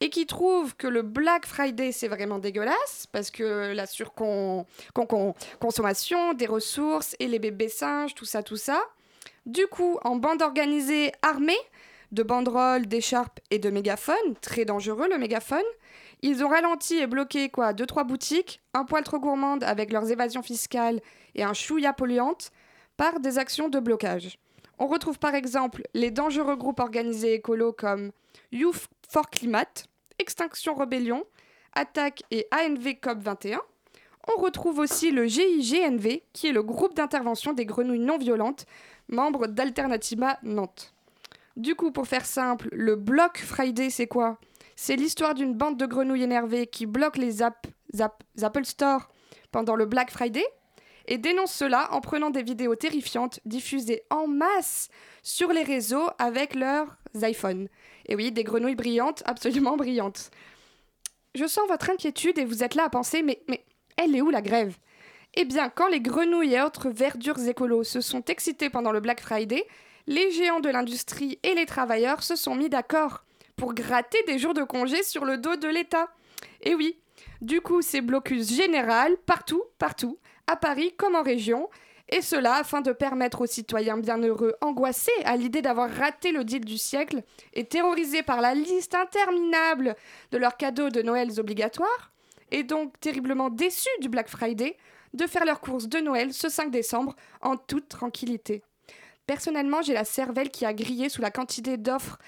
et 0.00 0.10
qui 0.10 0.26
trouvent 0.26 0.74
que 0.74 0.88
le 0.88 1.02
Black 1.02 1.46
Friday, 1.46 1.92
c'est 1.92 2.08
vraiment 2.08 2.40
dégueulasse, 2.40 3.06
parce 3.12 3.30
que 3.30 3.72
la 3.72 3.86
surconsommation 3.86 6.34
des 6.34 6.46
ressources 6.46 7.14
et 7.20 7.28
les 7.28 7.38
bébés 7.38 7.68
singes, 7.68 8.16
tout 8.16 8.24
ça, 8.24 8.42
tout 8.42 8.56
ça. 8.56 8.82
Du 9.46 9.66
coup, 9.66 9.98
en 10.04 10.16
bande 10.16 10.40
organisée 10.40 11.12
armée, 11.22 11.58
de 12.12 12.22
banderoles, 12.22 12.86
d'écharpes 12.86 13.40
et 13.50 13.58
de 13.58 13.70
mégaphones, 13.70 14.36
très 14.40 14.64
dangereux 14.64 15.08
le 15.08 15.18
mégaphone, 15.18 15.62
ils 16.20 16.44
ont 16.44 16.48
ralenti 16.48 16.98
et 16.98 17.06
bloqué 17.06 17.48
quoi, 17.48 17.72
deux 17.72 17.86
trois 17.86 18.04
boutiques, 18.04 18.60
un 18.74 18.84
poil 18.84 19.02
trop 19.02 19.18
gourmandes 19.18 19.64
avec 19.64 19.92
leurs 19.92 20.10
évasions 20.10 20.42
fiscales 20.42 21.00
et 21.34 21.42
un 21.42 21.54
chouïa 21.54 21.92
polluante, 21.92 22.52
par 22.96 23.18
des 23.18 23.38
actions 23.38 23.68
de 23.68 23.80
blocage. 23.80 24.38
On 24.78 24.86
retrouve 24.86 25.18
par 25.18 25.34
exemple 25.34 25.82
les 25.94 26.10
dangereux 26.10 26.56
groupes 26.56 26.80
organisés 26.80 27.34
écolos 27.34 27.72
comme 27.72 28.12
Youth 28.52 28.88
for 29.08 29.28
Climate, 29.28 29.86
Extinction 30.18 30.74
Rebellion, 30.74 31.24
Attaque 31.74 32.22
et 32.30 32.46
ANV 32.52 32.94
COP 33.00 33.18
21. 33.18 33.60
On 34.28 34.40
retrouve 34.40 34.78
aussi 34.78 35.10
le 35.10 35.26
GIGNV, 35.26 36.22
qui 36.32 36.46
est 36.48 36.52
le 36.52 36.62
groupe 36.62 36.94
d'intervention 36.94 37.54
des 37.54 37.66
grenouilles 37.66 37.98
non 37.98 38.18
violentes, 38.18 38.66
membre 39.12 39.46
d'Alternativa 39.46 40.38
Nantes. 40.42 40.94
Du 41.56 41.74
coup, 41.74 41.92
pour 41.92 42.06
faire 42.06 42.24
simple, 42.26 42.68
le 42.72 42.96
Block 42.96 43.38
Friday, 43.38 43.90
c'est 43.90 44.06
quoi? 44.06 44.38
C'est 44.74 44.96
l'histoire 44.96 45.34
d'une 45.34 45.54
bande 45.54 45.76
de 45.76 45.86
grenouilles 45.86 46.22
énervées 46.22 46.66
qui 46.66 46.86
bloquent 46.86 47.20
les 47.20 47.42
app- 47.42 47.66
Apple 48.40 48.64
Store 48.64 49.08
pendant 49.50 49.76
le 49.76 49.84
Black 49.84 50.10
Friday 50.10 50.44
et 51.06 51.18
dénoncent 51.18 51.52
cela 51.52 51.92
en 51.92 52.00
prenant 52.00 52.30
des 52.30 52.42
vidéos 52.42 52.74
terrifiantes 52.74 53.40
diffusées 53.44 54.02
en 54.08 54.26
masse 54.26 54.88
sur 55.22 55.52
les 55.52 55.62
réseaux 55.62 56.08
avec 56.18 56.54
leurs 56.54 56.96
iPhones. 57.14 57.68
Et 58.06 58.16
oui, 58.16 58.32
des 58.32 58.44
grenouilles 58.44 58.76
brillantes, 58.76 59.22
absolument 59.26 59.76
brillantes. 59.76 60.30
Je 61.34 61.46
sens 61.46 61.68
votre 61.68 61.90
inquiétude 61.90 62.38
et 62.38 62.44
vous 62.44 62.64
êtes 62.64 62.74
là 62.74 62.84
à 62.84 62.88
penser, 62.88 63.22
mais, 63.22 63.42
mais 63.48 63.64
elle 63.96 64.16
est 64.16 64.22
où 64.22 64.30
la 64.30 64.42
grève? 64.42 64.76
Eh 65.34 65.46
bien, 65.46 65.70
quand 65.70 65.88
les 65.88 66.00
grenouilles 66.00 66.54
et 66.54 66.60
autres 66.60 66.90
verdures 66.90 67.38
écolos 67.48 67.84
se 67.84 68.02
sont 68.02 68.22
excités 68.26 68.68
pendant 68.68 68.92
le 68.92 69.00
Black 69.00 69.20
Friday, 69.20 69.66
les 70.06 70.30
géants 70.30 70.60
de 70.60 70.68
l'industrie 70.68 71.38
et 71.42 71.54
les 71.54 71.64
travailleurs 71.64 72.22
se 72.22 72.36
sont 72.36 72.54
mis 72.54 72.68
d'accord 72.68 73.24
pour 73.56 73.72
gratter 73.72 74.22
des 74.26 74.38
jours 74.38 74.52
de 74.52 74.62
congé 74.62 75.02
sur 75.02 75.24
le 75.24 75.38
dos 75.38 75.56
de 75.56 75.68
l'État. 75.68 76.08
Et 76.60 76.74
oui, 76.74 76.98
du 77.40 77.62
coup, 77.62 77.80
c'est 77.80 78.02
blocus 78.02 78.52
général 78.54 79.16
partout, 79.24 79.62
partout, 79.78 80.18
à 80.46 80.56
Paris 80.56 80.92
comme 80.98 81.14
en 81.14 81.22
région, 81.22 81.70
Et 82.14 82.20
cela 82.20 82.56
afin 82.56 82.82
de 82.82 82.92
permettre 82.92 83.40
aux 83.40 83.46
citoyens 83.46 83.96
bienheureux, 83.96 84.54
angoissés 84.60 85.10
à 85.24 85.38
l'idée 85.38 85.62
d'avoir 85.62 85.90
raté 85.90 86.30
le 86.30 86.44
deal 86.44 86.62
du 86.62 86.76
siècle 86.76 87.22
et 87.54 87.64
terrorisés 87.64 88.22
par 88.22 88.42
la 88.42 88.54
liste 88.54 88.94
interminable 88.94 89.96
de 90.30 90.36
leurs 90.36 90.58
cadeaux 90.58 90.90
de 90.90 91.00
Noël 91.00 91.30
obligatoires, 91.40 92.12
et 92.50 92.64
donc 92.64 93.00
terriblement 93.00 93.48
déçus 93.48 93.88
du 94.02 94.10
Black 94.10 94.28
Friday, 94.28 94.76
de 95.14 95.26
faire 95.26 95.44
leurs 95.44 95.60
courses 95.60 95.88
de 95.88 95.98
Noël 95.98 96.32
ce 96.32 96.48
5 96.48 96.70
décembre 96.70 97.14
en 97.40 97.56
toute 97.56 97.88
tranquillité. 97.88 98.62
Personnellement, 99.26 99.82
j'ai 99.82 99.94
la 99.94 100.04
cervelle 100.04 100.50
qui 100.50 100.66
a 100.66 100.74
grillé 100.74 101.08
sous 101.08 101.22
la 101.22 101.30
quantité 101.30 101.76
d'offres 101.76 102.18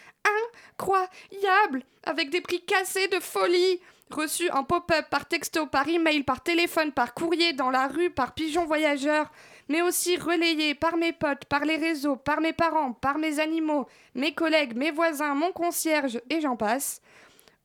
incroyables, 0.78 1.82
avec 2.04 2.30
des 2.30 2.40
prix 2.40 2.64
cassés 2.64 3.08
de 3.08 3.20
folie, 3.20 3.80
reçus 4.10 4.50
en 4.50 4.64
pop-up, 4.64 5.06
par 5.10 5.26
texto, 5.26 5.66
par 5.66 5.88
email, 5.88 6.22
par 6.22 6.42
téléphone, 6.42 6.92
par 6.92 7.14
courrier, 7.14 7.52
dans 7.52 7.70
la 7.70 7.88
rue, 7.88 8.10
par 8.10 8.32
pigeon 8.32 8.64
voyageur, 8.64 9.30
mais 9.68 9.82
aussi 9.82 10.16
relayés 10.16 10.74
par 10.74 10.96
mes 10.96 11.12
potes, 11.12 11.46
par 11.46 11.64
les 11.64 11.76
réseaux, 11.76 12.16
par 12.16 12.40
mes 12.40 12.52
parents, 12.52 12.92
par 12.92 13.18
mes 13.18 13.40
animaux, 13.40 13.86
mes 14.14 14.34
collègues, 14.34 14.76
mes 14.76 14.90
voisins, 14.90 15.34
mon 15.34 15.52
concierge, 15.52 16.20
et 16.30 16.40
j'en 16.40 16.56
passe. 16.56 17.00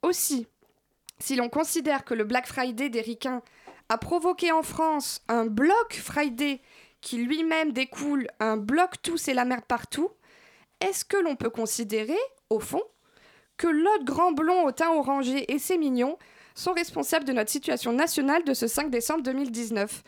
Aussi, 0.01 0.47
si 1.19 1.35
l'on 1.35 1.49
considère 1.49 2.05
que 2.05 2.13
le 2.13 2.23
Black 2.23 2.47
Friday 2.47 2.89
des 2.89 3.01
ricains 3.01 3.41
a 3.89 3.97
provoqué 3.97 4.51
en 4.51 4.63
France 4.63 5.21
un 5.27 5.45
Block 5.45 5.93
Friday 5.93 6.61
qui 7.01 7.17
lui-même 7.17 7.71
découle 7.71 8.27
un 8.39 8.57
bloc 8.57 9.01
tous 9.01 9.27
et 9.27 9.33
la 9.33 9.45
merde 9.45 9.65
partout, 9.65 10.09
est-ce 10.81 11.05
que 11.05 11.17
l'on 11.17 11.35
peut 11.35 11.49
considérer, 11.49 12.17
au 12.49 12.59
fond, 12.59 12.83
que 13.57 13.67
l'autre 13.67 14.05
grand 14.05 14.31
blond 14.31 14.65
au 14.65 14.71
teint 14.71 14.91
orangé 14.91 15.51
et 15.51 15.59
ses 15.59 15.77
mignons 15.77 16.17
sont 16.55 16.73
responsables 16.73 17.25
de 17.25 17.33
notre 17.33 17.49
situation 17.49 17.91
nationale 17.91 18.43
de 18.43 18.53
ce 18.53 18.67
5 18.67 18.89
décembre 18.89 19.23
2019 19.23 20.03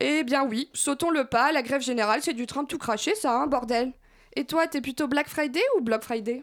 Eh 0.00 0.22
bien 0.24 0.44
oui, 0.44 0.70
sautons 0.74 1.10
le 1.10 1.24
pas, 1.24 1.52
la 1.52 1.62
grève 1.62 1.82
générale 1.82 2.22
c'est 2.22 2.34
du 2.34 2.46
train 2.46 2.64
tout 2.64 2.78
cracher 2.78 3.14
ça, 3.14 3.34
hein, 3.34 3.46
bordel. 3.46 3.92
Et 4.36 4.44
toi, 4.44 4.66
t'es 4.66 4.80
plutôt 4.80 5.08
Black 5.08 5.28
Friday 5.28 5.62
ou 5.76 5.80
Block 5.80 6.02
Friday? 6.02 6.42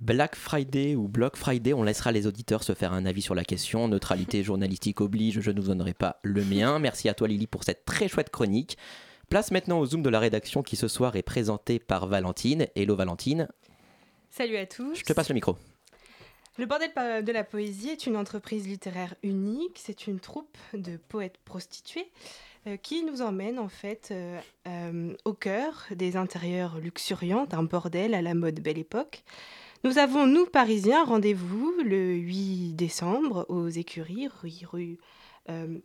Black 0.00 0.36
Friday 0.36 0.94
ou 0.94 1.08
Block 1.08 1.36
Friday, 1.36 1.72
on 1.72 1.82
laissera 1.82 2.12
les 2.12 2.26
auditeurs 2.26 2.62
se 2.62 2.74
faire 2.74 2.92
un 2.92 3.06
avis 3.06 3.22
sur 3.22 3.34
la 3.34 3.44
question. 3.44 3.88
Neutralité 3.88 4.42
journalistique 4.44 5.00
oblige, 5.00 5.40
je 5.40 5.50
ne 5.50 5.60
vous 5.60 5.68
donnerai 5.68 5.94
pas 5.94 6.20
le 6.22 6.44
mien. 6.44 6.78
Merci 6.78 7.08
à 7.08 7.14
toi 7.14 7.28
Lily 7.28 7.46
pour 7.46 7.64
cette 7.64 7.84
très 7.84 8.08
chouette 8.08 8.30
chronique. 8.30 8.76
Place 9.28 9.50
maintenant 9.50 9.80
au 9.80 9.86
zoom 9.86 10.02
de 10.02 10.10
la 10.10 10.20
rédaction 10.20 10.62
qui 10.62 10.76
ce 10.76 10.86
soir 10.86 11.16
est 11.16 11.22
présenté 11.22 11.78
par 11.78 12.06
Valentine. 12.06 12.66
Hello 12.76 12.94
Valentine, 12.94 13.48
Salut 14.30 14.56
à 14.56 14.66
tous. 14.66 14.98
je 14.98 15.02
te 15.02 15.12
passe 15.12 15.28
le 15.28 15.34
micro. 15.34 15.56
Le 16.58 16.64
Bordel 16.64 16.90
de 17.22 17.32
la 17.32 17.44
Poésie 17.44 17.90
est 17.90 18.06
une 18.06 18.16
entreprise 18.16 18.66
littéraire 18.66 19.14
unique. 19.22 19.78
C'est 19.82 20.06
une 20.06 20.20
troupe 20.20 20.56
de 20.72 20.96
poètes 20.96 21.38
prostitués 21.44 22.10
euh, 22.66 22.76
qui 22.76 23.04
nous 23.04 23.20
emmène 23.20 23.58
en 23.58 23.68
fait 23.68 24.08
euh, 24.10 24.40
euh, 24.66 25.14
au 25.24 25.34
cœur 25.34 25.86
des 25.90 26.16
intérieurs 26.16 26.78
luxuriants 26.78 27.44
d'un 27.44 27.62
bordel 27.62 28.14
à 28.14 28.22
la 28.22 28.34
mode 28.34 28.60
belle 28.60 28.78
époque. 28.78 29.22
Nous 29.86 29.98
avons, 29.98 30.26
nous, 30.26 30.46
Parisiens, 30.46 31.04
rendez-vous 31.04 31.72
le 31.84 32.14
8 32.14 32.72
décembre 32.72 33.46
aux 33.48 33.68
écuries, 33.68 34.26
rue, 34.26 34.66
rue 34.68 34.98
euh, 35.48 35.78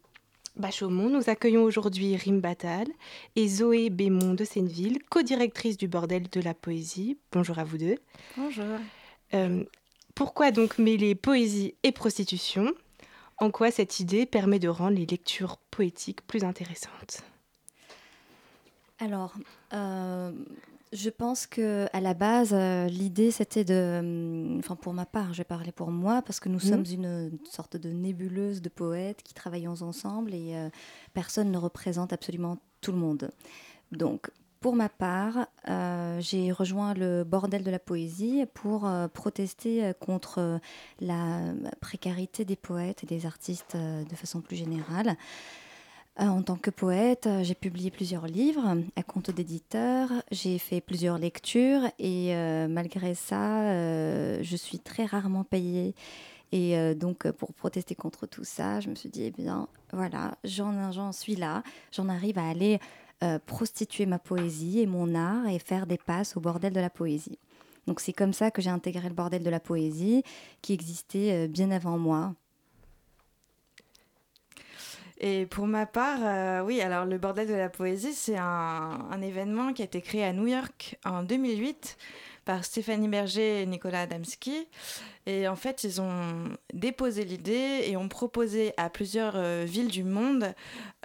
Bachaumont. 0.55 1.07
Nous 1.07 1.29
accueillons 1.29 1.61
aujourd'hui 1.61 2.15
Rim 2.15 2.39
Batal 2.39 2.87
et 3.35 3.47
Zoé 3.47 3.91
Bémont 3.91 4.33
de 4.33 4.43
Senneville, 4.43 4.97
co-directrice 5.11 5.77
du 5.77 5.87
Bordel 5.87 6.27
de 6.31 6.41
la 6.41 6.55
Poésie. 6.55 7.19
Bonjour 7.31 7.59
à 7.59 7.63
vous 7.63 7.77
deux. 7.77 7.99
Bonjour. 8.37 8.65
Euh, 9.35 9.63
pourquoi 10.15 10.49
donc 10.49 10.79
mêler 10.79 11.13
poésie 11.13 11.75
et 11.83 11.91
prostitution? 11.91 12.73
En 13.37 13.51
quoi 13.51 13.69
cette 13.69 13.99
idée 13.99 14.25
permet 14.25 14.57
de 14.57 14.67
rendre 14.67 14.97
les 14.97 15.05
lectures 15.05 15.57
poétiques 15.69 16.25
plus 16.25 16.43
intéressantes? 16.43 17.21
Alors, 18.97 19.35
euh, 19.73 20.31
je 20.93 21.09
pense 21.09 21.47
que 21.47 21.87
à 21.93 22.01
la 22.01 22.13
base, 22.13 22.51
euh, 22.53 22.87
l'idée 22.87 23.31
c'était 23.31 23.63
de, 23.63 23.99
hum, 23.99 24.59
enfin 24.59 24.75
pour 24.75 24.93
ma 24.93 25.05
part, 25.05 25.33
je 25.33 25.37
vais 25.39 25.43
parler 25.45 25.71
pour 25.71 25.89
moi 25.91 26.21
parce 26.21 26.39
que 26.39 26.49
nous 26.49 26.59
Mhm. 26.59 26.69
sommes 26.69 26.83
une 26.91 27.37
sorte 27.49 27.77
de 27.77 27.89
nébuleuse 27.89 28.61
de 28.61 28.69
poètes 28.69 29.23
qui 29.23 29.33
travaillons 29.33 29.81
ensemble 29.81 30.33
et 30.33 30.55
euh, 30.55 30.69
personne 31.13 31.49
ne 31.51 31.57
représente 31.57 32.11
absolument 32.13 32.57
tout 32.81 32.91
le 32.91 32.97
monde. 32.97 33.31
Donc, 33.91 34.31
pour 34.59 34.75
ma 34.75 34.89
part, 34.89 35.47
euh, 35.69 36.19
j'ai 36.21 36.51
rejoint 36.51 36.93
le 36.93 37.23
bordel 37.23 37.63
de 37.63 37.71
la 37.71 37.79
poésie 37.79 38.45
pour 38.53 38.85
euh, 38.85 39.07
protester 39.07 39.91
contre 39.99 40.59
la 40.99 41.53
précarité 41.79 42.45
des 42.45 42.55
poètes 42.55 43.03
et 43.03 43.07
des 43.07 43.25
artistes 43.25 43.73
euh, 43.75 44.03
de 44.03 44.15
façon 44.15 44.39
plus 44.41 44.55
générale. 44.57 45.15
Euh, 46.21 46.25
en 46.27 46.43
tant 46.43 46.55
que 46.55 46.69
poète, 46.69 47.25
euh, 47.25 47.43
j'ai 47.43 47.55
publié 47.55 47.89
plusieurs 47.89 48.27
livres 48.27 48.77
à 48.95 49.01
compte 49.01 49.31
d'éditeur, 49.31 50.09
j'ai 50.31 50.59
fait 50.59 50.79
plusieurs 50.79 51.17
lectures 51.17 51.81
et 51.97 52.35
euh, 52.35 52.67
malgré 52.67 53.15
ça, 53.15 53.73
je 54.43 54.55
suis 54.55 54.79
très 54.79 55.05
rarement 55.05 55.43
payée. 55.43 55.95
Et 56.53 56.95
donc, 56.95 57.31
pour 57.31 57.53
protester 57.53 57.95
contre 57.95 58.27
tout 58.27 58.43
ça, 58.43 58.81
je 58.81 58.89
me 58.89 58.95
suis 58.95 59.07
dit, 59.07 59.23
eh 59.23 59.31
bien, 59.31 59.69
voilà, 59.93 60.35
j'en 60.43 61.13
suis 61.13 61.37
là, 61.37 61.63
j'en 61.93 62.09
arrive 62.09 62.37
à 62.37 62.49
aller 62.49 62.77
prostituer 63.45 64.05
ma 64.05 64.19
poésie 64.19 64.81
et 64.81 64.85
mon 64.85 65.15
art 65.15 65.47
et 65.47 65.59
faire 65.59 65.87
des 65.87 65.97
passes 65.97 66.35
au 66.35 66.41
bordel 66.41 66.73
de 66.73 66.81
la 66.81 66.89
poésie. 66.89 67.39
Donc, 67.87 68.01
c'est 68.01 68.11
comme 68.11 68.33
ça 68.33 68.51
que 68.51 68.61
j'ai 68.61 68.69
intégré 68.69 69.07
le 69.07 69.15
bordel 69.15 69.43
de 69.43 69.49
la 69.49 69.61
poésie 69.61 70.23
qui 70.61 70.73
existait 70.73 71.47
bien 71.47 71.71
avant 71.71 71.97
moi. 71.97 72.35
Et 75.23 75.45
pour 75.45 75.67
ma 75.67 75.85
part, 75.85 76.17
euh, 76.23 76.61
oui, 76.61 76.81
alors 76.81 77.05
le 77.05 77.19
Bordel 77.19 77.47
de 77.47 77.53
la 77.53 77.69
Poésie, 77.69 78.13
c'est 78.13 78.37
un, 78.37 79.21
événement 79.21 79.71
qui 79.71 79.83
a 79.83 79.85
été 79.85 80.01
créé 80.01 80.23
à 80.23 80.33
New 80.33 80.47
York 80.47 80.97
en 81.05 81.21
2008 81.21 81.95
par 82.43 82.65
Stéphanie 82.65 83.07
Berger 83.07 83.61
et 83.61 83.65
Nicolas 83.67 84.01
Adamski. 84.01 84.67
Et 85.27 85.47
en 85.47 85.55
fait, 85.55 85.83
ils 85.83 86.01
ont 86.01 86.57
déposé 86.73 87.23
l'idée 87.23 87.83
et 87.85 87.95
ont 87.97 88.09
proposé 88.09 88.73
à 88.77 88.89
plusieurs 88.89 89.33
euh, 89.35 89.63
villes 89.63 89.89
du 89.91 90.03
monde 90.03 90.55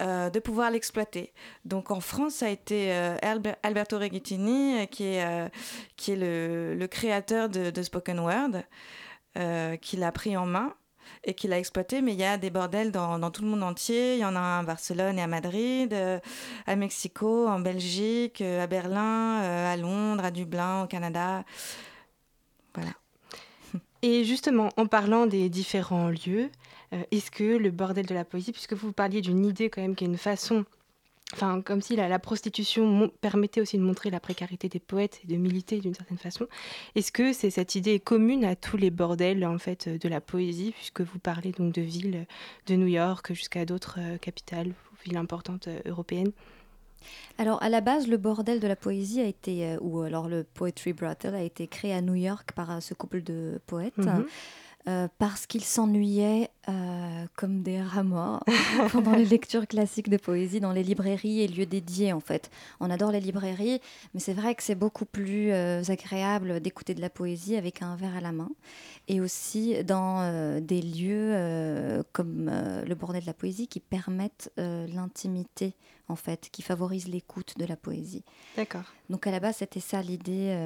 euh, 0.01 0.31
de 0.31 0.41
pouvoir 0.41 0.71
l'exploiter. 0.71 1.35
Donc 1.67 1.91
en 1.91 2.01
France, 2.01 2.37
ça 2.37 2.47
a 2.47 2.49
été 2.49 2.93
Alber- 3.21 3.57
Alberto 3.63 3.99
Regitini, 3.99 4.81
euh, 4.81 4.87
qui 4.87 5.05
est, 5.05 5.51
qui 5.97 6.13
est 6.13 6.17
le, 6.17 6.87
créateur 6.87 7.51
de, 7.51 7.69
de 7.69 7.83
Spoken 7.83 8.21
Word, 8.21 8.63
qui 9.83 9.99
l'a 9.99 10.13
pris 10.13 10.39
en 10.39 10.47
main 10.47 10.75
et 11.25 11.35
qui 11.35 11.49
l'a 11.49 11.59
exploité, 11.59 12.03
mais 12.03 12.13
il 12.13 12.19
y 12.19 12.25
a 12.25 12.39
des 12.39 12.51
bordels 12.51 12.93
dans, 12.93 13.19
dans 13.19 13.31
tout 13.31 13.43
le 13.43 13.49
monde 13.49 13.63
entier. 13.63 14.15
Il 14.15 14.21
y 14.21 14.25
en 14.25 14.37
a 14.37 14.59
à 14.59 14.63
Barcelone 14.63 15.19
et 15.19 15.23
à 15.23 15.27
Madrid, 15.27 15.93
euh, 15.93 16.19
à 16.67 16.77
Mexico, 16.77 17.49
en 17.49 17.61
Belgique, 17.61 18.41
euh, 18.41 18.63
à 18.63 18.67
Berlin, 18.67 19.43
euh, 19.43 19.73
à 19.73 19.77
Londres, 19.77 20.25
à 20.25 20.31
Dublin, 20.31 20.85
au 20.85 20.87
Canada. 20.87 21.45
Voilà. 22.75 22.93
Et 24.03 24.25
justement, 24.25 24.69
en 24.77 24.87
parlant 24.87 25.27
des 25.27 25.49
différents 25.49 26.09
lieux, 26.09 26.51
est-ce 27.11 27.31
que 27.31 27.57
le 27.57 27.71
bordel 27.71 28.07
de 28.07 28.15
la 28.15 28.25
poésie, 28.25 28.53
puisque 28.53 28.75
vous 28.75 28.93
parliez 28.93 29.21
d'une 29.21 29.45
idée 29.45 29.71
quand 29.71 29.83
même 29.83 29.97
qui 29.97 30.05
est 30.05 30.07
une 30.07 30.17
façon, 30.17 30.65
enfin 31.33 31.61
comme 31.61 31.81
si 31.81 31.97
la, 31.97 32.09
la 32.09 32.19
prostitution 32.19 33.11
permettait 33.21 33.61
aussi 33.61 33.79
de 33.79 33.83
montrer 33.83 34.11
la 34.11 34.21
précarité 34.21 34.69
des 34.69 34.79
poètes 34.79 35.21
et 35.25 35.27
de 35.27 35.37
militer 35.37 35.81
d'une 35.81 35.95
certaine 35.95 36.19
façon, 36.19 36.47
est-ce 36.95 37.13
que 37.13 37.33
c'est 37.33 37.51
cette 37.51 37.75
idée 37.75 37.99
commune 38.01 38.45
à 38.45 38.57
tous 38.57 38.77
les 38.77 38.91
bordels 38.91 39.45
en 39.45 39.59
fait 39.59 39.89
de 39.89 40.09
la 40.09 40.21
poésie, 40.21 40.73
puisque 40.73 41.01
vous 41.01 41.19
parlez 41.19 41.53
donc 41.53 41.73
de 41.73 41.83
villes 41.83 42.27
de 42.67 42.77
New 42.77 42.87
York 42.87 43.33
jusqu'à 43.33 43.65
d'autres 43.65 43.99
euh, 43.99 44.19
capitales, 44.19 44.73
villes 45.05 45.17
importantes 45.17 45.69
euh, 45.69 45.81
européennes? 45.87 46.33
Alors, 47.39 47.63
à 47.63 47.69
la 47.69 47.81
base, 47.81 48.09
le 48.09 48.17
bordel 48.17 48.61
de 48.61 48.67
la 48.67 48.77
poésie 48.77 49.21
a 49.21 49.27
été, 49.27 49.67
euh, 49.67 49.79
ou 49.81 50.01
alors 50.01 50.29
le 50.29 50.45
Poetry 50.45 50.93
Brothel, 50.93 51.35
a 51.35 51.43
été 51.43 51.67
créé 51.67 51.93
à 51.93 52.01
New 52.01 52.15
York 52.15 52.53
par 52.53 52.83
ce 52.83 52.95
couple 52.95 53.23
de 53.23 53.61
poètes. 53.67 53.99
Mhm. 53.99 54.27
euh, 54.89 55.09
parce 55.19 55.47
qu'ils 55.47 55.65
s'ennuyaient 55.65 56.49
euh, 56.69 57.27
comme 57.37 57.63
des 57.63 57.81
rats 57.81 58.03
morts 58.03 58.43
pendant 58.91 59.15
les 59.15 59.25
lectures 59.25 59.69
classiques 59.69 60.09
de 60.09 60.17
poésie 60.17 60.59
dans 60.59 60.73
les 60.73 60.83
librairies 60.83 61.43
et 61.43 61.47
lieux 61.47 61.65
dédiés 61.65 62.13
en 62.13 62.19
fait. 62.19 62.51
On 62.81 62.91
adore 62.91 63.13
les 63.13 63.21
librairies, 63.21 63.81
mais 64.15 64.21
c'est 64.21 64.33
vrai 64.33 64.57
que 64.57 64.65
c'est 64.65 64.75
beaucoup 64.75 65.05
plus 65.05 65.53
euh, 65.53 65.83
agréable 65.87 66.59
d'écouter 66.59 66.95
de 66.95 67.01
la 67.01 67.11
poésie 67.11 67.57
avec 67.57 67.83
un 67.83 67.95
verre 67.95 68.17
à 68.17 68.21
la 68.21 68.33
main 68.33 68.51
et 69.07 69.21
aussi 69.21 69.85
dans 69.85 70.23
euh, 70.23 70.59
des 70.59 70.83
lieux 70.83 72.05
comme 72.13 72.51
le 72.85 72.95
bordel 72.95 73.23
de 73.23 73.27
la 73.27 73.35
poésie 73.35 73.69
qui 73.69 73.79
permettent 73.79 74.51
l'intimité 74.57 75.75
en 76.09 76.15
fait, 76.15 76.49
qui 76.53 76.63
favorisent 76.63 77.09
l'écoute 77.09 77.59
de 77.59 77.65
la 77.65 77.77
poésie. 77.77 78.23
D'accord. 78.57 78.85
Donc 79.11 79.27
à 79.27 79.33
la 79.33 79.41
base, 79.41 79.57
c'était 79.57 79.81
ça 79.81 80.03
l'idée 80.03 80.57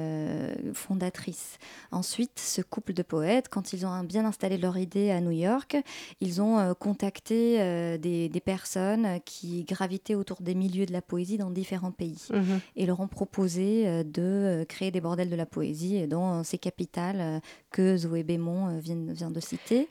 fondatrice. 0.73 1.57
Ensuite, 1.91 2.39
ce 2.39 2.61
couple 2.61 2.93
de 2.93 3.01
poètes, 3.01 3.49
quand 3.49 3.73
ils 3.73 3.85
ont 3.85 4.03
bien 4.03 4.25
installé 4.25 4.57
leur 4.57 4.77
idée 4.77 5.09
à 5.09 5.19
New 5.19 5.31
York, 5.31 5.77
ils 6.19 6.41
ont 6.41 6.57
euh, 6.59 6.73
contacté 6.73 7.61
euh, 7.61 7.97
des, 7.97 8.29
des 8.29 8.39
personnes 8.39 9.19
qui 9.25 9.63
gravitaient 9.63 10.15
autour 10.15 10.41
des 10.41 10.55
milieux 10.55 10.85
de 10.85 10.93
la 10.93 11.01
poésie 11.01 11.37
dans 11.37 11.49
différents 11.51 11.91
pays 11.91 12.17
Mhm. 12.31 12.59
et 12.75 12.85
leur 12.85 12.99
ont 12.99 13.07
proposé 13.07 13.87
euh, 13.87 14.03
de 14.03 14.21
euh, 14.21 14.65
créer 14.65 14.91
des 14.91 15.01
bordels 15.01 15.29
de 15.29 15.35
la 15.35 15.45
poésie 15.45 16.07
dans 16.07 16.43
ces 16.43 16.57
capitales 16.57 17.19
euh, 17.21 17.39
que 17.71 17.97
Zoé 17.97 18.23
Bémont 18.23 18.69
euh, 18.69 18.79
vient, 18.79 18.97
vient 19.09 19.31
de 19.31 19.39
citer. 19.39 19.89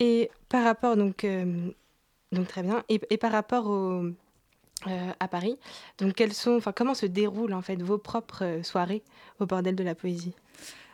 Et 0.00 0.30
par 0.48 0.64
rapport, 0.64 0.96
donc, 0.96 1.24
euh, 1.24 1.70
donc 2.32 2.46
très 2.48 2.62
bien, 2.62 2.84
et, 2.88 3.00
et 3.10 3.16
par 3.16 3.32
rapport 3.32 3.66
au, 3.66 4.04
euh, 4.86 5.10
à 5.18 5.28
Paris. 5.28 5.58
Donc, 5.98 6.14
quelles 6.14 6.32
sont, 6.34 6.52
enfin, 6.56 6.72
comment 6.72 6.94
se 6.94 7.06
déroulent 7.06 7.52
en 7.54 7.62
fait 7.62 7.82
vos 7.82 7.98
propres 7.98 8.44
euh, 8.44 8.62
soirées 8.62 9.02
au 9.40 9.46
bordel 9.46 9.74
de 9.74 9.82
la 9.82 9.94
poésie? 9.96 10.34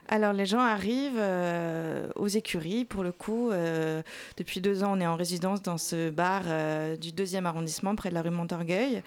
Alors 0.09 0.33
les 0.33 0.47
gens 0.47 0.61
arrivent 0.61 1.19
euh, 1.19 2.09
aux 2.17 2.29
écuries 2.29 2.85
pour 2.85 3.03
le 3.03 3.13
coup. 3.13 3.51
euh, 3.51 4.03
depuis 4.37 4.61
deux 4.61 4.85
ans, 4.85 4.97
on 4.97 5.01
est 5.01 5.07
en 5.07 5.17
résidence 5.17 5.63
dans 5.63 5.79
ce 5.79 6.11
bar 6.11 6.43
euh, 6.47 6.97
du 6.97 7.13
deuxième 7.13 7.47
arrondissement 7.47 7.95
près 7.95 8.11
de 8.11 8.15
la 8.15 8.23
rue 8.23 8.31
Montorgueil. 8.31 9.03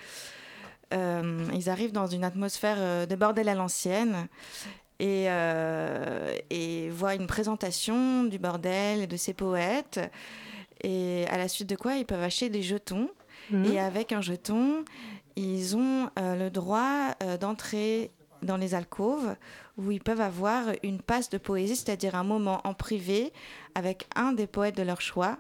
Ils 0.92 1.70
arrivent 1.70 1.92
dans 1.92 2.08
une 2.08 2.24
atmosphère 2.24 3.06
de 3.08 3.16
bordel 3.18 3.50
à 3.50 3.56
l'ancienne 3.56 4.30
et, 5.00 5.26
et 6.50 6.90
voient 6.92 7.14
une 7.14 7.28
présentation 7.28 8.24
du 8.24 8.40
bordel 8.40 9.02
et 9.02 9.08
de 9.08 9.18
ses 9.18 9.34
poètes. 9.34 10.00
Et 10.86 11.26
à 11.30 11.38
la 11.38 11.50
suite 11.50 11.68
de 11.68 11.76
quoi, 11.76 11.96
ils 11.96 12.06
peuvent 12.06 12.24
acheter 12.24 12.48
des 12.48 12.62
jetons. 12.62 13.10
Mhm. 13.52 13.66
Et 13.66 13.82
avec 13.82 14.14
un 14.14 14.22
jeton, 14.22 14.86
ils 15.36 15.76
ont 15.76 16.10
le 16.16 16.48
droit 16.48 17.16
d'entrer 17.42 18.12
dans 18.42 18.58
les 18.58 18.76
alcôves 18.76 19.36
où 19.78 19.92
ils 19.92 20.02
peuvent 20.02 20.22
avoir 20.22 20.66
une 20.84 21.02
passe 21.02 21.30
de 21.30 21.38
poésie, 21.38 21.76
c'est-à-dire 21.76 22.16
un 22.16 22.24
moment 22.24 22.62
en 22.64 22.74
privé 22.74 23.32
avec 23.76 24.08
un 24.16 24.34
des 24.34 24.48
poètes 24.48 24.78
de 24.78 24.84
leur 24.84 25.02
choix. 25.02 25.38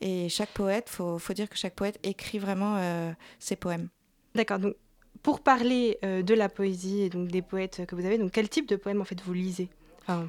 Et 0.00 0.28
chaque 0.28 0.50
poète, 0.50 0.88
faut, 0.88 1.18
faut 1.18 1.32
dire 1.32 1.48
que 1.48 1.56
chaque 1.56 1.74
poète 1.74 1.98
écrit 2.02 2.38
vraiment 2.38 2.76
euh, 2.76 3.12
ses 3.38 3.56
poèmes. 3.56 3.88
D'accord. 4.34 4.58
Donc, 4.58 4.76
pour 5.22 5.40
parler 5.40 5.98
euh, 6.04 6.22
de 6.22 6.34
la 6.34 6.48
poésie 6.48 7.02
et 7.02 7.10
donc 7.10 7.28
des 7.28 7.42
poètes 7.42 7.84
que 7.86 7.94
vous 7.96 8.04
avez, 8.04 8.18
donc 8.18 8.30
quel 8.32 8.48
type 8.48 8.68
de 8.68 8.76
poème 8.76 9.00
en 9.00 9.04
fait 9.04 9.20
vous 9.20 9.32
lisez? 9.32 9.68
Enfin, 10.02 10.28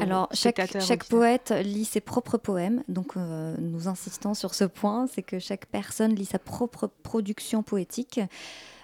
Alors, 0.00 0.28
chaque, 0.32 0.60
poète 1.08 1.54
lit 1.62 1.84
ses 1.84 2.00
propres 2.00 2.36
poèmes. 2.36 2.82
Donc, 2.88 3.16
euh, 3.16 3.56
nous 3.58 3.86
insistons 3.86 4.34
sur 4.34 4.54
ce 4.54 4.64
point 4.64 5.06
c'est 5.06 5.22
que 5.22 5.38
chaque 5.38 5.66
personne 5.66 6.14
lit 6.14 6.24
sa 6.24 6.38
propre 6.38 6.88
production 7.02 7.62
poétique. 7.62 8.20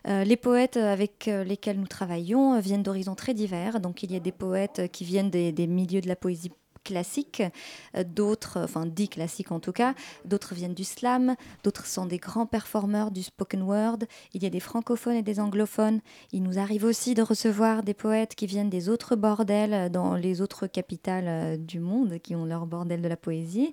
Euh, 0.09 0.23
les 0.23 0.37
poètes 0.37 0.77
avec 0.77 1.27
euh, 1.27 1.43
lesquels 1.43 1.81
nous 1.81 1.87
travaillons 1.89 2.55
euh, 2.55 2.61
viennent 2.61 2.85
d'horizons 2.85 3.17
très 3.17 3.35
divers. 3.35 3.81
Donc, 3.81 4.03
il 4.05 4.13
y 4.13 4.17
a 4.17 4.21
des 4.21 4.33
poètes 4.33 4.91
qui 4.93 5.05
viennent 5.05 5.31
des 5.31 5.67
milieux 5.67 6.01
de 6.01 6.09
la 6.09 6.17
poésie 6.17 6.53
classique, 6.87 7.43
euh, 7.97 8.05
d'autres, 8.05 8.61
enfin 8.63 8.87
dits 8.87 9.09
classiques 9.09 9.51
en 9.51 9.59
tout 9.59 9.73
cas, 9.73 9.95
d'autres 10.25 10.55
viennent 10.55 10.75
du 10.75 10.85
slam, 10.85 11.35
d'autres 11.65 11.87
sont 11.87 12.07
des 12.07 12.19
grands 12.19 12.47
performeurs 12.47 13.11
du 13.11 13.25
spoken 13.25 13.63
word, 13.63 13.99
il 14.33 14.43
y 14.43 14.47
a 14.47 14.51
des 14.51 14.61
francophones 14.61 15.17
et 15.17 15.23
des 15.23 15.41
anglophones, 15.41 16.01
il 16.33 16.45
nous 16.45 16.59
arrive 16.59 16.85
aussi 16.85 17.15
de 17.15 17.23
recevoir 17.23 17.83
des 17.83 17.93
poètes 17.93 18.37
qui 18.37 18.47
viennent 18.47 18.71
des 18.71 18.89
autres 18.89 19.17
bordels 19.17 19.75
euh, 19.75 19.89
dans 19.89 20.15
les 20.15 20.41
autres 20.41 20.69
capitales 20.69 21.27
euh, 21.27 21.57
du 21.57 21.81
monde, 21.81 22.19
qui 22.23 22.37
ont 22.37 22.45
leur 22.45 22.67
bordel 22.67 23.03
de 23.03 23.09
la 23.09 23.17
poésie, 23.17 23.73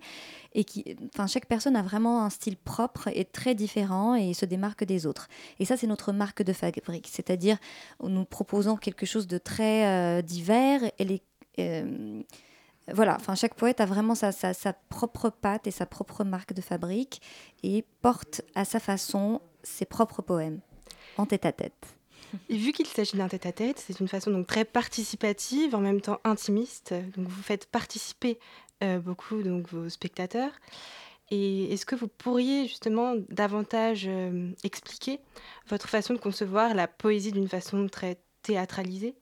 et 0.56 0.64
qui, 0.64 0.84
enfin 1.14 1.28
chaque 1.28 1.46
personne 1.46 1.76
a 1.76 1.84
vraiment 1.84 2.24
un 2.26 2.32
style 2.32 2.58
propre 2.58 3.10
et 3.14 3.26
très 3.26 3.54
différent 3.54 4.16
et 4.16 4.34
se 4.34 4.46
démarque 4.46 4.86
des 4.86 5.06
autres. 5.06 5.28
Et 5.60 5.66
ça 5.66 5.78
c'est 5.78 5.88
notre 5.88 6.12
marque 6.14 6.42
de 6.42 6.54
fabrique, 6.54 7.10
c'est-à-dire 7.12 7.58
nous 8.04 8.26
proposons 8.26 8.76
quelque 8.76 9.06
chose 9.06 9.28
de 9.28 9.38
très 9.38 10.24
divers. 10.24 10.82
Et 10.98 11.06
les 11.06 11.22
voilà, 12.92 13.16
enfin, 13.16 13.36
chaque 13.36 13.56
poète 13.56 13.80
a 13.80 13.86
vraiment 13.86 14.16
sa, 14.16 14.32
propre 14.90 15.30
patte 15.30 15.68
et 15.68 15.72
sa 15.72 15.86
propre 15.86 16.24
marque 16.24 16.54
de 16.54 16.62
fabrique 16.62 17.22
et 17.64 17.86
porte 18.02 18.42
à 18.56 18.66
sa 18.66 18.80
façon 18.80 19.42
ses 19.64 19.86
propres 19.86 20.22
poèmes 20.22 20.60
en 21.18 21.26
tête 21.26 21.46
à 21.46 21.52
tête. 21.52 21.96
Et 22.50 22.58
vu 22.58 22.72
qu'il 22.72 22.88
s'agit 22.88 23.16
d'un 23.16 23.28
tête-à-tête, 23.28 23.80
c'est 23.86 24.00
une 24.00 24.08
façon 24.08 24.32
donc 24.32 24.48
très 24.48 24.66
participative, 24.66 25.76
en 25.76 25.80
même 25.80 26.02
temps 26.02 26.20
intimiste. 26.24 26.94
Donc 27.16 27.28
vous 27.28 27.44
faites 27.44 27.68
participer 27.68 28.40
euh, 28.84 29.00
beaucoup 29.00 29.44
donc 29.44 29.70
vos 29.70 29.88
spectateurs. 29.88 30.52
Et 31.30 31.72
est-ce 31.72 31.86
que 31.86 31.96
vous 31.96 32.08
pourriez 32.08 32.68
justement 32.68 33.16
davantage 33.30 34.06
euh, 34.08 34.52
expliquer 34.64 35.20
votre 35.68 35.88
façon 35.88 36.14
de 36.14 36.20
concevoir 36.20 36.74
la 36.74 36.88
poésie 36.88 37.32
d'une 37.32 37.48
façon 37.48 37.88
très 37.88 38.18
théâtralisée, 38.42 39.16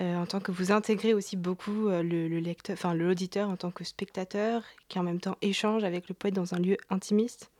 euh, 0.00 0.16
en 0.16 0.26
tant 0.26 0.40
que 0.40 0.52
vous 0.52 0.70
intégrez 0.70 1.14
aussi 1.14 1.36
beaucoup 1.36 1.88
euh, 1.88 2.02
le, 2.02 2.28
le 2.28 2.38
lecteur, 2.38 2.74
enfin 2.74 2.94
l'auditeur 2.94 3.48
en 3.48 3.56
tant 3.56 3.70
que 3.70 3.84
spectateur, 3.84 4.62
qui 4.88 4.98
en 4.98 5.02
même 5.02 5.20
temps 5.20 5.36
échange 5.42 5.84
avec 5.84 6.08
le 6.08 6.14
poète 6.14 6.34
dans 6.34 6.54
un 6.54 6.58
lieu 6.58 6.76
intimiste? 6.90 7.50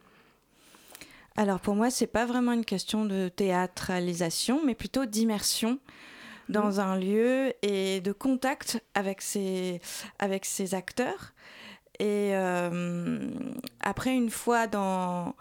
Alors 1.36 1.60
pour 1.60 1.74
moi, 1.74 1.90
c'est 1.90 2.06
pas 2.08 2.26
vraiment 2.26 2.52
une 2.52 2.64
question 2.64 3.04
de 3.04 3.28
théâtralisation, 3.28 4.60
mais 4.64 4.74
plutôt 4.74 5.06
d'immersion 5.06 5.78
dans 6.48 6.80
un 6.80 6.98
lieu 6.98 7.52
et 7.62 8.00
de 8.00 8.12
contact 8.12 8.82
avec 8.94 9.20
ses, 9.20 9.80
avec 10.18 10.44
ses 10.44 10.74
acteurs. 10.74 11.34
Et 12.00 12.30
euh, 12.34 13.30
après, 13.80 14.14
une 14.14 14.30
fois 14.30 14.66
dans, 14.66 15.34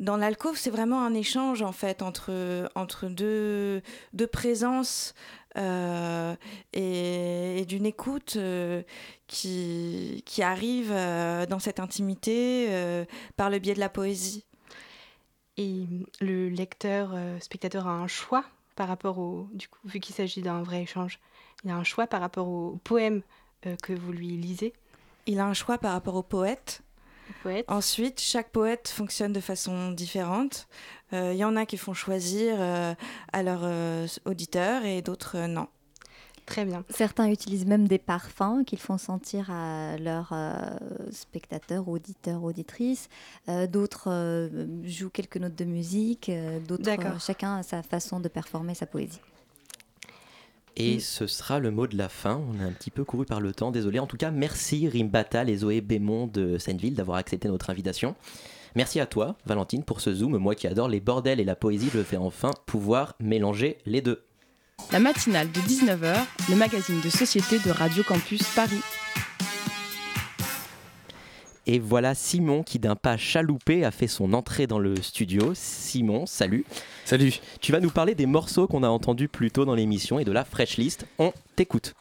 dans 0.00 0.16
l'alcôve, 0.16 0.56
c'est 0.56 0.70
vraiment 0.70 1.04
un 1.04 1.14
échange 1.14 1.62
en 1.62 1.72
fait 1.72 2.02
entre, 2.02 2.68
entre 2.74 3.06
deux, 3.06 3.82
deux 4.12 4.26
présences 4.26 5.14
euh, 5.56 6.34
et, 6.72 7.60
et 7.60 7.64
d'une 7.64 7.86
écoute 7.86 8.34
euh, 8.36 8.82
qui, 9.28 10.22
qui 10.26 10.42
arrive 10.42 10.90
euh, 10.90 11.46
dans 11.46 11.58
cette 11.60 11.78
intimité 11.78 12.68
par 13.36 13.50
le 13.50 13.58
biais 13.58 13.74
de 13.74 13.80
la 13.80 13.88
poésie. 13.88 14.44
Et 15.56 15.86
le 16.20 16.48
lecteur, 16.48 17.14
spectateur 17.40 17.86
a 17.86 17.92
un 17.92 18.08
choix 18.08 18.44
par 18.74 18.88
rapport 18.88 19.18
au. 19.18 19.48
Du 19.52 19.68
coup, 19.68 19.78
vu 19.84 20.00
qu'il 20.00 20.14
s'agit 20.14 20.42
d'un 20.42 20.62
vrai 20.62 20.82
échange, 20.82 21.20
il 21.64 21.70
a 21.70 21.76
un 21.76 21.84
choix 21.84 22.08
par 22.08 22.20
rapport 22.20 22.48
au 22.48 22.80
poème 22.82 23.22
que 23.62 23.92
vous 23.92 24.12
lui 24.12 24.36
lisez. 24.36 24.72
Il 25.26 25.38
a 25.38 25.46
un 25.46 25.54
choix 25.54 25.78
par 25.78 25.92
rapport 25.92 26.16
au 26.16 26.24
poète. 26.24 26.82
Ensuite, 27.68 28.20
chaque 28.20 28.50
poète 28.50 28.88
fonctionne 28.88 29.32
de 29.32 29.40
façon 29.40 29.90
différente. 29.92 30.66
Euh, 31.12 31.32
Il 31.32 31.38
y 31.38 31.44
en 31.44 31.56
a 31.56 31.66
qui 31.66 31.76
font 31.76 31.94
choisir 31.94 32.56
euh, 32.58 32.94
à 33.32 33.42
leurs 33.42 33.62
euh, 33.64 34.06
auditeurs 34.24 34.84
et 34.84 35.02
d'autres 35.02 35.36
euh, 35.36 35.46
non. 35.46 35.68
Très 36.46 36.66
bien. 36.66 36.84
Certains 36.90 37.30
utilisent 37.30 37.64
même 37.64 37.88
des 37.88 37.96
parfums 37.98 38.64
qu'ils 38.66 38.78
font 38.78 38.98
sentir 38.98 39.50
à 39.50 39.96
leurs 39.96 40.28
euh, 40.32 40.76
spectateurs, 41.10 41.88
auditeurs, 41.88 42.42
auditrices. 42.44 43.08
Euh, 43.48 43.66
d'autres 43.66 44.08
euh, 44.10 44.66
jouent 44.84 45.08
quelques 45.08 45.38
notes 45.38 45.54
de 45.54 45.64
musique. 45.64 46.28
euh, 46.28 46.60
d'autres, 46.60 46.82
D'accord. 46.82 47.12
euh, 47.12 47.18
chacun 47.18 47.56
a 47.56 47.62
sa 47.62 47.82
façon 47.82 48.20
de 48.20 48.28
performer 48.28 48.74
sa 48.74 48.84
poésie. 48.84 49.20
Et 50.76 50.98
ce 50.98 51.26
sera 51.26 51.60
le 51.60 51.70
mot 51.70 51.86
de 51.86 51.96
la 51.96 52.08
fin. 52.08 52.42
On 52.50 52.60
a 52.60 52.64
un 52.64 52.72
petit 52.72 52.90
peu 52.90 53.04
couru 53.04 53.24
par 53.24 53.40
le 53.40 53.52
temps, 53.52 53.70
désolé. 53.70 53.98
En 53.98 54.06
tout 54.06 54.16
cas, 54.16 54.30
merci 54.30 54.88
Rim 54.88 55.08
Batal 55.08 55.48
et 55.48 55.56
Zoé 55.56 55.80
Bémont 55.80 56.26
de 56.26 56.58
Seineville 56.58 56.94
d'avoir 56.94 57.18
accepté 57.18 57.48
notre 57.48 57.70
invitation. 57.70 58.14
Merci 58.74 58.98
à 58.98 59.06
toi, 59.06 59.36
Valentine, 59.46 59.84
pour 59.84 60.00
ce 60.00 60.12
zoom. 60.12 60.36
Moi 60.36 60.56
qui 60.56 60.66
adore 60.66 60.88
les 60.88 61.00
bordels 61.00 61.38
et 61.38 61.44
la 61.44 61.54
poésie, 61.54 61.90
je 61.92 62.00
vais 62.00 62.16
enfin 62.16 62.50
pouvoir 62.66 63.14
mélanger 63.20 63.78
les 63.86 64.00
deux. 64.00 64.24
La 64.90 64.98
matinale 64.98 65.50
de 65.52 65.60
19h, 65.60 66.16
le 66.50 66.56
magazine 66.56 67.00
de 67.00 67.08
société 67.08 67.58
de 67.60 67.70
Radio 67.70 68.02
Campus 68.02 68.42
Paris. 68.54 68.80
Et 71.66 71.78
voilà 71.78 72.14
Simon 72.14 72.62
qui 72.62 72.78
d'un 72.78 72.96
pas 72.96 73.16
chaloupé 73.16 73.84
a 73.84 73.90
fait 73.90 74.06
son 74.06 74.32
entrée 74.32 74.66
dans 74.66 74.78
le 74.78 75.00
studio. 75.00 75.52
Simon, 75.54 76.26
salut. 76.26 76.64
Salut. 77.04 77.40
Tu 77.60 77.72
vas 77.72 77.80
nous 77.80 77.90
parler 77.90 78.14
des 78.14 78.26
morceaux 78.26 78.66
qu'on 78.66 78.82
a 78.82 78.88
entendus 78.88 79.28
plus 79.28 79.50
tôt 79.50 79.64
dans 79.64 79.74
l'émission 79.74 80.18
et 80.18 80.24
de 80.24 80.32
la 80.32 80.44
fresh 80.44 80.76
list. 80.76 81.06
On 81.18 81.32
t'écoute. 81.56 81.94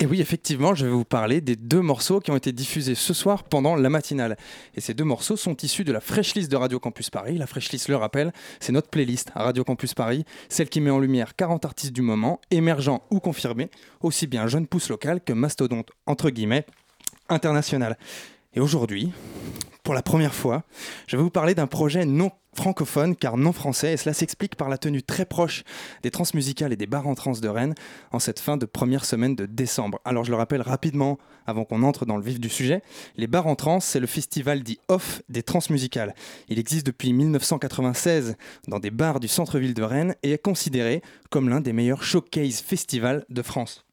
Et 0.00 0.06
oui, 0.06 0.20
effectivement, 0.20 0.76
je 0.76 0.86
vais 0.86 0.92
vous 0.92 1.04
parler 1.04 1.40
des 1.40 1.56
deux 1.56 1.80
morceaux 1.80 2.20
qui 2.20 2.30
ont 2.30 2.36
été 2.36 2.52
diffusés 2.52 2.94
ce 2.94 3.12
soir 3.12 3.42
pendant 3.42 3.74
la 3.74 3.88
matinale. 3.88 4.36
Et 4.76 4.80
ces 4.80 4.94
deux 4.94 5.02
morceaux 5.02 5.36
sont 5.36 5.56
issus 5.56 5.82
de 5.82 5.90
la 5.90 6.00
Fresh 6.00 6.36
List 6.36 6.48
de 6.52 6.56
Radio 6.56 6.78
Campus 6.78 7.10
Paris. 7.10 7.36
La 7.36 7.48
Fresh 7.48 7.72
List, 7.72 7.88
le 7.88 7.96
rappelle, 7.96 8.32
c'est 8.60 8.70
notre 8.70 8.90
playlist 8.90 9.32
à 9.34 9.42
Radio 9.42 9.64
Campus 9.64 9.94
Paris, 9.94 10.24
celle 10.48 10.68
qui 10.68 10.80
met 10.80 10.90
en 10.90 11.00
lumière 11.00 11.34
40 11.34 11.64
artistes 11.64 11.92
du 11.92 12.02
moment, 12.02 12.40
émergents 12.52 13.02
ou 13.10 13.18
confirmés, 13.18 13.70
aussi 14.00 14.28
bien 14.28 14.46
jeunes 14.46 14.68
pousses 14.68 14.88
locales 14.88 15.20
que 15.20 15.32
mastodontes, 15.32 15.90
entre 16.06 16.30
guillemets, 16.30 16.64
international. 17.28 17.98
Et 18.54 18.60
aujourd'hui, 18.60 19.12
pour 19.82 19.94
la 19.94 20.02
première 20.02 20.34
fois, 20.34 20.64
je 21.06 21.16
vais 21.16 21.22
vous 21.22 21.30
parler 21.30 21.54
d'un 21.54 21.66
projet 21.66 22.04
non 22.04 22.30
francophone 22.54 23.14
car 23.14 23.36
non 23.36 23.52
français 23.52 23.92
et 23.92 23.96
cela 23.96 24.12
s'explique 24.12 24.56
par 24.56 24.68
la 24.68 24.78
tenue 24.78 25.02
très 25.02 25.24
proche 25.24 25.62
des 26.02 26.10
transmusicales 26.10 26.72
et 26.72 26.76
des 26.76 26.86
bars 26.86 27.06
en 27.06 27.14
trans 27.14 27.32
de 27.32 27.48
Rennes 27.48 27.74
en 28.10 28.18
cette 28.18 28.40
fin 28.40 28.56
de 28.56 28.66
première 28.66 29.04
semaine 29.04 29.36
de 29.36 29.46
décembre. 29.46 30.00
Alors 30.04 30.24
je 30.24 30.30
le 30.30 30.36
rappelle 30.36 30.62
rapidement 30.62 31.18
avant 31.46 31.64
qu'on 31.64 31.82
entre 31.82 32.04
dans 32.04 32.16
le 32.16 32.22
vif 32.22 32.40
du 32.40 32.48
sujet, 32.48 32.82
les 33.16 33.26
bars 33.26 33.46
en 33.46 33.54
trans 33.54 33.80
c'est 33.80 34.00
le 34.00 34.06
festival 34.06 34.62
dit 34.62 34.78
off 34.88 35.22
des 35.28 35.42
transmusicales. 35.42 36.14
Il 36.48 36.58
existe 36.58 36.84
depuis 36.84 37.12
1996 37.12 38.36
dans 38.66 38.80
des 38.80 38.90
bars 38.90 39.20
du 39.20 39.28
centre-ville 39.28 39.74
de 39.74 39.82
Rennes 39.82 40.16
et 40.22 40.32
est 40.32 40.42
considéré 40.42 41.02
comme 41.30 41.48
l'un 41.48 41.60
des 41.60 41.72
meilleurs 41.72 42.02
showcase 42.02 42.60
festivals 42.60 43.24
de 43.30 43.42
France. 43.42 43.87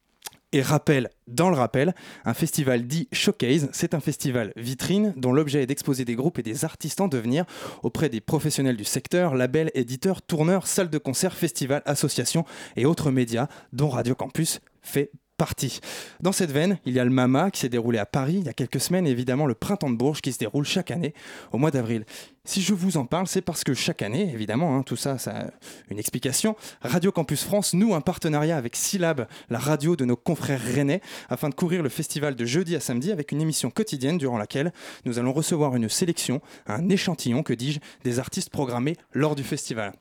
Et 0.56 0.62
rappel, 0.62 1.10
dans 1.26 1.50
le 1.50 1.54
rappel, 1.54 1.94
un 2.24 2.32
festival 2.32 2.86
dit 2.86 3.08
Showcase, 3.12 3.68
c'est 3.72 3.92
un 3.92 4.00
festival 4.00 4.54
vitrine 4.56 5.12
dont 5.14 5.34
l'objet 5.34 5.62
est 5.62 5.66
d'exposer 5.66 6.06
des 6.06 6.14
groupes 6.14 6.38
et 6.38 6.42
des 6.42 6.64
artistes 6.64 7.02
en 7.02 7.08
devenir 7.08 7.44
auprès 7.82 8.08
des 8.08 8.22
professionnels 8.22 8.78
du 8.78 8.84
secteur, 8.84 9.34
labels, 9.34 9.70
éditeurs, 9.74 10.22
tourneurs, 10.22 10.66
salles 10.66 10.88
de 10.88 10.96
concert, 10.96 11.34
festivals, 11.34 11.82
associations 11.84 12.46
et 12.74 12.86
autres 12.86 13.10
médias 13.10 13.48
dont 13.74 13.90
Radio 13.90 14.14
Campus 14.14 14.62
fait 14.80 15.10
partie. 15.36 15.80
Dans 16.20 16.32
cette 16.32 16.50
veine, 16.50 16.78
il 16.86 16.94
y 16.94 17.00
a 17.00 17.04
le 17.04 17.10
MAMA 17.10 17.50
qui 17.50 17.60
s'est 17.60 17.68
déroulé 17.68 17.98
à 17.98 18.06
Paris 18.06 18.36
il 18.38 18.44
y 18.44 18.48
a 18.48 18.52
quelques 18.52 18.80
semaines 18.80 19.06
et 19.06 19.10
évidemment 19.10 19.46
le 19.46 19.54
Printemps 19.54 19.90
de 19.90 19.96
Bourges 19.96 20.20
qui 20.20 20.32
se 20.32 20.38
déroule 20.38 20.64
chaque 20.64 20.90
année 20.90 21.14
au 21.52 21.58
mois 21.58 21.70
d'avril. 21.70 22.04
Si 22.44 22.62
je 22.62 22.74
vous 22.74 22.96
en 22.96 23.06
parle, 23.06 23.26
c'est 23.26 23.42
parce 23.42 23.64
que 23.64 23.74
chaque 23.74 24.02
année, 24.02 24.30
évidemment, 24.32 24.76
hein, 24.76 24.82
tout 24.84 24.94
ça, 24.94 25.18
ça 25.18 25.32
a 25.32 25.44
une 25.90 25.98
explication. 25.98 26.54
Radio 26.80 27.10
Campus 27.10 27.42
France 27.42 27.74
noue 27.74 27.94
un 27.94 28.00
partenariat 28.00 28.56
avec 28.56 28.76
Syllab, 28.76 29.26
la 29.50 29.58
radio 29.58 29.96
de 29.96 30.04
nos 30.04 30.16
confrères 30.16 30.62
rennais, 30.62 31.00
afin 31.28 31.48
de 31.48 31.54
courir 31.54 31.82
le 31.82 31.88
festival 31.88 32.36
de 32.36 32.44
jeudi 32.44 32.76
à 32.76 32.80
samedi 32.80 33.10
avec 33.10 33.32
une 33.32 33.40
émission 33.40 33.70
quotidienne 33.70 34.16
durant 34.16 34.38
laquelle 34.38 34.72
nous 35.04 35.18
allons 35.18 35.32
recevoir 35.32 35.74
une 35.74 35.88
sélection, 35.88 36.40
un 36.68 36.88
échantillon, 36.88 37.42
que 37.42 37.52
dis-je, 37.52 37.80
des 38.04 38.20
artistes 38.20 38.50
programmés 38.50 38.96
lors 39.12 39.34
du 39.34 39.42
festival. 39.42 39.92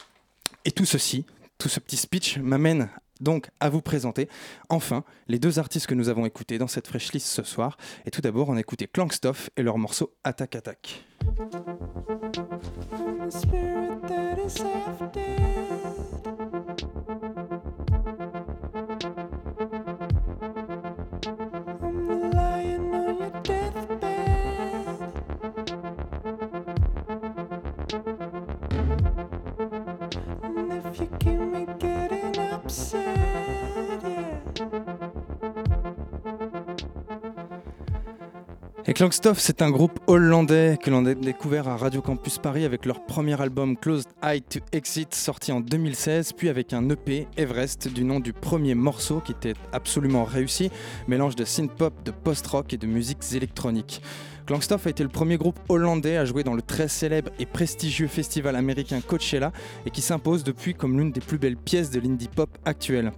Et 0.66 0.72
tout 0.72 0.86
ceci, 0.86 1.26
tout 1.58 1.70
ce 1.70 1.80
petit 1.80 1.98
speech 1.98 2.38
m'amène 2.38 2.90
donc 3.26 3.50
à 3.60 3.70
vous 3.70 3.82
présenter 3.82 4.30
enfin 4.70 5.04
les 5.28 5.40
deux 5.40 5.60
artistes 5.60 5.88
que 5.88 5.96
nous 5.96 6.08
avons 6.08 6.26
écoutés 6.26 6.58
dans 6.58 6.68
cette 6.68 6.88
fresh 6.88 7.12
list 7.12 7.28
ce 7.28 7.44
soir. 7.44 7.76
Et 8.06 8.12
tout 8.12 8.22
d'abord, 8.22 8.48
on 8.48 8.56
a 8.56 8.60
écouté 8.62 8.88
Clankstuff 8.88 9.50
et 9.58 9.64
leur 9.64 9.78
morceau 9.78 10.14
half 10.24 10.38
dead. 15.14 16.35
Et 38.96 38.98
Clankstuff, 38.98 39.40
c'est 39.40 39.62
un 39.62 39.72
groupe 39.72 40.00
hollandais 40.08 40.78
que 40.82 40.90
l'on 40.90 41.06
a 41.06 41.14
découvert 41.14 41.68
à 41.68 41.76
Radio 41.76 42.02
Campus 42.02 42.38
Paris 42.38 42.64
avec 42.64 42.86
leur 42.86 43.06
premier 43.06 43.42
album 43.42 43.76
Closed 43.76 44.08
Eye 44.24 44.42
to 44.42 44.62
Exit 44.72 45.14
sorti 45.14 45.52
en 45.52 45.60
2016, 45.60 46.32
puis 46.32 46.48
avec 46.48 46.72
un 46.72 46.90
EP 46.90 47.28
Everest 47.36 47.90
du 47.90 48.06
nom 48.06 48.22
du 48.22 48.32
premier 48.32 48.74
morceau 48.74 49.20
qui 49.20 49.34
était 49.34 49.56
absolument 49.74 50.24
réussi, 50.24 50.72
mélange 51.10 51.36
de 51.36 51.44
synth-pop, 51.44 51.94
de 52.06 52.12
post-rock 52.12 52.72
et 52.72 52.78
de 52.78 52.88
musiques 52.88 53.34
électroniques. 53.34 54.02
Clankstuff 54.46 54.88
a 54.88 54.92
été 54.92 55.04
le 55.04 55.10
premier 55.10 55.36
groupe 55.36 55.60
hollandais 55.68 56.16
à 56.16 56.24
jouer 56.24 56.46
dans 56.46 56.54
le 56.54 56.62
très 56.62 56.88
célèbre 56.88 57.32
et 57.38 57.46
prestigieux 57.46 58.08
festival 58.08 58.56
américain 58.56 59.02
Coachella 59.02 59.52
et 59.86 59.90
qui 59.90 60.02
s'impose 60.02 60.46
depuis 60.46 60.74
comme 60.74 60.98
l'une 60.98 61.12
des 61.12 61.20
plus 61.20 61.38
belles 61.38 61.58
pièces 61.58 61.92
de 61.92 62.00
l'indie 62.00 62.30
pop 62.30 62.58
actuelle. 62.64 63.12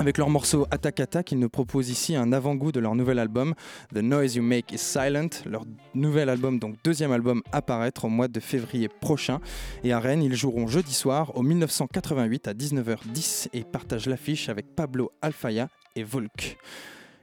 Avec 0.00 0.16
leur 0.16 0.30
morceau 0.30 0.66
Attack 0.70 0.98
Attack, 1.00 1.30
ils 1.32 1.38
nous 1.38 1.50
proposent 1.50 1.90
ici 1.90 2.16
un 2.16 2.32
avant-goût 2.32 2.72
de 2.72 2.80
leur 2.80 2.94
nouvel 2.94 3.18
album, 3.18 3.52
The 3.94 3.98
Noise 3.98 4.36
You 4.36 4.42
Make 4.42 4.72
Is 4.72 4.78
Silent. 4.78 5.28
Leur 5.44 5.66
nouvel 5.94 6.30
album, 6.30 6.58
donc 6.58 6.76
deuxième 6.82 7.12
album, 7.12 7.42
à 7.52 7.60
au 8.02 8.08
mois 8.08 8.26
de 8.26 8.40
février 8.40 8.88
prochain. 8.88 9.40
Et 9.84 9.92
à 9.92 10.00
Rennes, 10.00 10.22
ils 10.22 10.34
joueront 10.34 10.68
jeudi 10.68 10.94
soir 10.94 11.36
au 11.36 11.42
1988 11.42 12.48
à 12.48 12.54
19h10 12.54 13.48
et 13.52 13.62
partagent 13.62 14.06
l'affiche 14.06 14.48
avec 14.48 14.74
Pablo 14.74 15.12
Alfaya 15.20 15.68
et 15.94 16.02
Volk. 16.02 16.56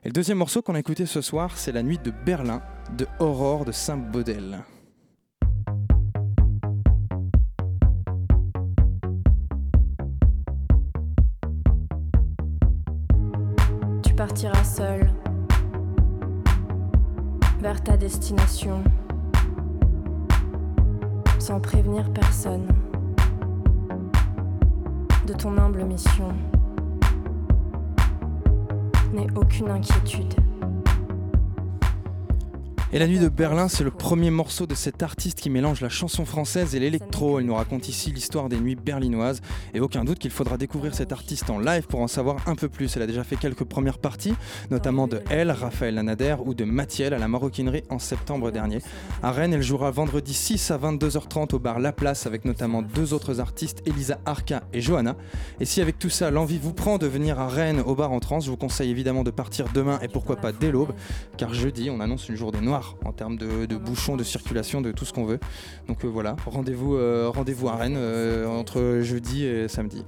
Et 0.03 0.09
le 0.09 0.13
deuxième 0.13 0.37
morceau 0.37 0.61
qu'on 0.61 0.75
a 0.75 0.79
écouté 0.79 1.07
ce 1.07 1.21
soir, 1.21 1.57
c'est 1.57 1.71
La 1.71 1.81
Nuit 1.81 1.97
de 1.97 2.11
Berlin 2.11 2.61
de 2.95 3.07
Aurore 3.19 3.65
de 3.65 3.71
Saint-Baudel. 3.71 4.59
Tu 14.27 14.33
partiras 14.33 14.63
seul 14.65 15.09
vers 17.61 17.81
ta 17.81 17.95
destination 17.95 18.83
sans 21.39 21.61
prévenir 21.61 22.11
personne 22.11 22.67
de 25.25 25.33
ton 25.33 25.57
humble 25.57 25.85
mission. 25.85 26.27
N'aie 29.13 29.27
aucune 29.33 29.69
inquiétude. 29.69 30.46
Et 32.93 32.99
La 32.99 33.07
Nuit 33.07 33.19
de 33.19 33.27
Berlin, 33.27 33.67
c'est 33.67 33.83
le 33.83 33.91
premier 33.91 34.31
morceau 34.31 34.65
de 34.65 34.73
cet 34.73 35.03
artiste 35.03 35.41
qui 35.41 35.49
mélange 35.49 35.81
la 35.81 35.89
chanson 35.89 36.23
française 36.23 36.73
et 36.73 36.79
l'électro. 36.79 37.41
Il 37.41 37.45
nous 37.45 37.55
raconte 37.55 37.89
ici 37.89 38.13
l'histoire 38.13 38.47
des 38.47 38.57
nuits 38.57 38.77
berlinoises. 38.77 39.41
Et 39.73 39.81
aucun 39.81 40.05
doute 40.05 40.19
qu'il 40.19 40.31
faudra 40.31 40.57
découvrir 40.57 40.95
cet 40.95 41.11
artiste 41.11 41.49
en 41.49 41.59
live 41.59 41.85
pour 41.87 41.99
en 41.99 42.07
savoir 42.07 42.37
un 42.47 42.55
peu 42.55 42.69
plus. 42.69 42.95
Elle 42.95 43.01
a 43.01 43.07
déjà 43.07 43.25
fait 43.25 43.35
quelques 43.35 43.65
premières 43.65 43.97
parties, 43.97 44.35
notamment 44.71 45.09
de 45.09 45.19
Elle, 45.29 45.51
Raphaël 45.51 45.95
Lanader 45.95 46.37
ou 46.45 46.53
de 46.53 46.63
Mathiel 46.63 47.13
à 47.13 47.17
la 47.17 47.27
Maroquinerie 47.27 47.83
en 47.89 47.99
septembre 47.99 48.51
dernier. 48.51 48.79
À 49.21 49.33
Rennes, 49.33 49.53
elle 49.53 49.63
jouera 49.63 49.91
vendredi 49.91 50.33
6 50.33 50.71
à 50.71 50.77
22h30 50.77 51.55
au 51.55 51.59
bar 51.59 51.81
La 51.81 51.91
Place 51.91 52.25
avec 52.25 52.45
notamment 52.45 52.83
deux 52.83 53.13
autres 53.13 53.41
artistes, 53.41 53.83
Elisa 53.85 54.17
Arca 54.25 54.63
et 54.71 54.79
Johanna. 54.79 55.17
Et 55.59 55.65
si 55.65 55.81
avec 55.81 55.99
tout 55.99 56.09
ça, 56.09 56.31
l'envie 56.31 56.57
vous 56.57 56.73
prend 56.73 56.97
de 56.97 57.07
venir 57.07 57.37
à 57.37 57.49
Rennes 57.49 57.81
au 57.85 57.95
bar 57.95 58.13
en 58.13 58.21
trans, 58.21 58.39
je 58.39 58.49
vous 58.49 58.55
conseille 58.55 58.91
évidemment 58.91 59.25
de 59.25 59.31
partir 59.31 59.65
demain 59.73 59.99
et 60.01 60.07
pourquoi 60.07 60.37
pas 60.37 60.53
dès 60.53 60.71
l'aube, 60.71 60.93
car 61.35 61.53
jeudi, 61.53 61.89
on 61.89 61.99
annonce 61.99 62.29
une 62.29 62.37
journée 62.37 62.61
noire 62.61 62.76
en 63.05 63.11
termes 63.11 63.37
de, 63.37 63.65
de 63.65 63.75
bouchons, 63.77 64.17
de 64.17 64.23
circulation, 64.23 64.81
de 64.81 64.91
tout 64.91 65.05
ce 65.05 65.13
qu'on 65.13 65.25
veut. 65.25 65.39
Donc 65.87 66.03
euh, 66.03 66.07
voilà, 66.07 66.35
rendez-vous 66.45 66.95
euh, 66.95 67.29
rendez-vous 67.33 67.69
à 67.69 67.75
Rennes 67.75 67.97
euh, 67.97 68.47
entre 68.47 68.99
jeudi 69.01 69.45
et 69.45 69.67
samedi. 69.67 70.05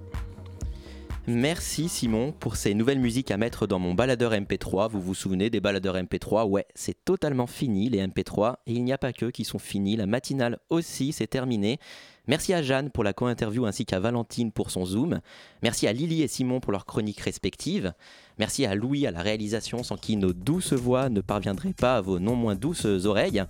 Merci 1.32 1.89
Simon 1.89 2.32
pour 2.32 2.55
ces 2.55 2.73
nouvelles 2.73 2.99
musiques 2.99 3.30
à 3.30 3.38
mettre 3.38 3.67
dans 3.67 3.77
mon 3.77 3.93
baladeur 3.93 4.32
MP3. 4.32 4.89
Vous 4.89 4.99
vous 4.99 5.13
souvenez 5.13 5.51
des 5.51 5.59
baladeurs 5.59 5.95
MP3 5.95 6.47
Ouais, 6.47 6.65
c'est 6.73 7.05
totalement 7.05 7.45
fini 7.45 7.88
les 7.88 7.99
MP3 7.99 8.55
et 8.65 8.73
il 8.73 8.84
n'y 8.84 8.93
a 8.93 8.97
pas 8.97 9.13
que 9.13 9.27
qui 9.27 9.43
sont 9.43 9.59
finis. 9.59 9.95
La 9.95 10.07
matinale 10.07 10.57
aussi, 10.71 11.11
c'est 11.11 11.27
terminé. 11.27 11.77
Merci 12.30 12.53
à 12.53 12.61
Jeanne 12.61 12.91
pour 12.91 13.03
la 13.03 13.13
co-interview 13.13 13.65
ainsi 13.65 13.86
qu'à 13.86 13.99
Valentine 13.99 14.51
pour 14.51 14.69
son 14.69 14.86
Zoom. 14.86 15.19
Merci 15.63 15.88
à 15.88 15.93
Lily 15.93 16.21
et 16.21 16.27
Simon 16.27 16.59
pour 16.59 16.71
leurs 16.71 16.86
chroniques 16.86 17.21
respectives. 17.21 17.93
Merci 18.38 18.67
à 18.67 18.75
Louis 18.75 19.07
à 19.07 19.11
la 19.11 19.21
réalisation 19.21 19.84
sans 19.84 19.97
qui 19.97 20.15
nos 20.15 20.32
douces 20.32 20.73
voix 20.73 21.09
ne 21.09 21.21
parviendraient 21.21 21.73
pas 21.73 21.97
à 21.97 22.01
vos 22.01 22.19
non 22.19 22.36
moins 22.36 22.55
douces 22.55 22.86
oreilles. 22.86 23.43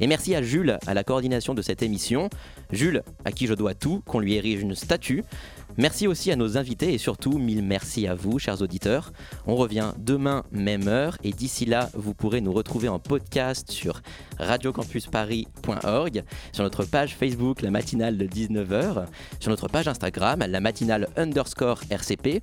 Et 0.00 0.06
merci 0.06 0.34
à 0.34 0.42
Jules 0.42 0.78
à 0.86 0.94
la 0.94 1.04
coordination 1.04 1.52
de 1.52 1.62
cette 1.62 1.82
émission. 1.82 2.30
Jules, 2.70 3.02
à 3.24 3.32
qui 3.32 3.46
je 3.46 3.54
dois 3.54 3.74
tout, 3.74 4.02
qu'on 4.06 4.18
lui 4.18 4.34
érige 4.34 4.62
une 4.62 4.74
statue. 4.74 5.24
Merci 5.78 6.06
aussi 6.06 6.30
à 6.30 6.36
nos 6.36 6.58
invités 6.58 6.92
et 6.92 6.98
surtout 6.98 7.38
mille 7.38 7.62
merci 7.62 8.06
à 8.06 8.14
vous, 8.14 8.38
chers 8.38 8.60
auditeurs. 8.60 9.12
On 9.46 9.56
revient 9.56 9.92
demain, 9.98 10.44
même 10.52 10.86
heure, 10.86 11.16
et 11.24 11.32
d'ici 11.32 11.64
là, 11.64 11.88
vous 11.94 12.14
pourrez 12.14 12.40
nous 12.40 12.52
retrouver 12.52 12.88
en 12.88 12.98
podcast 12.98 13.70
sur 13.70 14.02
radiocampusparis.org, 14.38 16.24
sur 16.52 16.64
notre 16.64 16.84
page 16.84 17.16
Facebook, 17.16 17.62
la 17.62 17.70
matinale 17.70 18.18
de 18.18 18.26
19h, 18.26 19.06
sur 19.40 19.50
notre 19.50 19.68
page 19.68 19.88
Instagram, 19.88 20.44
la 20.46 20.60
matinale 20.60 21.08
underscore 21.16 21.80
RCP. 21.90 22.42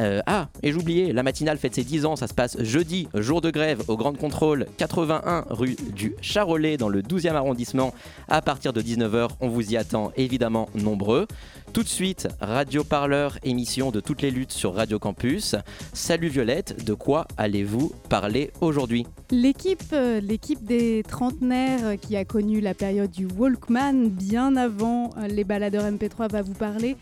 Euh, 0.00 0.22
ah, 0.26 0.48
et 0.62 0.72
j'oubliais, 0.72 1.12
la 1.12 1.22
matinale 1.22 1.58
fête 1.58 1.74
ses 1.74 1.84
10 1.84 2.06
ans, 2.06 2.16
ça 2.16 2.26
se 2.26 2.32
passe 2.32 2.60
jeudi, 2.62 3.08
jour 3.14 3.42
de 3.42 3.50
grève, 3.50 3.82
au 3.88 3.96
Grand 3.98 4.16
Contrôle, 4.16 4.66
81 4.78 5.44
rue 5.50 5.76
du 5.94 6.14
Charolais, 6.22 6.78
dans 6.78 6.88
le 6.88 7.02
12e 7.02 7.34
arrondissement, 7.34 7.92
à 8.28 8.40
partir 8.40 8.72
de 8.72 8.80
19h. 8.80 9.28
On 9.40 9.48
vous 9.48 9.72
y 9.72 9.76
attend 9.76 10.10
évidemment 10.16 10.70
nombreux. 10.74 11.26
Tout 11.72 11.82
de 11.82 11.88
suite, 11.88 12.28
Radio 12.40 12.82
Parleur, 12.82 13.38
émission 13.44 13.90
de 13.90 14.00
toutes 14.00 14.22
les 14.22 14.30
luttes 14.30 14.52
sur 14.52 14.74
Radio 14.74 14.98
Campus. 14.98 15.54
Salut 15.92 16.28
Violette, 16.28 16.84
de 16.84 16.94
quoi 16.94 17.28
allez-vous 17.36 17.92
parler 18.08 18.50
aujourd'hui? 18.60 19.06
L'équipe, 19.30 19.84
euh, 19.92 20.20
l'équipe 20.20 20.64
des 20.64 21.04
trentenaires 21.06 22.00
qui 22.00 22.16
a 22.16 22.24
connu 22.24 22.60
la 22.60 22.74
période 22.74 23.10
du 23.10 23.26
Walkman 23.26 24.08
bien 24.08 24.56
avant 24.56 25.10
euh, 25.16 25.28
les 25.28 25.44
baladeurs 25.44 25.84
MP3 25.84 26.30
va 26.30 26.42
vous 26.42 26.54
parler 26.54 26.96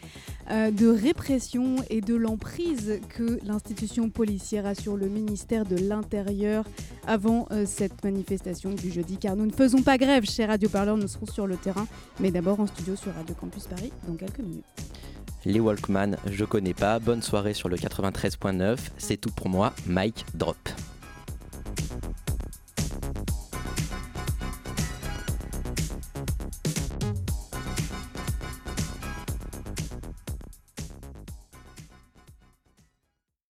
de 0.48 0.88
répression 0.88 1.76
et 1.90 2.00
de 2.00 2.14
l'emprise 2.14 3.00
que 3.08 3.38
l'institution 3.44 4.10
policière 4.10 4.66
a 4.66 4.74
sur 4.74 4.96
le 4.96 5.08
ministère 5.08 5.64
de 5.64 5.76
l'Intérieur 5.76 6.64
avant 7.06 7.46
euh, 7.50 7.64
cette 7.66 8.04
manifestation 8.04 8.70
du 8.70 8.90
jeudi. 8.90 9.16
Car 9.18 9.36
nous 9.36 9.46
ne 9.46 9.52
faisons 9.52 9.82
pas 9.82 9.98
grève 9.98 10.24
chez 10.24 10.44
Radio 10.44 10.68
Parleur, 10.68 10.96
nous 10.96 11.08
serons 11.08 11.26
sur 11.26 11.46
le 11.46 11.56
terrain, 11.56 11.86
mais 12.20 12.30
d'abord 12.30 12.60
en 12.60 12.66
studio 12.66 12.96
sur 12.96 13.12
Radio 13.14 13.34
Campus 13.34 13.66
Paris 13.66 13.92
dans 14.06 14.14
quelques 14.14 14.40
minutes. 14.40 14.64
Les 15.44 15.60
Walkman, 15.60 16.16
je 16.30 16.44
connais 16.44 16.74
pas. 16.74 16.98
Bonne 16.98 17.22
soirée 17.22 17.54
sur 17.54 17.68
le 17.68 17.76
93.9. 17.76 18.76
C'est 18.98 19.16
tout 19.16 19.30
pour 19.30 19.48
moi. 19.48 19.72
Mike 19.86 20.26
Drop. 20.34 20.56